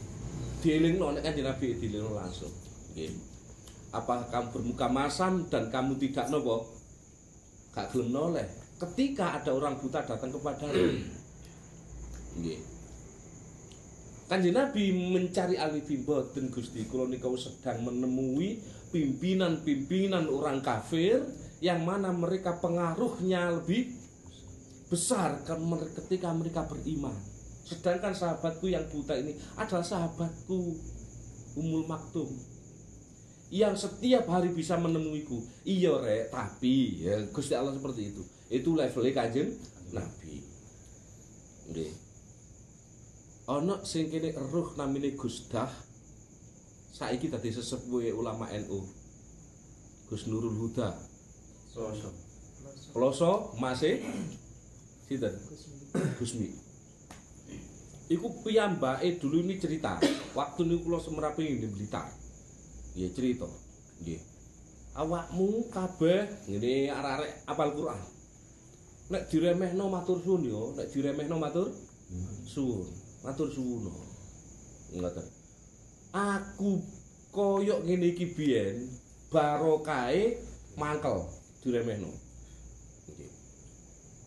Dielingno 0.60 1.14
nek 1.14 1.22
kanjeng 1.22 1.46
Nabi 1.46 1.76
dielingno 1.78 2.12
langsung. 2.16 2.50
Nggih. 2.96 3.12
Apa 3.90 4.30
kamu 4.30 4.46
bermuka 4.54 4.86
masam 4.86 5.46
dan 5.50 5.70
kamu 5.70 5.98
tidak 5.98 6.30
nopo? 6.30 6.66
Gak 7.74 7.94
gelem 7.94 8.10
noleh. 8.10 8.46
Ketika 8.80 9.38
ada 9.38 9.54
orang 9.54 9.78
buta 9.78 10.02
datang 10.02 10.32
kepadamu. 10.34 10.74
Nggih. 12.40 12.60
Kanjeng 14.30 14.54
Nabi 14.54 14.94
mencari 14.94 15.58
alibi 15.58 16.06
mboten 16.06 16.54
Gusti 16.54 16.86
kula 16.86 17.10
niku 17.10 17.34
sedang 17.34 17.82
menemui 17.82 18.62
pimpinan-pimpinan 18.94 20.30
orang 20.30 20.62
kafir 20.62 21.26
yang 21.58 21.82
mana 21.82 22.14
mereka 22.14 22.54
pengaruhnya 22.62 23.58
lebih 23.58 23.99
besar 24.90 25.40
ketika 25.96 26.34
mereka 26.34 26.66
beriman. 26.66 27.14
Sedangkan 27.62 28.10
sahabatku 28.10 28.66
yang 28.66 28.82
buta 28.90 29.14
ini 29.14 29.38
adalah 29.54 29.86
sahabatku 29.86 30.74
Umul 31.54 31.86
Maktum 31.86 32.26
yang 33.50 33.74
setiap 33.74 34.30
hari 34.30 34.54
bisa 34.54 34.78
menemuiku. 34.78 35.42
Iya 35.66 35.98
rek, 35.98 36.30
tapi 36.30 37.02
ya 37.02 37.18
Gusti 37.34 37.54
Allah 37.58 37.74
seperti 37.74 38.14
itu. 38.14 38.22
Itu 38.46 38.78
levelnya 38.78 39.10
kanjeng 39.10 39.50
Nabi. 39.90 40.38
Nggih. 41.70 41.90
Ana 43.50 43.82
sing 43.82 44.06
kene 44.06 44.30
eruh 44.30 44.78
namine 44.78 45.18
Gusdah. 45.18 45.70
Saiki 46.94 47.26
dadi 47.26 47.50
sesepuh 47.50 48.14
ulama 48.14 48.46
NU. 48.54 48.86
Gus 50.06 50.30
Nurul 50.30 50.54
Huda. 50.54 50.94
Sosok. 51.74 52.14
Ploso 52.94 53.54
masih 53.58 54.02
sinten? 55.10 55.34
Gusmi. 56.22 56.54
Iku 58.06 58.46
piyambake 58.46 59.18
dulu 59.18 59.42
ini 59.42 59.58
cerita. 59.58 59.98
Waktu 60.38 60.70
niku 60.70 60.86
kula 60.86 61.02
semerapi 61.02 61.58
di 61.58 61.66
Blitar. 61.66 62.06
Nggih 62.94 63.10
cerita. 63.10 63.50
Nggih. 64.02 64.22
Awakmu 64.94 65.70
kabeh 65.70 66.46
ngene 66.46 66.94
arek-arek 66.94 67.32
apal 67.46 67.70
Quran. 67.74 68.00
Nek 69.10 69.26
diremehno 69.26 69.90
matur 69.90 70.22
suwun 70.22 70.46
yo, 70.46 70.74
nek 70.78 70.90
diremehno 70.94 71.38
matur 71.38 71.74
suwun. 72.46 72.86
Matur 73.26 73.50
suwun. 73.50 73.90
Ngoten. 74.94 75.26
Aku 76.14 76.82
koyok 77.34 77.86
ngene 77.86 78.14
iki 78.14 78.34
biyen 78.34 78.90
barokahe 79.30 80.38
mangkel 80.78 81.26
diremehno. 81.62 82.10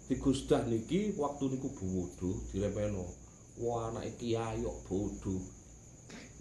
Nggih. 0.03 0.11
Di 0.11 0.15
Gusdah 0.19 0.61
niki 0.67 1.15
waktu 1.15 1.43
niku 1.55 1.69
buwudu 1.71 2.31
diremehno. 2.51 3.07
Wah 3.63 3.89
anake 3.93 4.19
kiai 4.19 4.59
kok 4.59 4.77
bodho. 4.89 5.39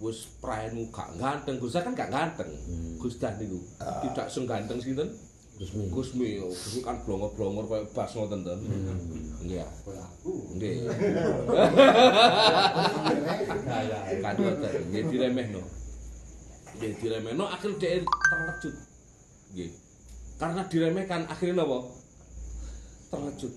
Wis 0.02 0.34
praenmu 0.42 0.90
gak 0.90 1.14
ganteng, 1.14 1.62
Gusdah 1.62 1.86
kan 1.86 1.94
gak 1.94 2.10
ganteng. 2.10 2.50
Gusdah 2.98 3.38
niku 3.38 3.62
tidak 4.02 4.26
sengganteng 4.26 4.82
sinten? 4.82 5.14
Gusmi. 5.52 5.84
Gusmi, 5.92 6.42
oh, 6.42 6.50
Gusmi 6.50 6.80
kan 6.82 6.96
blongor-blongor 7.06 7.68
kayak 7.70 7.86
bas 7.94 8.10
ngoten 8.16 8.42
ten. 8.42 8.58
Iya. 9.46 9.68
Nggih. 10.26 10.90
Kan 14.24 14.34
ngoten, 14.42 14.82
nggih 14.90 15.02
diremehno. 15.12 15.62
Nggih 16.80 16.92
diremehno 16.98 17.44
akhir 17.46 17.78
dhek 17.78 18.02
terkejut. 18.02 18.74
Nggih. 19.54 19.70
Karena 20.40 20.66
diremehkan 20.66 21.30
akhirnya 21.30 21.62
napa? 21.62 21.78
Terkejut. 23.12 23.52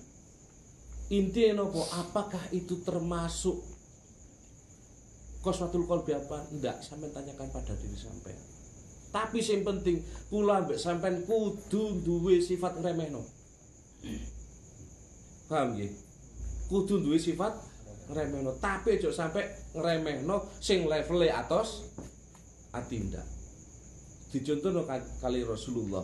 Intinya 1.15 1.63
napa? 1.63 1.81
Apakah 2.01 2.43
itu 2.51 2.81
termasuk 2.83 3.63
koswatul 5.39 5.87
kolbi 5.87 6.11
apa? 6.11 6.43
Enggak, 6.51 6.81
sampai 6.81 7.13
tanyakan 7.13 7.47
pada 7.53 7.71
diri 7.77 7.95
sampai. 7.95 8.33
Tapi 9.15 9.39
sing 9.39 9.63
penting 9.63 10.03
kula 10.27 10.67
mbek 10.67 10.75
sampean 10.75 11.23
kudu 11.23 12.03
duwe 12.03 12.43
sifat 12.43 12.75
ngremehno. 12.83 13.23
Paham 15.47 15.77
nggih? 15.77 15.93
Kudu 16.67 16.99
duwe 16.99 17.15
sifat 17.15 17.55
ngremehno, 18.11 18.59
tapi 18.59 18.99
aja 18.99 19.13
sampai 19.13 19.45
ngremehno 19.71 20.51
sing 20.59 20.83
levele 20.89 21.31
atos 21.31 21.87
ati 22.75 23.07
ndak. 23.07 23.23
Dicontohno 24.35 24.83
ka- 24.83 25.07
kali 25.23 25.47
Rasulullah. 25.47 26.03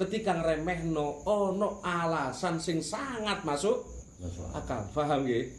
Ketika 0.00 0.32
ngremehno 0.40 1.20
ana 1.28 1.68
alasan 1.84 2.56
sing 2.56 2.80
sangat 2.80 3.44
masuk 3.44 3.84
akal. 4.56 4.80
Paham 4.96 5.28
nggih? 5.28 5.52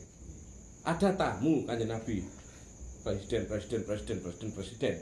Ada 0.81 1.13
tamu 1.13 1.61
kanjeng 1.69 1.93
Nabi. 1.93 2.25
Presiden, 3.05 3.45
presiden, 3.45 3.85
presiden, 3.85 4.17
presiden, 4.25 4.49
presiden. 4.49 4.95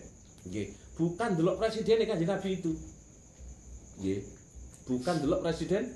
Nggih, 0.43 0.75
bukan 0.99 1.39
delok 1.39 1.55
presiden 1.55 2.03
kanjeng 2.03 2.27
Nabi 2.27 2.49
itu. 2.59 2.75
Nggih. 4.03 4.19
Bukan 4.91 5.15
delok 5.23 5.39
presiden 5.39 5.87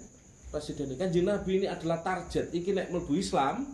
presiden 0.48 0.96
kanjeng 0.96 1.28
Nabi 1.28 1.52
ini 1.60 1.68
adalah 1.68 2.00
target. 2.00 2.48
Iki 2.48 2.72
nek 2.72 2.96
mlebu 2.96 3.12
Islam 3.20 3.68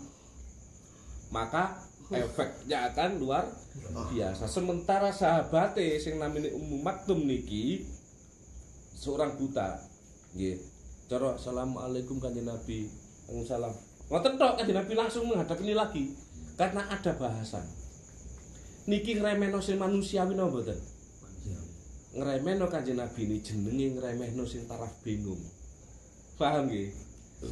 maka 1.30 1.78
efeknya 2.10 2.90
akan 2.90 3.22
luar 3.22 3.46
biasa. 4.10 4.50
Sementara 4.50 5.14
sahabate 5.14 6.02
sing 6.02 6.18
namanya 6.18 6.50
Ummu 6.58 6.82
Maktum 6.82 7.22
niki 7.30 7.86
seorang 9.00 9.40
buta. 9.40 9.80
Nggih. 10.36 10.60
Cara 11.08 11.40
assalamualaikum 11.40 12.20
kanjeng 12.20 12.46
Nabi. 12.46 12.92
Waalaikumsalam. 13.32 13.74
Ngoten 14.12 14.34
tok 14.36 14.54
kanjeng 14.60 14.78
Nabi 14.78 14.94
langsung 15.00 15.24
menghadap 15.32 15.58
ini 15.64 15.74
lagi 15.74 16.04
karena 16.60 16.84
ada 16.92 17.12
bahasan. 17.16 17.64
Niki 18.92 19.18
ngremehno 19.18 19.64
sing 19.64 19.80
manusiawi 19.80 20.36
napa 20.36 20.52
mboten? 20.52 20.80
Ngremehno 22.20 22.68
kanjeng 22.68 23.00
Nabi 23.00 23.32
ini 23.32 23.38
jenenge 23.40 23.96
ngremehno 23.96 24.44
sing 24.44 24.68
taraf 24.68 24.92
bingung. 25.02 25.40
Paham 26.36 26.68
nggih? 26.68 26.92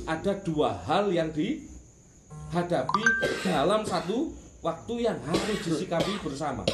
Ada 0.04 0.44
dua 0.44 0.76
hal 0.84 1.08
yang 1.16 1.32
dihadapi 1.32 3.04
dalam 3.48 3.88
satu 3.88 4.36
waktu 4.60 4.94
yang 5.08 5.18
harus 5.24 5.60
disikapi 5.64 6.20
bersama. 6.20 6.68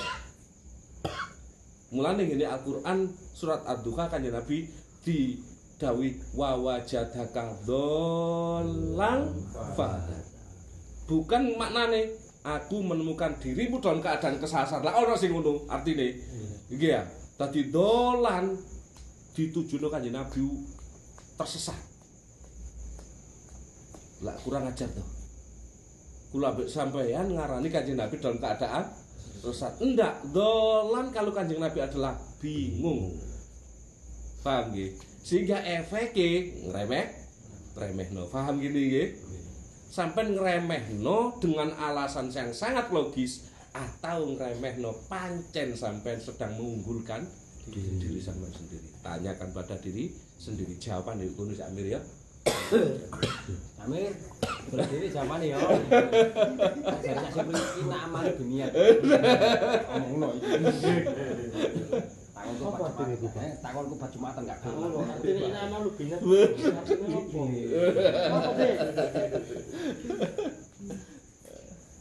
Mulane 1.93 2.25
ngene 2.25 2.49
Al-Qur'an 2.49 3.05
surat 3.37 3.61
Ad-Duha 3.69 4.09
kanjeng 4.09 4.33
Nabi 4.33 4.65
di 5.05 5.37
dawi 5.77 6.17
wa 6.33 6.57
wajadaka 6.57 7.53
dhallan 7.69 9.29
fahada. 9.77 10.17
Bukan 11.05 11.53
maknane 11.53 12.17
aku 12.41 12.81
menemukan 12.81 13.37
dirimu 13.37 13.77
dalam 13.77 14.01
keadaan 14.01 14.41
kesasar. 14.41 14.81
Lah 14.81 14.97
ono 15.05 15.13
sing 15.13 15.37
ngono 15.37 15.69
artine. 15.69 16.17
Iki 16.73 16.87
ya. 16.89 17.05
Dadi 17.37 17.69
dolan 17.69 18.57
ditujuno 19.37 19.93
kanjeng 19.93 20.17
Nabi 20.17 20.41
tersesat. 21.37 21.77
Lah 24.25 24.33
kurang 24.41 24.65
ajar 24.65 24.89
tuh. 24.89 25.05
Kula 26.33 26.57
sampeyan 26.65 27.29
ngarani 27.37 27.69
kanjeng 27.69 28.01
Nabi 28.01 28.17
dalam 28.17 28.41
keadaan 28.41 29.03
tersesat. 29.43 29.75
Enggak, 29.83 30.23
dolan 30.31 31.11
kalau 31.11 31.35
kanjeng 31.35 31.59
Nabi 31.59 31.83
adalah 31.83 32.15
bingung. 32.39 33.11
Paham 34.39 34.71
nggih? 34.71 34.95
Sehingga 35.19 35.59
efeknya 35.59 36.47
ngremeh 36.71 37.05
ngremehno. 37.75 38.23
Paham 38.31 38.63
gini 38.63 38.79
nggih? 38.87 39.09
Sampai 39.91 40.31
ngremehno 40.31 41.37
dengan 41.43 41.75
alasan 41.75 42.31
yang 42.31 42.55
sangat 42.55 42.87
logis 42.89 43.51
atau 43.75 44.31
ngremehno 44.31 44.95
pancen 45.11 45.75
sampai 45.75 46.17
sedang 46.23 46.55
mengunggulkan 46.55 47.27
diri, 47.67 47.99
diri 47.99 48.19
sampean 48.23 48.51
sendiri. 48.55 48.87
Tanyakan 49.03 49.49
pada 49.51 49.75
diri 49.79 50.11
sendiri 50.39 50.79
jawaban 50.79 51.19
dari 51.19 51.31
kuno 51.35 51.51
Amir 51.67 51.99
ya. 51.99 52.01
Amir, 53.83 54.15
berdiri 54.71 55.07
zaman 55.11 55.39
ya. 55.43 55.59
Saya 57.03 57.43
beli 57.43 57.61
ini 57.83 57.95
amal 57.95 58.23
dunia. 58.35 58.67
Ngomong 58.71 60.17
no 60.19 60.29
Tanganku 62.33 63.03
itu, 63.11 63.27
Pak? 63.31 63.43
Eh, 63.43 63.51
Tanganku 63.63 63.95
baju 63.95 64.17
matan 64.19 64.43
gak 64.47 64.59
kalah. 64.63 64.91
Ini 65.23 65.55
amal 65.67 65.79
lu 65.87 65.91
bina. 65.95 66.17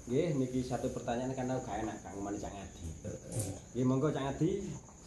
Nggih, 0.02 0.28
niki 0.38 0.60
satu 0.66 0.90
pertanyaan 0.90 1.30
aku 1.34 1.62
gak 1.66 1.78
enak 1.86 1.96
Kang 2.02 2.18
Mani 2.22 2.38
Cak 2.42 2.50
Ngadi. 2.50 2.84
Nggih, 3.74 3.84
monggo 3.86 4.10
Cak 4.10 4.22
Ngadi 4.22 4.50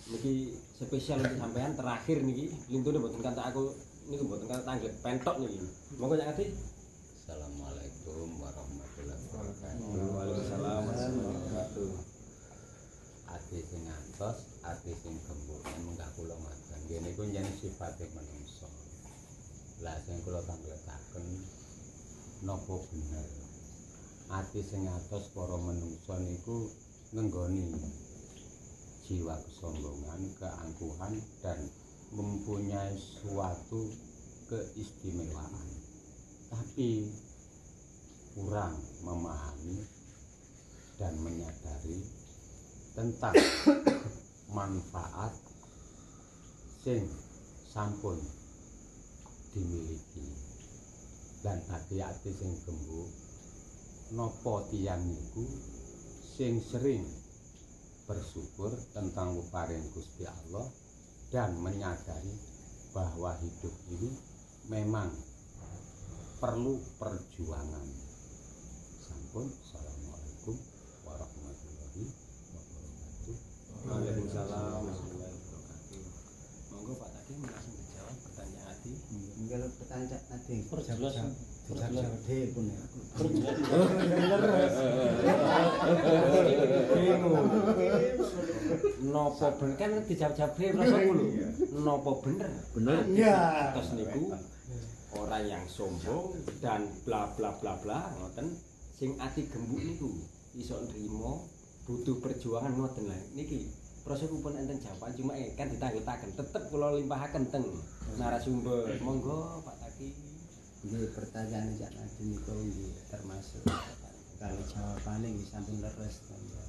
niki 0.06 0.54
spesial 0.78 1.18
untuk 1.18 1.40
sampean 1.42 1.74
terakhir 1.74 2.22
niki 2.22 2.54
lintune 2.70 3.02
mboten 3.02 3.26
kantak 3.26 3.50
aku 3.50 3.74
niku 4.06 4.22
mboten 4.22 4.46
kantak 4.46 4.66
tangglet 4.70 4.96
pentok 5.02 5.36
niki. 5.42 5.58
Monggo 5.98 6.14
Cak 6.14 6.30
Ngadi. 6.30 6.46
Assalamualaikum 7.26 8.28
warahmatullahi 8.38 9.24
wabarakatuh. 9.34 9.82
Waalaikumsalam 10.14 10.82
warahmatullahi 10.86 11.26
wabarakatuh. 11.26 11.90
Ati 13.26 13.58
sing 13.66 13.82
ngantos, 13.82 14.38
ati 14.62 14.92
sing 14.94 15.18
gembur 15.26 15.58
munggah 15.82 16.06
kula 16.14 16.38
matur. 16.38 16.78
Nggih 16.86 17.02
niku 17.02 17.26
yen 17.34 17.50
sifate 17.58 18.06
manungsa. 18.14 18.70
Lah 19.82 19.98
sing 20.06 20.22
kula 20.22 20.46
tangletaken 20.46 21.26
napa 22.46 22.76
bener. 22.94 23.28
Ati 24.30 24.62
sing 24.62 24.86
atos 24.86 25.34
para 25.34 25.58
manungsa 25.58 26.14
niku 26.22 26.70
nenggoni 27.10 27.74
jiwa 29.10 29.34
kesombongan, 29.50 30.30
keangkuhan 30.38 31.14
dan 31.42 31.58
mempunyai 32.16 32.96
suatu 32.96 33.92
keistimewaan. 34.48 35.68
Tapi 36.50 37.12
kurang 38.36 38.80
memahami 39.04 39.84
dan 40.96 41.14
menyadari 41.20 42.00
tentang 42.96 43.36
manfaat 44.58 45.36
sing 46.80 47.04
sampun 47.68 48.16
dimiliki 49.52 50.28
dan 51.44 51.60
bagi 51.68 52.00
ati 52.00 52.32
sing 52.32 52.54
gembuk 52.64 53.12
napa 54.16 54.64
tiyang 54.72 55.04
niku 55.04 55.44
sing 56.36 56.62
sering 56.64 57.04
bersyukur 58.06 58.72
tentang 58.94 59.34
peparing 59.34 59.82
Gusti 59.92 60.24
Allah 60.24 60.68
dan 61.34 61.58
menyadari 61.58 62.36
bahwa 62.94 63.36
hidup 63.42 63.76
ini 63.92 64.12
memang 64.70 65.10
perlu 66.40 66.78
perjuangan. 67.02 67.88
Sampun, 69.06 69.46
Assalamualaikum 69.50 70.56
warahmatullahi 71.06 72.06
wabarakatuh. 72.54 73.36
Waalaikumsalam 73.86 74.64
warahmatullahi 74.84 75.36
wabarakatuh. 75.36 76.02
Monggo 76.72 76.94
Pak 77.02 77.10
Taki 77.14 77.34
langsung 77.42 77.76
dijawab 77.78 78.18
pertanyaan 78.26 78.68
Adi. 78.76 78.92
Mungkin 79.42 79.60
pertanyaan 79.82 80.24
nanti. 80.30 80.56
Perjelas. 80.70 81.16
Nopo 89.06 89.46
bener 89.58 89.76
kan 89.78 89.92
dijawab-jawab 90.06 90.52
dhewe 90.54 90.78
rasa 90.78 90.98
kulo. 91.10 91.26
Nopo 91.82 92.12
bener? 92.22 92.52
Bener. 92.78 93.02
Iya. 93.10 93.38
Terus 93.74 93.90
niku 93.98 94.30
orang 95.18 95.44
yang 95.50 95.64
sombong 95.66 96.38
dan 96.62 96.86
bla 97.02 97.34
bla 97.34 97.56
bla 97.58 97.74
bla 97.82 98.14
ngoten 98.20 98.52
sing 98.94 99.18
ati 99.18 99.48
gembuk 99.50 99.82
niku 99.82 100.12
iso 100.54 100.76
nrimo 100.92 101.50
butuh 101.88 102.20
perjuangan 102.20 102.78
ngoten 102.78 103.10
lah 103.10 103.22
niki 103.34 103.72
proses 104.06 104.30
pun 104.30 104.54
enten 104.54 104.78
jawaban 104.78 105.18
cuma 105.18 105.34
eh, 105.34 105.50
kan 105.58 105.66
ditanggletaken 105.66 106.30
tetep 106.38 106.64
kula 106.70 106.94
limpahaken 106.94 107.50
teng 107.50 107.66
narasumber 108.22 108.86
monggo 109.02 109.66
Pak 109.66 109.75
Nggih, 110.86 111.18
pertanyaan 111.18 111.82
cak 111.82 111.98
nanti 111.98 112.30
niku 112.30 112.62
termasuk 113.10 113.66
kali 114.38 114.62
jawabane 114.70 115.34
nggih 115.34 115.50
sampun 115.50 115.82
leres 115.82 116.22
kan 116.30 116.38
ya. 116.38 116.66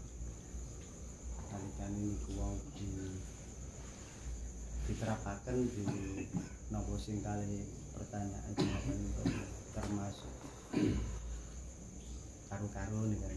Kali 1.52 1.68
kan 1.76 1.92
niku 1.92 2.56
di 2.80 3.12
diterapaken 4.88 5.56
di 5.68 5.84
nopo 6.72 6.96
sing 6.96 7.20
kali 7.20 7.68
pertanyaan 7.92 8.56
jawaban 8.56 8.96
niku 9.04 9.24
termasuk 9.76 10.32
karu-karu 12.48 13.12
nih 13.12 13.20
kan. 13.20 13.36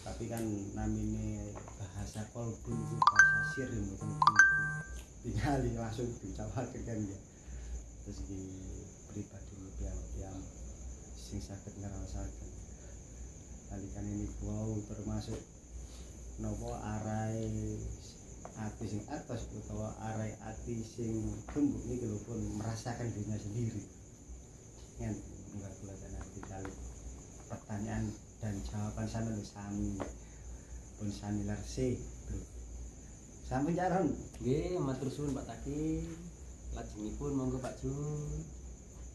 Tapi 0.00 0.24
kan 0.32 0.44
namine 0.72 1.52
bahasa 1.76 2.24
kolbu 2.32 2.72
bahasa 3.04 3.40
sir 3.52 3.68
mboten 3.68 4.16
tinggal 5.20 5.60
langsung 5.76 6.08
dicawaken 6.24 6.82
kan 6.88 6.98
ya. 7.04 7.20
Terus 8.08 8.24
di 8.24 8.40
pribadi 9.08 9.47
yang 9.47 9.47
sing 11.28 11.44
saged 11.44 11.76
ngrasakaken 11.76 12.48
nalikane 13.68 14.12
niku 14.16 14.48
wau 14.48 14.80
termasuk 14.88 15.36
napa 16.40 16.72
arai 16.96 17.76
ati 18.64 18.84
sing 18.88 19.02
atas 19.12 19.44
utawa 19.52 19.92
arai 20.00 20.32
ati 20.40 20.80
sing 20.80 21.20
gembuk 21.52 21.84
lho 21.84 22.16
pun 22.24 22.40
merasakan 22.56 23.12
dirinya 23.12 23.36
sendiri. 23.36 23.82
Yang 24.98 25.20
enggak 25.52 25.72
kula 25.78 25.94
nanti 25.94 26.40
kali. 26.48 26.74
Pertanyaan 27.46 28.04
dan 28.40 28.54
jawaban 28.64 29.06
sana 29.06 29.36
sami. 29.44 30.00
Pun 30.96 31.08
sami 31.12 31.44
lerse 31.44 32.00
bro. 32.24 32.40
Sampun 33.46 33.76
jaron. 33.76 34.08
Nggih 34.40 34.80
matur 34.80 35.12
suwun 35.12 35.36
Pak 35.36 35.44
Taki. 35.44 36.08
Lajengipun 36.72 37.32
monggo 37.36 37.58
Pak 37.60 37.78
Jun. 37.84 38.42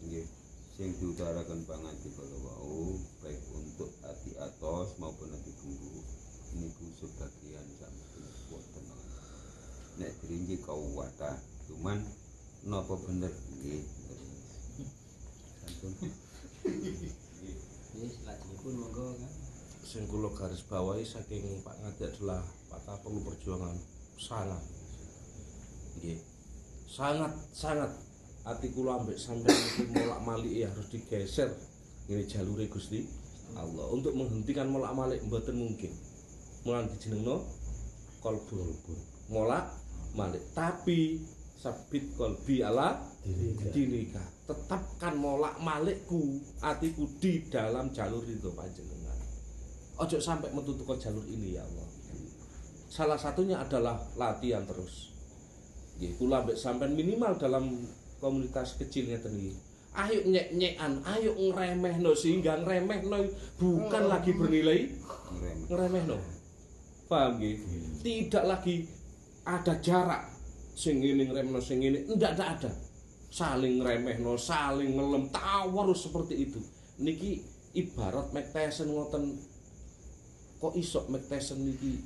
Nggih. 0.07 0.42
Sing 0.73 0.89
diutarakan 0.97 1.69
pangaji 1.69 2.09
kala 2.17 2.37
wau 2.41 2.97
baik 3.21 3.41
untuk 3.53 3.93
hati 4.01 4.33
atos 4.41 4.97
maupun 4.97 5.29
hati 5.29 5.53
gembuk 5.61 6.05
niku 6.57 6.85
sebagian 6.97 7.67
sampun 7.77 8.25
wonten. 8.49 8.85
Nek 10.01 10.11
dirinci 10.21 10.57
kau 10.65 10.81
wadah, 10.97 11.37
cuman 11.69 12.01
napa 12.65 12.97
bener 13.05 13.29
nggih. 13.29 13.85
Sampun. 15.61 15.93
Wis 17.93 18.13
lajengipun 18.25 18.73
monggo 18.81 19.13
kan. 19.21 19.33
sing 19.83 20.07
kula 20.07 20.31
garis 20.31 20.63
bawahi 20.63 21.03
saking 21.03 21.59
Pak 21.59 21.75
Ngadi 21.83 22.07
adalah 22.07 22.41
Pak 22.71 23.03
perlu 23.03 23.19
perjuangan 23.19 23.75
sangat 24.15 24.63
nggih 25.99 26.17
sangat 26.87 27.35
sangat 27.51 27.91
ati 28.43 28.75
kula 28.75 28.99
ambek 28.99 29.15
sampeyan 29.15 29.55
iki 29.55 29.83
molak-malik 29.95 30.51
ya 30.51 30.67
harus 30.67 30.91
digeser 30.91 31.47
ini 32.11 32.27
jalure 32.27 32.67
Gusti 32.67 33.07
Allah. 33.55 33.87
Untuk 33.93 34.11
menghentikan 34.17 34.67
molak-malik 34.67 35.23
mboten 35.23 35.55
mungkin. 35.55 35.93
Mulan 36.63 36.87
dijenengno 36.91 37.43
kolbu 38.23 38.79
molak 39.27 39.67
malik 40.15 40.39
tapi 40.55 41.19
sabit 41.59 42.15
kolbi 42.19 42.63
ala 42.63 42.99
dirika. 43.71 44.23
Tetapkan 44.43 45.15
molak 45.15 45.59
malikku 45.63 46.43
atiku 46.59 47.07
di 47.19 47.47
dalam 47.47 47.95
jalur 47.95 48.23
itu 48.27 48.51
panjenengan. 48.51 49.19
Ojo 50.03 50.19
sampai 50.19 50.51
metu 50.51 50.75
ke 50.75 50.95
jalur 50.99 51.23
ini 51.27 51.55
ya 51.55 51.63
Allah. 51.63 51.87
Salah 52.91 53.19
satunya 53.19 53.63
adalah 53.63 53.95
latihan 54.19 54.67
terus. 54.67 55.15
Kula 56.19 56.43
ambek 56.43 56.59
sampean 56.59 56.99
minimal 56.99 57.39
dalam 57.39 57.87
komunitas 58.23 58.79
kecilnya 58.79 59.19
tadi 59.19 59.51
ayo 59.93 60.25
nyek-nyekan 60.25 61.05
ayo 61.05 61.37
ngremehno 61.37 62.17
sehingga 62.17 62.57
ngremehno 62.63 63.29
bukan 63.61 64.03
lagi 64.09 64.31
bernilai 64.33 64.89
Ngrem. 65.33 65.57
ngremehno. 65.69 66.17
Paham 67.09 67.37
nggih? 67.37 67.55
Tidak 68.01 68.43
lagi 68.45 68.85
ada 69.45 69.77
jarak 69.81 70.33
sing 70.73 71.01
ngene 71.01 71.29
ngremehno 71.29 71.61
sing 71.61 71.81
ngene. 71.81 72.09
Ndak 72.09 72.31
ndak 72.37 72.49
ada. 72.59 72.71
Saling 73.33 73.81
ngremehno 73.81 74.33
saling 74.37 74.97
ngelem 74.97 75.29
tawar 75.29 75.89
seperti 75.93 76.49
itu. 76.49 76.61
Niki 77.01 77.41
ibarat 77.77 78.33
Mike 78.33 78.49
Tyson 78.53 78.93
ngoten. 78.93 79.37
Kok 80.61 80.73
iso 80.73 81.05
Mike 81.09 81.29
Tyson 81.29 81.65
niki? 81.65 82.01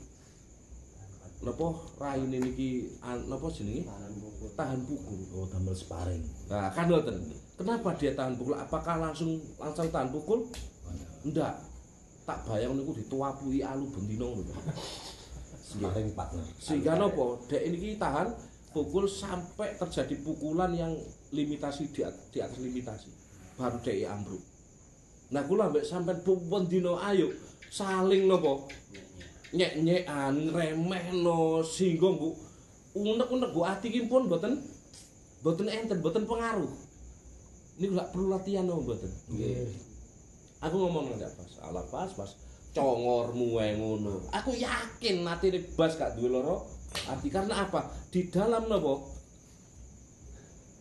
Napa 1.43 1.67
raine 2.01 2.37
niki? 2.41 2.99
Napa 3.03 3.47
jenenge 3.53 3.87
tahan 4.53 4.85
pukul 4.85 5.19
Oh, 5.33 5.45
damel 5.49 5.73
sparring. 5.73 6.21
Nah, 6.49 6.69
kan 6.69 6.85
ngoten. 6.89 7.17
Kenapa 7.57 7.97
dia 7.97 8.13
tahan 8.13 8.37
pukul? 8.37 8.53
Apakah 8.53 9.01
langsung 9.01 9.41
langsung 9.57 9.89
tahan 9.89 10.13
pukul? 10.13 10.45
Enggak. 11.25 11.57
Tak 12.27 12.43
bayang 12.43 12.75
niku 12.75 12.91
dituapui 12.93 13.63
alu 13.63 13.87
bendino 13.89 14.35
ngono. 14.35 14.53
Sparring 15.67 16.11
partner. 16.13 16.43
Sehingga 16.59 16.99
nopo? 16.99 17.41
Dek 17.49 17.63
ini 17.65 17.97
tahan 17.97 18.29
pukul 18.75 19.09
sampai 19.09 19.79
terjadi 19.79 20.15
pukulan 20.21 20.71
yang 20.75 20.93
limitasi 21.33 21.89
di, 21.89 22.03
di 22.31 22.39
atas 22.43 22.59
limitasi. 22.61 23.09
Baru 23.57 23.81
dek 23.81 24.05
ambruk. 24.05 24.43
Nah, 25.27 25.43
kula 25.43 25.67
ambek 25.67 25.83
sampean 25.83 26.23
pun 26.23 26.63
dino 26.71 26.95
ayo 27.03 27.33
saling 27.67 28.31
nopo? 28.31 28.69
Nyek-nyekan, 29.47 30.51
remehno 30.51 31.63
sehingga 31.63 32.11
Bu 32.11 32.46
unek-unek 33.05 33.53
Bu 33.53 33.61
ati 33.67 33.93
ki 33.93 34.09
pun 34.09 34.25
mboten 34.25 34.57
mboten 35.41 35.67
enten, 35.69 36.01
mboten 36.01 36.25
pengaruh. 36.25 36.71
Ini 37.77 37.93
gak 37.93 38.09
perlu 38.09 38.33
latihan 38.33 38.65
no 38.65 38.81
mboten. 38.81 39.11
Nggih. 39.29 39.69
Aku 40.57 40.75
ngomong 40.81 41.13
nggak 41.13 41.29
pas, 41.37 41.51
ala 41.69 41.85
pas 41.85 42.09
pas 42.17 42.31
congormu 42.73 43.57
wae 43.57 43.77
ngono. 43.77 44.25
Aku 44.33 44.57
yakin 44.57 45.21
atine 45.25 45.61
bas 45.77 45.93
gak 45.93 46.17
duwe 46.17 46.33
loro 46.33 46.65
ati 47.05 47.29
karena 47.29 47.69
apa? 47.69 47.93
Di 48.09 48.25
dalam 48.33 48.65
nopo? 48.65 49.13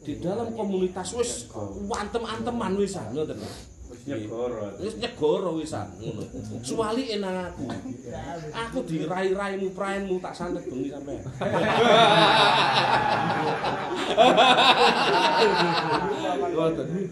Di 0.01 0.17
dalam 0.23 0.55
komunitas 0.57 1.13
wis 1.13 1.51
wantem-anteman 1.89 2.73
wisan 2.81 3.13
ngoten. 3.13 3.37
Wis 3.87 4.03
nyegoro. 4.07 4.75
Wis 4.83 4.95
nyegoro 4.99 5.51
wisan 5.59 5.87
ngono. 5.99 6.23
Suwali 6.63 7.15
enang 7.15 7.51
aku. 7.51 7.65
Aku 8.51 8.79
dirai-raimu 8.83 9.71
praenmu 9.75 10.19
tak 10.19 10.35
santet 10.35 10.67
bengi 10.67 10.91
sampean. 10.91 11.23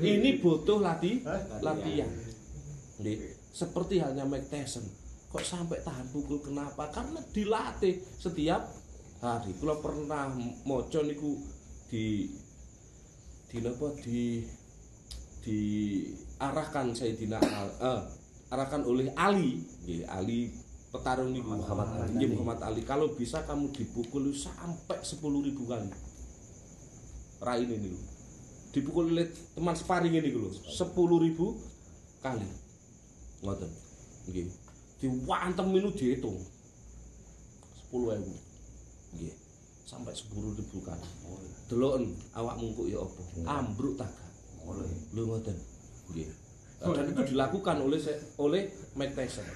Ini 0.03 0.31
butuh 0.43 0.79
lati 0.83 1.23
latihan. 1.63 2.11
Nggih. 2.99 3.19
Seperti 3.55 4.03
halnya 4.03 4.27
Mike 4.27 4.51
Tyson. 4.51 4.83
Kok 5.31 5.43
sampai 5.43 5.83
tahan 5.83 6.11
pukul 6.15 6.43
kenapa? 6.43 6.91
Karena 6.91 7.23
dilatih 7.35 8.03
setiap 8.19 8.67
hari. 9.23 9.55
Kula 9.59 9.79
pernah 9.79 10.31
maca 10.67 11.01
niku 11.07 11.39
di 11.91 12.31
di 13.51 13.63
napa 13.63 13.95
di 14.03 14.43
diarahkan 15.45 16.97
Sayyidina 16.97 17.37
Al, 17.37 17.69
eh, 17.77 18.01
arahkan 18.49 18.81
oleh 18.89 19.13
Ali, 19.13 19.61
nggih, 19.85 20.09
Ali 20.09 20.49
petarung 20.89 21.37
niku 21.37 21.53
Muhammad 21.53 21.89
Ali. 22.01 22.13
Nggih, 22.17 22.29
Muhammad 22.33 22.61
Ali. 22.65 22.81
Kalau 22.87 23.13
bisa 23.13 23.45
kamu 23.45 23.69
dipukul 23.77 24.33
sampai 24.33 25.05
10.000 25.05 25.69
kali. 25.69 25.91
Rai 27.45 27.61
ini 27.69 27.77
niku. 27.77 28.01
Dipukul 28.73 29.13
oleh 29.13 29.29
teman 29.53 29.77
sparring 29.77 30.17
ini 30.17 30.33
lho, 30.33 30.49
10.000 30.49 32.25
kali. 32.25 32.49
Ngoten. 33.45 33.71
Nggih. 34.33 34.49
Diwantem 35.03 35.67
minu 35.69 35.93
dihitung. 35.93 36.41
10.000. 37.93 38.25
Nggih. 39.19 39.35
Sampai 39.85 40.17
10.000 40.17 40.63
kan. 40.81 40.97
Deloken 41.69 42.17
awakmu 42.33 42.73
kok 42.73 42.87
ya 42.89 42.99
apa? 43.03 43.23
Ambruk 43.61 44.01
tak 44.01 44.24
gak? 44.73 44.89
Lho 45.13 45.23
ngoten. 45.29 45.57
Nggih. 46.13 46.29
Dan 46.85 47.07
itu 47.17 47.23
dilakukan 47.33 47.77
oleh 47.81 48.01
oleh 48.37 48.63
Mike 48.93 49.15
Tyson. 49.17 49.47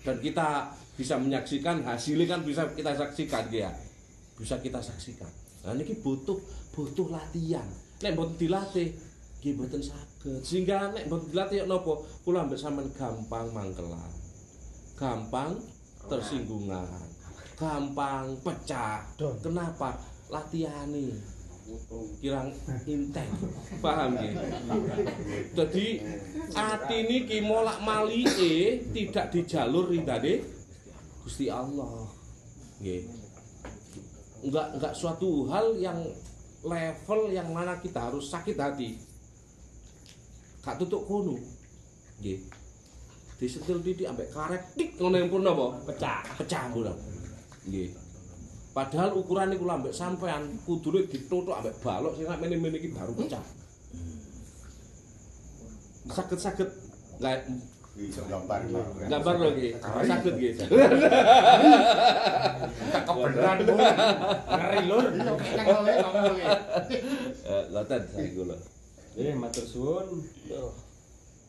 Dan 0.00 0.16
kita 0.24 0.72
bisa 0.96 1.20
menyaksikan 1.20 1.84
hasilnya 1.84 2.26
kan 2.26 2.40
bisa 2.46 2.64
kita 2.72 2.96
saksikan 2.96 3.44
ya. 3.52 3.68
Bisa 4.38 4.56
kita 4.62 4.80
saksikan. 4.80 5.28
Nah 5.68 5.76
ini 5.76 5.98
butuh 6.00 6.38
butuh 6.72 7.12
latihan. 7.12 7.66
Nek 8.00 8.14
mboten 8.14 8.38
dilatih 8.40 8.88
nggih 9.42 9.52
mboten 9.58 9.82
saged. 9.84 10.40
Sehingga 10.40 10.94
nek 10.94 11.10
mboten 11.10 11.28
dilatih 11.34 11.68
napa 11.68 11.92
kula 12.24 12.48
ambek 12.48 12.56
sampean 12.56 12.88
gampang 12.96 13.52
mangkelan. 13.52 14.12
Gampang 14.96 15.60
tersinggungan. 16.08 16.88
Gampang 17.58 18.38
pecah. 18.40 19.04
Kenapa? 19.18 19.98
Latihane 20.28 21.37
kirang 22.18 22.48
intens 22.88 23.32
paham 23.84 24.16
nggih 24.16 24.34
jadi 25.52 25.86
ati 26.56 26.98
niki 27.04 27.38
molak 27.44 27.78
malike 27.84 28.84
tidak 28.92 29.28
di 29.32 29.40
jalur 29.44 29.88
ridane 29.92 30.58
Gusti 31.28 31.52
Allah. 31.52 32.08
Nggih. 32.80 33.04
Enggak 34.48 34.80
enggak 34.80 34.94
suatu 34.96 35.44
hal 35.52 35.76
yang 35.76 36.00
level 36.64 37.20
yang 37.28 37.52
mana 37.52 37.76
kita 37.84 38.08
harus 38.08 38.32
sakit 38.32 38.56
hati. 38.56 38.96
Gak 40.64 40.80
tutuk 40.80 41.04
kono. 41.04 41.36
Nggih. 42.24 42.48
Disetil 43.36 43.84
titik 43.84 44.08
ambek 44.08 44.32
karet 44.32 44.72
tik 44.72 44.96
ngono 44.96 45.20
pun 45.28 45.44
apa? 45.44 45.66
Pecah. 45.84 46.24
Pecah 46.40 46.64
pula 46.72 46.96
nggih 47.68 47.92
Padahal 48.78 49.10
ukuran 49.18 49.50
iku 49.50 49.66
ambek 49.66 49.90
sampean 49.90 50.54
kudune 50.62 51.02
dituthuk 51.10 51.50
ambek 51.50 51.74
balok 51.82 52.14
sing 52.14 52.30
nek 52.30 52.38
mene-mene 52.38 52.78
iki 52.78 52.94
baru 52.94 53.10
pecah. 53.10 53.42
Saged-saged 56.06 56.70
nggak 57.18 57.42
gambar 58.30 58.60
gambar 59.10 59.34
lho 59.34 59.48
iki. 59.58 59.70
Saged 59.82 60.34
nggih. 60.38 60.54
kebenaran 63.02 63.58
ngeri 64.46 64.80
lur 64.86 65.04
Eh, 67.50 67.62
ngoten 67.74 68.02
saiki 68.14 68.30
kula. 68.38 68.56
Eh, 69.18 69.34
matur 69.34 69.66
suwun. 69.66 70.22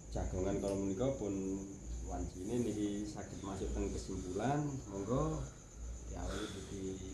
Jagongan 0.10 0.57
kalau 0.57 0.81
menika 0.81 1.06
pun 1.22 1.61
wancine 2.10 2.57
niki 2.65 3.06
saged 3.06 3.38
masuk 3.45 3.69
teng 3.77 3.85
kesimpulan. 3.93 4.65
Monggo 4.89 5.45
diawali 6.10 6.45
di 6.73 7.09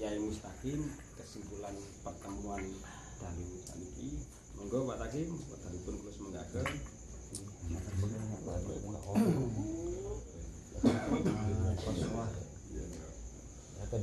Yai 0.00 0.16
Mustaqim 0.16 0.88
kesimpulan 1.20 1.76
pertemuan 2.00 2.64
dalu 3.20 3.46
saniki. 3.60 4.24
Monggo 4.56 4.88
Pak 4.88 5.04
Takim, 5.04 5.36
wektalipun 5.36 5.94
kula 6.00 6.12
semenggaken. 6.16 6.66
Akan 13.82 14.00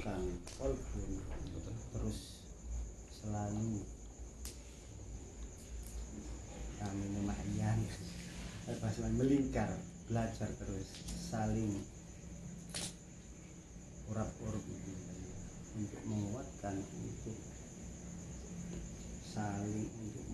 kan 0.00 0.18
terus 1.94 2.39
selalu. 3.20 3.84
Kami 6.80 7.04
lumayan. 7.14 7.78
Selalu 8.64 9.14
melingkar 9.14 9.70
belajar 10.10 10.48
terus 10.58 10.88
saling 11.30 11.78
urap-urup 14.10 14.64
untuk 15.78 16.02
menguatkan 16.08 16.82
untuk 16.82 17.38
saling 19.30 19.86
untuk 19.94 20.26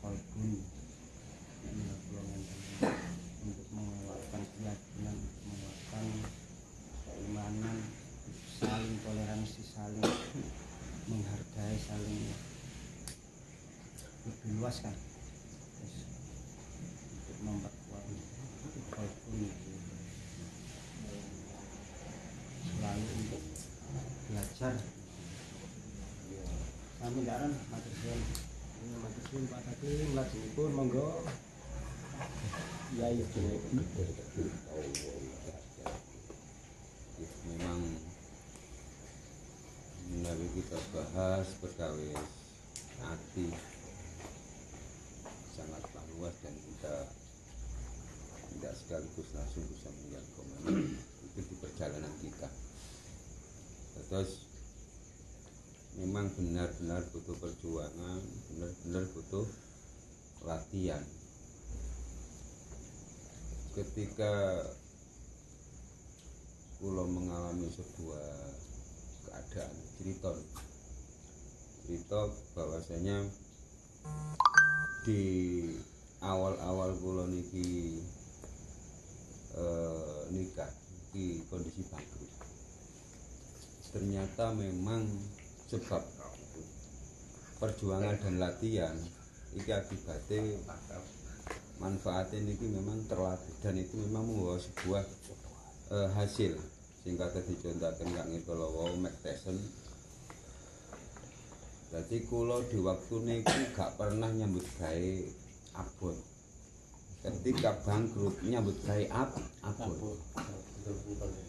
kolbun 0.00 0.62
Inilah 1.60 1.98
golongan 2.08 2.40
tadi. 2.40 2.88
untuk 3.44 3.68
menguatkan 3.68 4.42
keyakinan 4.56 5.16
untuk 5.18 5.42
menguatkan 5.44 6.06
keimanan 7.04 7.78
saling 8.56 8.96
toleransi 9.04 9.60
saling 9.60 10.08
menghargai 11.04 11.76
saling 11.84 12.32
lebih 14.24 14.50
luas 14.56 14.80
kan 14.80 14.96
Terus, 15.80 15.96
untuk 17.12 17.38
memperkuat 17.44 18.04
kolbun 18.88 19.42
selalu 22.64 23.04
untuk 23.20 23.42
belajar 24.60 24.76
kami 27.00 27.24
daran 27.24 27.52
matur 27.72 27.94
suwun 27.96 28.20
Matur 29.00 29.22
suwun 29.32 29.44
Pak 29.48 29.60
Takim, 29.64 30.12
lajengipun 30.12 30.70
monggo. 30.76 31.24
Yai 33.00 33.24
Junaidi. 33.24 33.80
memang 37.20 37.80
menawi 40.12 40.46
kita 40.56 40.76
bahas 40.92 41.48
perkawis 41.60 42.28
hati 43.00 43.48
sangatlah 45.56 46.04
luas 46.16 46.36
dan 46.44 46.52
kita 46.52 46.94
tidak 48.52 48.74
sekaligus 48.76 49.28
langsung 49.32 49.64
bisa 49.72 49.88
ke 49.88 50.42
mana 50.52 50.84
itu 51.24 51.40
di 51.48 51.54
perjalanan 51.64 52.14
kita. 52.20 52.48
Terus 54.10 54.49
memang 56.20 56.36
benar-benar 56.36 57.00
butuh 57.16 57.32
perjuangan 57.40 58.20
benar-benar 58.52 59.08
butuh 59.16 59.48
latihan. 60.44 61.00
Ketika 63.72 64.60
kulo 66.76 67.08
mengalami 67.08 67.72
sebuah 67.72 68.36
keadaan 69.24 69.72
cerita 69.96 70.36
cerita 71.88 72.20
bahwasanya 72.52 73.24
di 75.08 75.24
awal-awal 76.20 77.00
kulo 77.00 77.32
niki 77.32 77.96
eh, 79.56 80.20
nikah 80.36 80.68
di 81.16 81.40
kondisi 81.48 81.80
bangkrut 81.88 82.32
ternyata 83.96 84.52
memang 84.52 85.08
sebab 85.70 86.02
perjuangan 87.62 88.18
dan 88.18 88.34
latihan 88.42 88.96
iki 89.54 89.70
akibatnya 89.70 90.58
manfaatnya 91.78 92.42
niki 92.42 92.66
memang 92.66 93.06
terlatih 93.06 93.54
dan 93.62 93.78
itu 93.78 93.94
memang 94.10 94.26
membawa 94.26 94.58
sebuah 94.58 95.04
eh, 95.94 96.08
hasil. 96.18 96.58
Singkat 97.00 97.32
dicontohkan 97.48 98.12
kang 98.12 98.28
Ngitolowo 98.28 98.92
Mac 99.00 99.16
Tyson. 99.24 99.56
Jadi 101.90 102.28
kulo 102.28 102.60
di 102.68 102.76
waktu 102.76 103.14
niku 103.24 103.56
gak 103.72 103.96
pernah 103.96 104.28
nyambut 104.28 104.62
gawe 104.78 105.10
abot 105.80 106.14
ketika 107.20 107.76
bangkrut 107.84 108.36
nyambut 108.44 108.76
gawe 108.88 109.04
ab 109.12 109.30
abot 109.60 110.16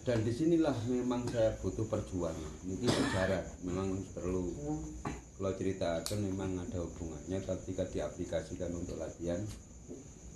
dan 0.04 0.18
di 0.28 0.34
sinilah 0.34 0.76
memang 0.92 1.24
saya 1.32 1.56
butuh 1.64 1.88
perjuangan. 1.88 2.54
Ini 2.68 2.88
sejarah 2.88 3.44
memang 3.64 3.96
perlu. 4.12 4.52
Kalau 5.38 5.52
ceritakan 5.58 6.20
memang 6.22 6.62
ada 6.62 6.84
hubungannya 6.86 7.42
ketika 7.42 7.88
diaplikasikan 7.90 8.76
untuk 8.78 9.02
latihan 9.02 9.42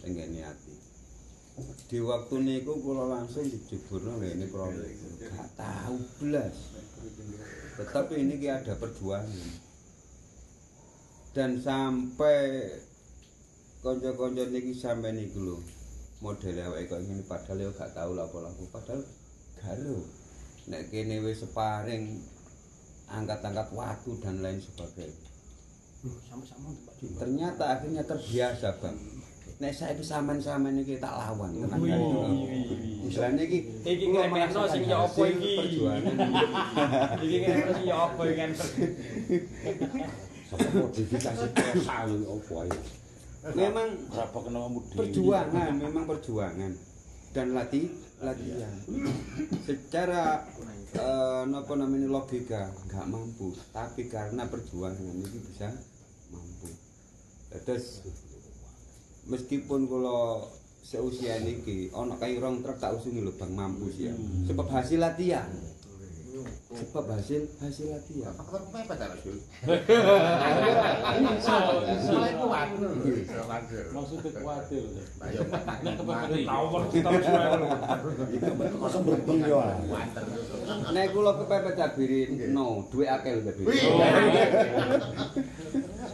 tenggene 0.01 0.41
hati 0.41 0.95
di 1.87 2.03
waktu 2.03 2.35
niku 2.43 2.83
kula 2.83 3.07
langsung 3.07 3.47
dijeburno 3.47 4.19
ini 4.19 4.43
problem 4.51 4.91
gak 5.23 5.55
tahu 5.55 5.95
belas 6.19 6.55
tetapi 7.79 8.13
ini 8.19 8.39
ki 8.39 8.47
ada 8.51 8.75
perjuangan. 8.75 9.63
Dan 11.35 11.59
sampai 11.59 12.71
konco-konco 13.83 14.47
niki 14.47 14.71
sampai 14.71 15.11
niku 15.11 15.39
lho 15.43 15.57
model 16.23 16.55
awake 16.67 16.87
kok 16.87 17.01
ngene 17.03 17.23
padahal 17.27 17.59
ya 17.59 17.69
gak 17.75 17.91
tahu 17.91 18.11
lapo-lapo 18.15 18.63
padahal 18.71 19.01
garo 19.59 19.99
nek 20.71 20.87
kene 20.89 21.21
wis 21.21 21.43
separing 21.43 22.23
angkat-angkat 23.11 23.67
watu 23.75 24.17
dan 24.23 24.41
lain 24.41 24.57
sebagainya 24.57 25.29
sama-sama 26.29 26.69
Pak 26.85 26.95
ternyata 27.17 27.63
akhirnya 27.77 28.03
terbiasa 28.05 28.77
bang 28.81 28.97
nek 29.55 29.71
saiki 29.71 30.03
sampean-sampean 30.03 30.83
iki 30.83 30.99
tak 30.99 31.15
lawan 31.15 31.55
tenan. 31.55 31.79
Wih. 31.79 33.07
Istilahnya 33.07 33.43
iki 33.47 33.59
Iki 33.87 34.05
ngremehno 34.11 34.51
merasakan 34.51 34.73
sing 34.75 34.83
ya 34.83 34.97
apa 35.07 35.21
iki? 35.31 35.51
Perjuangan. 35.55 36.15
Iki 37.23 37.37
kan 37.39 37.55
terus 37.63 37.79
ya 37.87 37.95
apa 37.95 38.23
kan? 38.35 38.49
Sapa 40.51 40.67
modifikasi 40.75 41.45
kosa 41.55 41.97
lho 42.03 42.27
opo 42.35 42.53
ae. 42.67 42.79
Memang 43.53 44.09
perjuangan, 44.97 45.71
memang 45.77 46.05
perjuangan 46.09 46.71
dan 47.29 47.53
latih 47.53 47.93
latihan. 48.23 48.73
Secara 49.69 50.49
eh, 50.97 51.43
apa 51.45 51.73
namanya 51.77 52.09
logika 52.09 52.73
nggak 52.89 53.05
mampu, 53.05 53.53
tapi 53.69 54.09
karena 54.09 54.49
perjuangan 54.49 55.13
ini 55.13 55.39
bisa 55.45 55.69
mampu. 56.33 56.73
Terus 57.53 58.01
meskipun 59.29 59.85
kalau 59.85 60.49
seusia 60.85 61.41
niki 61.41 61.89
ono 61.93 62.17
kayak 62.17 62.41
rong 62.41 62.61
truk 62.61 62.77
tak 62.77 62.93
usungi 62.97 63.21
lho 63.21 63.33
Bang 63.37 63.53
mampu 63.53 63.93
ya. 63.93 64.13
Sebab 64.49 64.67
hasil 64.73 64.97
latihan. 65.01 65.49
sebab 66.43 67.05
hasil 67.15 67.47
hasil 67.61 67.85
latihan 67.93 68.33
faktor 68.35 68.61
pepet 68.73 68.97
ya 68.97 69.07
Rasul 69.13 69.37
soalnya 71.39 72.29
itu 72.33 72.45
wadil 72.45 72.91
maksudnya 73.93 74.29
itu 74.31 74.43
wadil 74.43 74.85
itu 78.35 78.77
kosong 78.81 79.03
berbeng 79.05 79.39
ya 79.45 79.63
nah 80.65 81.01
aku 81.05 81.19
kepepet 81.21 81.73
jabirin 81.77 82.29
no, 82.51 82.87
duit 82.89 83.07
akil 83.09 83.45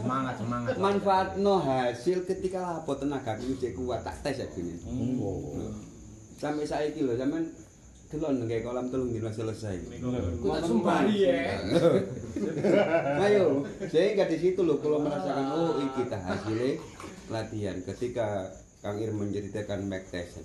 semangat 0.02 0.34
semangat. 0.38 0.74
Manfaat 0.76 1.28
no 1.38 1.62
hasil 1.62 2.26
ketika 2.26 2.60
lapo 2.60 2.92
tenaga 2.98 3.38
ini 3.38 3.54
kuat 3.72 4.02
tak 4.02 4.18
tes 4.26 4.42
ya 4.42 4.46
gini 4.50 4.74
hmm. 4.82 5.72
sampai 6.36 6.66
saiki 6.66 7.06
lho 7.06 7.14
sampean 7.14 7.46
delon 8.12 8.44
nggih 8.44 8.60
kolam 8.60 8.92
telung 8.92 9.08
dina 9.08 9.32
selesai. 9.32 9.76
Ku 10.36 10.46
tak 10.52 10.68
sumbari 10.68 11.16
ya. 11.24 11.64
Ayo, 13.24 13.64
sehingga 13.88 14.28
di 14.28 14.36
situ 14.36 14.60
lho 14.60 14.76
kalau 14.84 15.00
merasakan 15.00 15.46
oh 15.56 15.80
iki 15.80 16.12
ta 16.12 16.20
hasilnya 16.20 16.76
latihan 17.32 17.80
ketika 17.80 18.52
Kang 18.84 19.00
Ir 19.00 19.16
menceritakan 19.16 19.88
Mike 19.88 20.12
Tyson. 20.12 20.44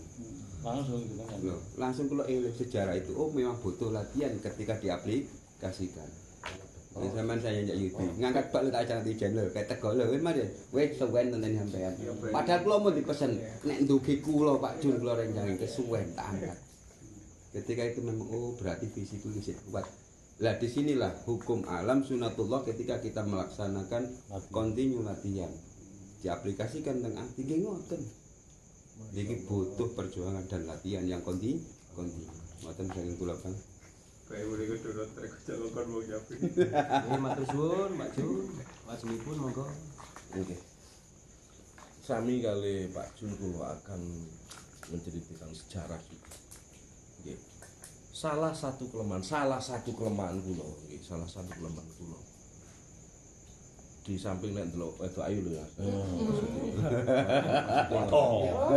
Langsung 0.64 1.03
gitu 1.03 1.19
kan. 1.27 1.38
Loh, 1.44 1.60
langsung 1.76 2.06
kalau 2.07 2.23
ingat 2.23 2.56
sejarah 2.56 2.95
itu 2.95 3.11
oh 3.19 3.27
memang 3.35 3.60
butuh 3.60 3.91
latihan 3.91 4.31
ketika 4.39 4.80
diaplikasikan. 4.80 6.07
Ini 6.98 7.14
zaman 7.14 7.38
saya 7.38 7.61
njak 7.61 7.77
YouTube, 7.77 8.14
ngangkat 8.18 8.49
bak 8.49 8.61
lu 8.65 8.69
tak 8.73 8.89
acara 8.89 9.06
di 9.06 9.14
channel, 9.14 9.45
kayak 9.53 9.69
tego 9.69 9.94
lho, 9.94 10.10
wis 10.10 10.18
mari, 10.18 10.41
wis 10.73 10.98
suwen 10.98 11.30
nonton 11.30 11.53
sampean. 11.53 11.94
Padahal 12.34 12.60
kula 12.65 12.76
mau 12.81 12.89
dipesen, 12.89 13.38
nek 13.38 13.85
ndugi 13.85 14.18
kula 14.18 14.57
Pak 14.57 14.81
Jun 14.81 14.98
kula 14.98 15.14
renjang 15.14 15.61
kesuwen 15.61 16.10
tak 16.18 16.26
angkat. 16.34 16.57
Ketika 17.56 17.88
itu 17.88 18.03
memang 18.03 18.28
oh 18.28 18.52
berarti 18.60 18.91
visiku 18.91 19.32
isih 19.32 19.56
kuat. 19.69 19.88
Lah 20.44 20.60
di 20.61 20.69
sinilah 20.69 21.26
hukum 21.26 21.65
alam 21.65 22.06
sunatullah 22.06 22.61
ketika 22.68 23.02
kita 23.02 23.26
melaksanakan 23.26 24.06
kontinu 24.53 25.02
latihan. 25.02 25.49
Diaplikasikan 26.22 27.02
tentang 27.02 27.26
ati 27.26 27.41
nggih 27.45 27.65
ngoten. 27.65 28.02
Iki 29.14 29.45
butuh 29.45 29.94
perjuangan 29.94 30.45
dan 30.45 30.65
latihan 30.69 31.06
yang 31.07 31.22
kontinu. 31.26 31.61
Kontinu. 31.98 32.30
Ngoten 32.65 32.86
saking 32.91 33.18
kula 33.18 33.34
Bang. 33.41 33.56
Ini 34.28 34.60
matur 37.15 37.48
suwun, 37.48 37.95
Mbak 37.95 38.11
Jun. 38.19 38.44
Lajengipun 38.84 39.40
monggo. 39.40 39.64
Oke. 40.36 40.60
Sami 42.03 42.44
kali 42.44 42.91
Pak 42.91 43.07
Jun 43.15 43.32
kula 43.40 43.80
akan 43.80 44.03
menceritakan 44.91 45.48
sejarah. 45.56 45.95
Salah 48.18 48.49
satu 48.49 48.89
kelemahan, 48.89 49.22
salah 49.22 49.61
satu 49.61 49.94
kelemahan 49.94 50.41
kula, 50.41 50.65
salah 51.06 51.30
satu 51.30 51.53
kelemahan 51.53 51.85
kula. 52.02 52.18
Di 54.02 54.18
samping 54.18 54.57
nek 54.57 54.73
ndelok 54.73 54.98
wedok 54.98 55.22
ayu 55.30 55.45
lho 55.45 55.61
ya. 55.61 55.65
Oh. 58.10 58.73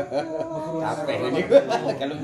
Capek 0.76 1.32
ini. 1.32 1.40
Kalau 1.96 2.20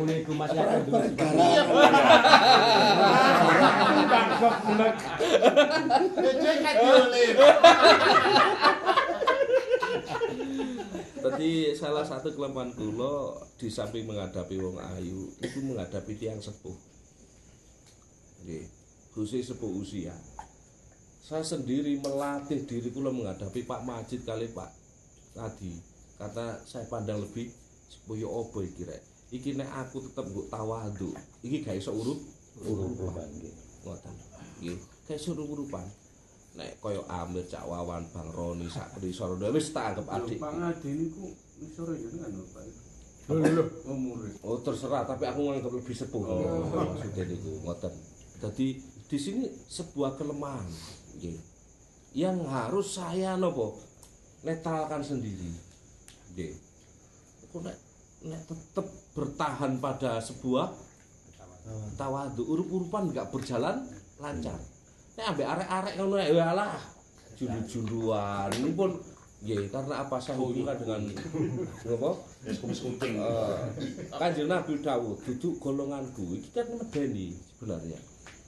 ngene 0.00 0.24
iku 0.24 0.32
Mas 0.32 0.48
ya 0.56 0.80
dulu. 0.80 0.96
Tadi 11.20 11.76
salah 11.76 12.00
satu 12.08 12.32
kelemahan 12.32 12.72
kula 12.72 13.44
di 13.60 13.68
samping 13.68 14.08
menghadapi 14.08 14.56
wong 14.56 14.80
ayu 14.96 15.28
itu 15.44 15.60
menghadapi 15.60 16.16
tiang 16.16 16.40
sepuh. 16.40 16.72
Nggih, 18.40 18.64
khusus 19.12 19.44
sepuh 19.44 19.68
usia. 19.68 20.16
Saya 21.20 21.44
sendiri 21.44 22.00
melatih 22.00 22.64
diri 22.64 22.88
kula 22.88 23.12
menghadapi 23.12 23.68
Pak 23.68 23.84
Majid 23.84 24.24
kali 24.24 24.48
Pak 24.48 24.72
tadi. 25.36 25.76
Kata 26.16 26.64
saya 26.64 26.88
pandang 26.88 27.20
lebih 27.20 27.52
sepuh 27.92 28.16
ya 28.16 28.28
apa 28.28 28.58
iki 28.64 28.88
rek. 28.88 29.09
Iki 29.30 29.54
nek 29.54 29.70
aku 29.70 30.02
tetep 30.10 30.26
mbok 30.26 30.50
tawadu, 30.50 31.14
iki 31.46 31.62
gak 31.62 31.78
iso 31.78 31.94
urut 31.94 32.18
Urutan 32.66 33.30
nggih. 33.38 33.54
ngoten. 33.86 34.14
Nggih, 34.58 34.78
gak 35.06 35.16
iso 35.16 35.32
urupan. 35.38 35.86
Nek 36.58 36.82
kaya 36.82 36.98
Amir 37.06 37.46
Cak 37.46 37.62
Wawan 37.62 38.10
Bang 38.10 38.26
Roni 38.34 38.66
sak 38.66 38.98
risor 38.98 39.38
wis 39.54 39.70
tak 39.70 39.94
anggap 39.94 40.18
adik. 40.18 40.42
Pak 40.42 40.50
Ngadi 40.50 40.90
niku 40.98 41.30
isore 41.62 41.94
jenengan 41.94 42.42
lho 42.42 42.44
Pak. 42.50 42.66
Umure. 43.86 44.34
Oh 44.42 44.58
terserah, 44.58 45.06
tapi 45.06 45.30
aku 45.30 45.46
nganggap 45.46 45.70
lebih 45.70 45.94
sepuh. 45.94 46.22
Oh. 46.26 46.66
Maksudnya 46.74 47.24
niku 47.30 47.62
ngoten. 47.62 47.94
Jadi 48.42 48.66
di 48.82 49.18
sini 49.18 49.46
sebuah 49.70 50.18
kelemahan, 50.18 50.66
nggih. 51.22 51.38
Yang 52.18 52.38
harus 52.50 52.98
saya 52.98 53.38
nopo 53.38 53.78
netralkan 54.42 55.06
sendiri. 55.06 55.54
Nggih. 56.34 56.58
Aku 57.46 57.62
nek 57.62 57.78
nek 58.26 58.42
tetep 58.50 58.86
bertahan 59.14 59.82
pada 59.82 60.22
sebuah 60.22 60.70
tawadu 61.98 62.42
urup-urupan 62.46 63.10
enggak 63.12 63.28
berjalan 63.30 63.84
lancar. 64.18 64.58
Nek 65.18 65.26
ambek 65.34 65.48
arek-arek 65.48 65.94
ngono 66.00 66.16
ya 66.16 66.32
walah 66.32 66.80
jundu-junduan 67.36 68.48
ini 68.52 68.70
pun 68.76 68.90
nggih 69.40 69.72
karena 69.72 70.04
apa 70.04 70.20
saya 70.20 70.36
hubungan 70.36 70.76
dengan 70.76 71.00
apa 71.88 72.10
Kumis-kuting. 72.40 73.20
Eh, 73.20 73.56
Kanjeng 74.16 74.48
Nabi 74.48 74.80
Dawud 74.80 75.16
duduk 75.24 75.60
golonganku 75.60 76.36
iki 76.36 76.48
kan 76.56 76.68
medeni 76.72 77.36
sebenarnya. 77.56 78.00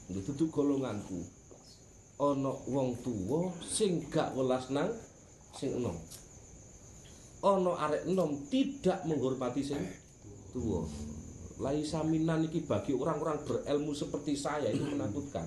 Duduk 0.09 0.49
golonganku. 0.53 1.21
Ana 2.21 2.53
wong 2.69 2.97
tuwa 3.01 3.53
sing 3.65 4.05
gak 4.13 4.37
welas 4.37 4.69
nang 4.69 4.93
sing 5.57 5.77
enom. 5.77 5.97
Ana 7.41 7.73
arek 7.89 8.09
enom 8.09 8.37
tidak 8.49 9.05
menghormati 9.09 9.65
sing 9.65 9.81
tuwa. 10.53 10.85
Laisa 11.63 12.03
minan 12.03 12.43
iki 12.43 12.67
bagi 12.67 12.91
orang-orang 12.91 13.39
berilmu 13.47 13.95
seperti 13.95 14.35
saya 14.35 14.67
itu 14.73 14.83
menakutkan. 14.83 15.47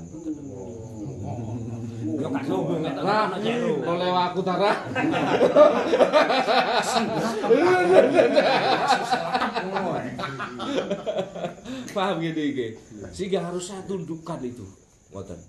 Yo 2.15 2.27
gak 2.31 2.45
sombong 2.47 2.79
nek 2.85 2.95
ana 3.03 3.35
jero. 3.43 3.83
oleh 3.83 4.09
aku 4.13 4.39
tara. 4.45 4.71
Paham 11.91 12.15
gini 12.23 12.43
iki. 12.53 12.67
Sehingga 13.11 13.51
harus 13.51 13.67
saya 13.67 13.83
tundukkan 13.83 14.39
itu. 14.45 14.63
Ngoten. 15.11 15.39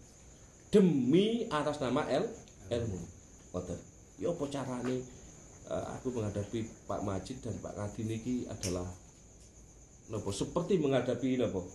Demi 0.74 1.46
atas 1.46 1.78
nama 1.78 2.02
el 2.10 2.26
ilmu. 2.74 3.00
Ngoten. 3.54 3.78
Ya 4.18 4.34
apa 4.34 4.44
carane 4.50 4.96
eh, 5.70 5.84
aku 5.94 6.10
menghadapi 6.10 6.64
Pak 6.90 7.00
Majid 7.06 7.38
dan 7.44 7.54
Pak 7.62 7.76
Kadi 7.76 8.02
niki 8.02 8.36
adalah 8.50 8.88
nopo 10.10 10.30
seperti 10.30 10.78
menghadapi 10.78 11.40
nopo 11.40 11.66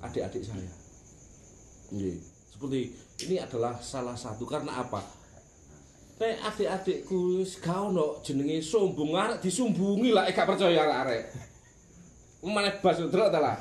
adik-adik 0.00 0.42
saya. 0.44 0.72
Nggih. 1.92 2.16
Seperti 2.54 2.80
ini 3.28 3.36
adalah 3.38 3.78
salah 3.78 4.14
satu 4.18 4.46
karena 4.46 4.82
apa? 4.82 5.02
Nek 6.18 6.34
adik-adikku 6.42 7.38
wis 7.38 7.62
gak 7.62 7.94
ono 7.94 8.18
jenenge 8.26 8.58
sombong 8.58 9.14
disumbungi 9.38 10.10
lah 10.10 10.26
gak 10.34 10.46
percaya 10.50 11.06
arek. 11.06 11.30
Mana 12.38 12.70
bas 12.78 12.94
terus 12.94 13.28
ta 13.34 13.42
lah. 13.42 13.58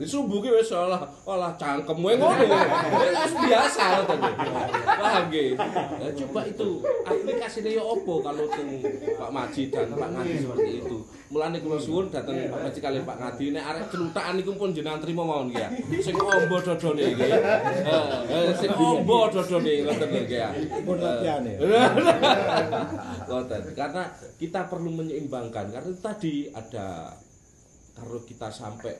Disumbu 0.00 0.40
ki 0.40 0.48
wis 0.48 0.72
olah 0.72 1.04
olah 1.28 1.52
cangkemmu 1.60 2.08
ngono. 2.16 2.56
Wis 3.04 3.32
biasa 3.36 3.82
ngoten. 4.00 4.18
Paham 4.80 5.28
nggih. 5.28 5.52
Ya, 6.00 6.08
coba 6.24 6.40
itu 6.48 6.80
aplikasinya 7.04 7.68
ya 7.68 7.84
opo 7.84 8.24
kalau 8.24 8.48
tuh 8.48 8.80
Pak 9.20 9.28
Maji 9.28 9.68
dan 9.68 9.92
Pak 9.92 10.08
Ngadi 10.08 10.34
seperti 10.40 10.72
itu. 10.80 10.98
Mulane 11.28 11.60
kula 11.60 11.76
suwun 11.76 12.08
dateng 12.08 12.48
Pak 12.48 12.60
Maji 12.64 12.78
kalian 12.80 13.04
Pak 13.04 13.16
Ngadi 13.20 13.46
nek 13.52 13.64
arek 13.68 13.84
celutakan 13.92 14.40
iku 14.40 14.52
pun 14.56 14.72
jenengan 14.72 15.04
trimo 15.04 15.28
mawon 15.28 15.52
nggih 15.52 15.60
ya. 15.60 15.68
Sing 16.00 16.16
ombo 16.16 16.56
dodone 16.64 17.04
nggih. 17.04 17.28
Heeh, 17.28 18.48
sing 18.56 18.72
ombo 18.72 19.28
dodone 19.28 19.72
ngoten 19.84 20.08
lho 20.08 20.20
nggih 20.24 20.40
ya. 20.40 20.50
Pun 20.80 20.96
latihan 20.96 21.44
ya. 21.44 21.60
Ngoten. 23.28 23.62
Karena 23.76 24.08
kita 24.40 24.64
perlu 24.72 24.96
menyeimbangkan 24.96 25.68
karena 25.68 25.92
tadi 26.00 26.48
ada 26.48 27.12
kalau 27.94 28.20
kita 28.26 28.50
sampai 28.50 28.94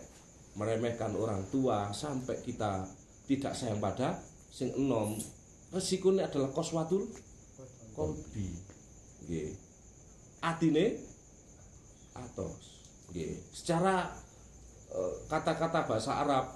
meremehkan 0.54 1.10
orang 1.18 1.42
tua 1.50 1.90
sampai 1.90 2.38
kita 2.38 2.86
tidak 3.26 3.52
sayang 3.52 3.82
pada 3.82 4.22
sing 4.54 4.70
enom. 4.78 5.18
Resikonya 5.74 6.30
adalah 6.30 6.54
koswatul 6.54 7.10
kolbi. 7.98 8.54
Nggih. 9.26 9.50
Atine 10.38 11.02
atos. 12.14 12.86
Nggih. 13.10 13.34
Secara 13.50 14.14
eh, 14.94 15.14
kata-kata 15.26 15.90
bahasa 15.90 16.12
Arab 16.14 16.54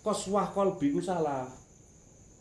koswah 0.00 0.48
kolbi 0.56 0.96
ku 0.96 1.04
salah. 1.04 1.44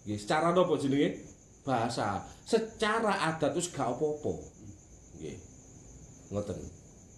Nggih 0.07 0.20
secara 0.20 0.56
nopo 0.56 0.80
jenenge? 0.80 1.20
Bahasa. 1.68 2.24
Secara 2.48 3.28
adat 3.32 3.52
wis 3.56 3.72
gak 3.72 3.91
apa-apa. 3.91 4.36
Ngoten. 6.32 6.60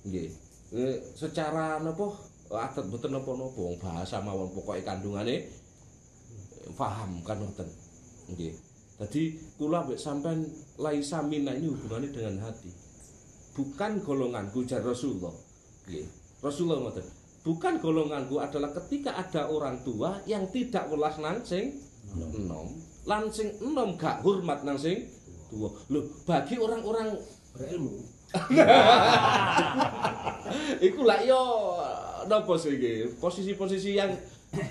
Nggih 0.10 0.45
Eh, 0.76 1.00
secara 1.16 1.80
napa 1.80 2.12
adat 2.52 2.84
mboten 2.92 3.16
napa-napa 3.16 3.56
wong 3.56 3.80
bahasa 3.80 4.20
mawon 4.20 4.52
pokoke 4.52 4.84
kandungane 4.84 5.48
eh, 5.48 6.72
paham 6.76 7.24
kan 7.24 7.40
ngoten 7.40 7.64
nggih 8.36 8.52
Jadi 8.96 9.40
kula 9.56 9.88
mbek 9.88 10.00
sampean 10.00 10.44
laisa 10.80 11.20
minna 11.20 11.52
ini 11.52 11.68
hubungannya 11.68 12.16
dengan 12.16 12.48
hati. 12.48 12.72
Bukan 13.52 14.00
golonganku 14.00 14.64
jar 14.64 14.80
Rasulullah. 14.84 15.36
Nggih. 15.84 16.08
Rasulullah 16.40 16.80
ngoten. 16.80 17.04
Bukan 17.44 17.84
golonganku 17.84 18.40
adalah 18.40 18.72
ketika 18.72 19.20
ada 19.20 19.52
orang 19.52 19.84
tua 19.84 20.24
yang 20.24 20.48
tidak 20.48 20.88
welas 20.88 21.20
nang 21.20 21.44
sing 21.44 21.76
enom, 22.16 22.72
lan 23.04 23.28
sing 23.36 23.52
enom 23.60 24.00
gak 24.00 24.24
hormat 24.24 24.64
nang 24.64 24.80
sing 24.80 25.12
tua. 25.52 25.76
Loh, 25.92 26.04
bagi 26.24 26.56
orang-orang 26.56 27.20
berilmu 27.52 28.15
Iku 30.88 31.02
lah 31.06 31.20
yo 31.24 31.42
napa 32.26 32.54
sih 32.58 32.76
iki? 32.76 33.06
Posisi-posisi 33.22 33.96
yang 33.96 34.12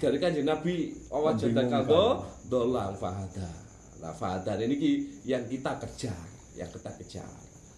dari 0.01 0.17
kanjeng 0.17 0.49
Nabi 0.49 0.97
awat 1.13 1.41
jadal 1.41 1.69
kaldo 1.69 2.25
dolang 2.49 2.97
fahada. 2.97 3.49
Nah 4.01 4.13
fahada 4.13 4.57
ini 4.61 4.77
ki 4.77 4.93
yang 5.29 5.45
kita 5.49 5.77
kejar, 5.81 6.17
yang 6.57 6.69
kita 6.73 6.91
kejar. 7.01 7.29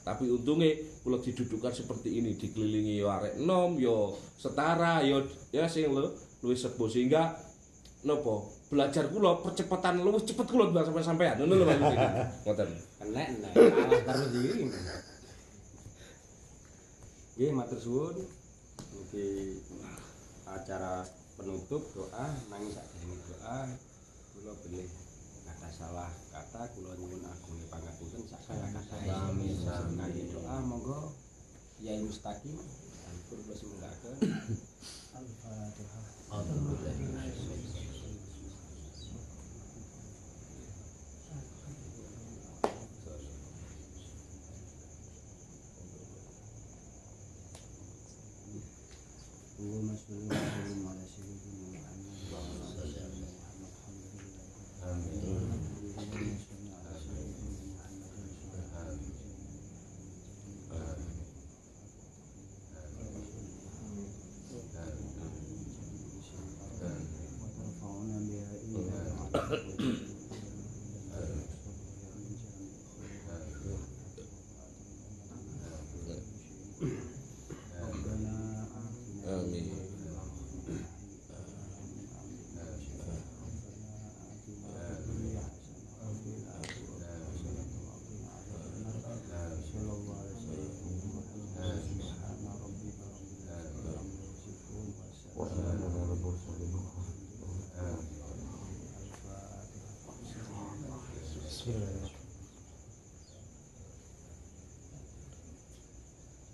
Tapi 0.06 0.30
untungnya 0.30 0.70
kula 1.02 1.18
didudukkan 1.18 1.74
seperti 1.74 2.22
ini 2.22 2.38
dikelilingi 2.38 3.02
yo 3.02 3.10
arek 3.10 3.42
nom 3.42 3.74
yo 3.74 4.14
setara 4.38 5.02
yo 5.02 5.26
ya 5.50 5.66
sing 5.66 5.90
lo 5.90 6.14
luwih 6.46 6.54
sepuh 6.54 6.86
sehingga 6.86 7.34
nopo 8.06 8.46
belajar 8.70 9.10
kula 9.10 9.42
percepatan 9.42 10.06
luwih 10.06 10.22
cepet 10.22 10.46
kula 10.46 10.70
sampai 10.70 11.02
sampean 11.02 11.42
ngono 11.42 11.58
lho 11.58 11.66
Mas 11.66 11.82
ngoten 12.46 12.70
kena 13.02 13.18
nek 13.18 13.28
kalah 13.50 14.00
karo 14.06 14.24
diri 14.30 14.70
Nggih, 17.36 17.52
matur 17.52 17.76
suwun. 17.76 18.16
Niki 18.96 19.60
acara 20.48 21.04
penutup 21.36 21.84
doa 21.92 22.32
nangis 22.48 22.80
nanging 22.80 23.12
ini 23.12 23.16
doa. 23.28 23.68
Kula 24.32 24.56
beli 24.64 24.88
kata 25.44 25.68
salah 25.68 26.08
kata 26.32 26.64
kula 26.72 26.96
nyuwun 26.96 27.20
agung 27.28 27.60
pangapunten 27.68 28.24
sakala 28.24 28.72
kata. 28.72 28.96
Amin. 29.28 29.52
Sakjane 29.52 30.32
doa 30.32 30.64
monggo. 30.64 31.12
Kiai 31.76 32.00
Mustaqim 32.08 32.56
kula 33.28 33.52
sembungaken 33.52 34.16
Al-Fatihah. 35.20 36.04
Alhamdulillah. 36.32 36.95
mm-hmm. 50.28 50.75
Eh, 101.66 101.74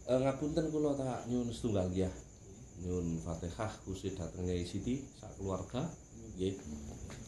ngapunten 0.08 0.72
kula 0.72 0.96
tak 0.96 1.28
nyuwun 1.28 1.52
setunggal 1.52 1.92
ya. 1.92 2.08
Nyuwun 2.80 3.20
Fatihah 3.20 3.68
khusus 3.84 4.16
dateng 4.16 4.48
Nyai 4.48 4.64
Siti 4.64 5.04
sak 5.20 5.36
keluarga 5.36 5.84
nggih. 6.32 6.56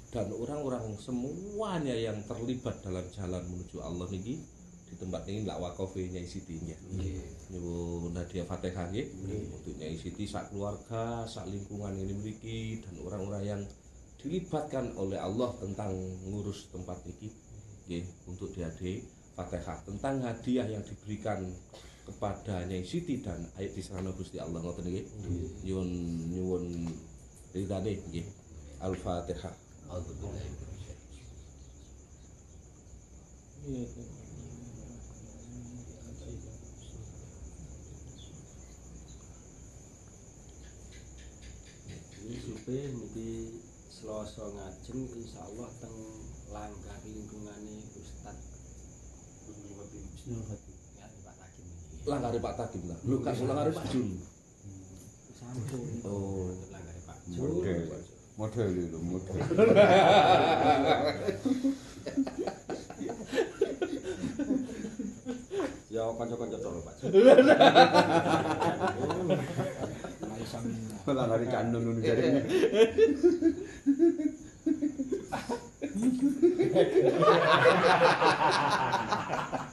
Dan 0.09 0.33
orang-orang 0.33 0.97
semuanya 0.97 1.93
yang 1.93 2.25
terlibat 2.25 2.81
dalam 2.81 3.05
jalan 3.13 3.45
menuju 3.53 3.77
Allah 3.85 4.09
niki 4.09 4.41
di 4.89 4.95
tempat 4.97 5.29
ini 5.29 5.45
lak 5.45 5.61
wakofe 5.61 6.09
Nyai 6.09 6.25
Siti 6.25 6.57
nggih. 6.65 6.81
Nyuwun 7.53 8.17
hadiah 8.17 8.49
Fatihah 8.49 8.89
nggih 8.97 9.13
untuk 9.61 9.77
Nyai 9.77 10.01
Siti 10.01 10.25
sak 10.25 10.49
keluarga, 10.49 11.29
sak 11.29 11.53
lingkungan 11.53 12.01
ini 12.01 12.17
memiliki 12.17 12.81
dan 12.81 12.97
orang-orang 13.05 13.45
yang 13.45 13.61
dilibatkan 14.17 14.97
oleh 14.97 15.21
Allah 15.21 15.53
tentang 15.61 15.93
ngurus 16.25 16.73
tempat 16.73 16.97
ini 17.05 17.45
untuk 18.35 18.51
diade 18.51 19.07
Fatihah 19.39 19.79
tentang 19.87 20.23
hadiah 20.23 20.67
yang 20.67 20.83
diberikan 20.83 21.43
kepada 22.05 22.69
Nyai 22.69 22.85
Siti 22.85 23.25
dan 23.25 23.49
ayat 23.57 23.73
diserahna 23.73 24.13
Gusti 24.13 24.37
Allah 24.37 24.61
ngoten 24.61 24.87
nggih. 24.87 25.07
Nyuwun 25.65 25.91
nyuwun 26.31 26.65
ridane 27.55 27.99
nggih. 28.11 28.27
Al-Fatihah. 28.83 29.55
langgari 52.05 52.39
Pak 52.41 52.55
Tagi 52.57 52.77
bilang. 52.85 53.01
Lu 53.09 53.17
kan 53.25 53.33
langgari 53.33 53.73
Pak 53.73 53.87
Jun. 53.89 54.09
Oh, 56.05 56.09
oh. 56.09 56.53
langgari 56.69 57.01
Pak 57.05 57.17
Jun. 57.29 57.41
Model, 57.41 57.81
model 58.37 58.69
itu 58.77 58.99
model. 59.01 59.37
Ya 65.95 66.11
kanca-kanca 66.11 66.59
to 66.59 66.71
Pak 66.85 66.95
Jun. 67.01 67.13
Malah 71.05 71.25
lari 71.29 71.47
kandung 71.49 71.85
nunu 71.89 72.01
jadi. 72.01 72.41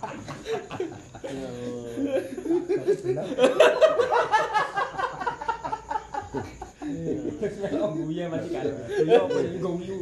Terus 7.42 7.58
melok 7.58 7.92
guyu 7.98 8.26
masih 8.30 8.50
kan. 8.54 8.66
Apa 9.10 9.38
sih 9.42 9.60
guyu. 9.60 9.96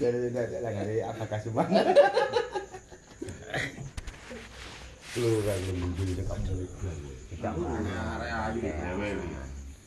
Jadi 0.00 0.16
tidak 0.30 0.44
tidak 0.50 0.72
ngari 0.74 0.96
apa 1.06 1.24
kasuman. 1.30 1.68
Lu 5.14 5.30
kan 5.46 5.58
menunggu 5.70 6.02
dekat 6.18 6.38
mulut. 6.42 6.70
Tidak 7.30 7.54
Arek 7.54 8.30
ayu 8.34 8.58
dhewe. 8.58 9.43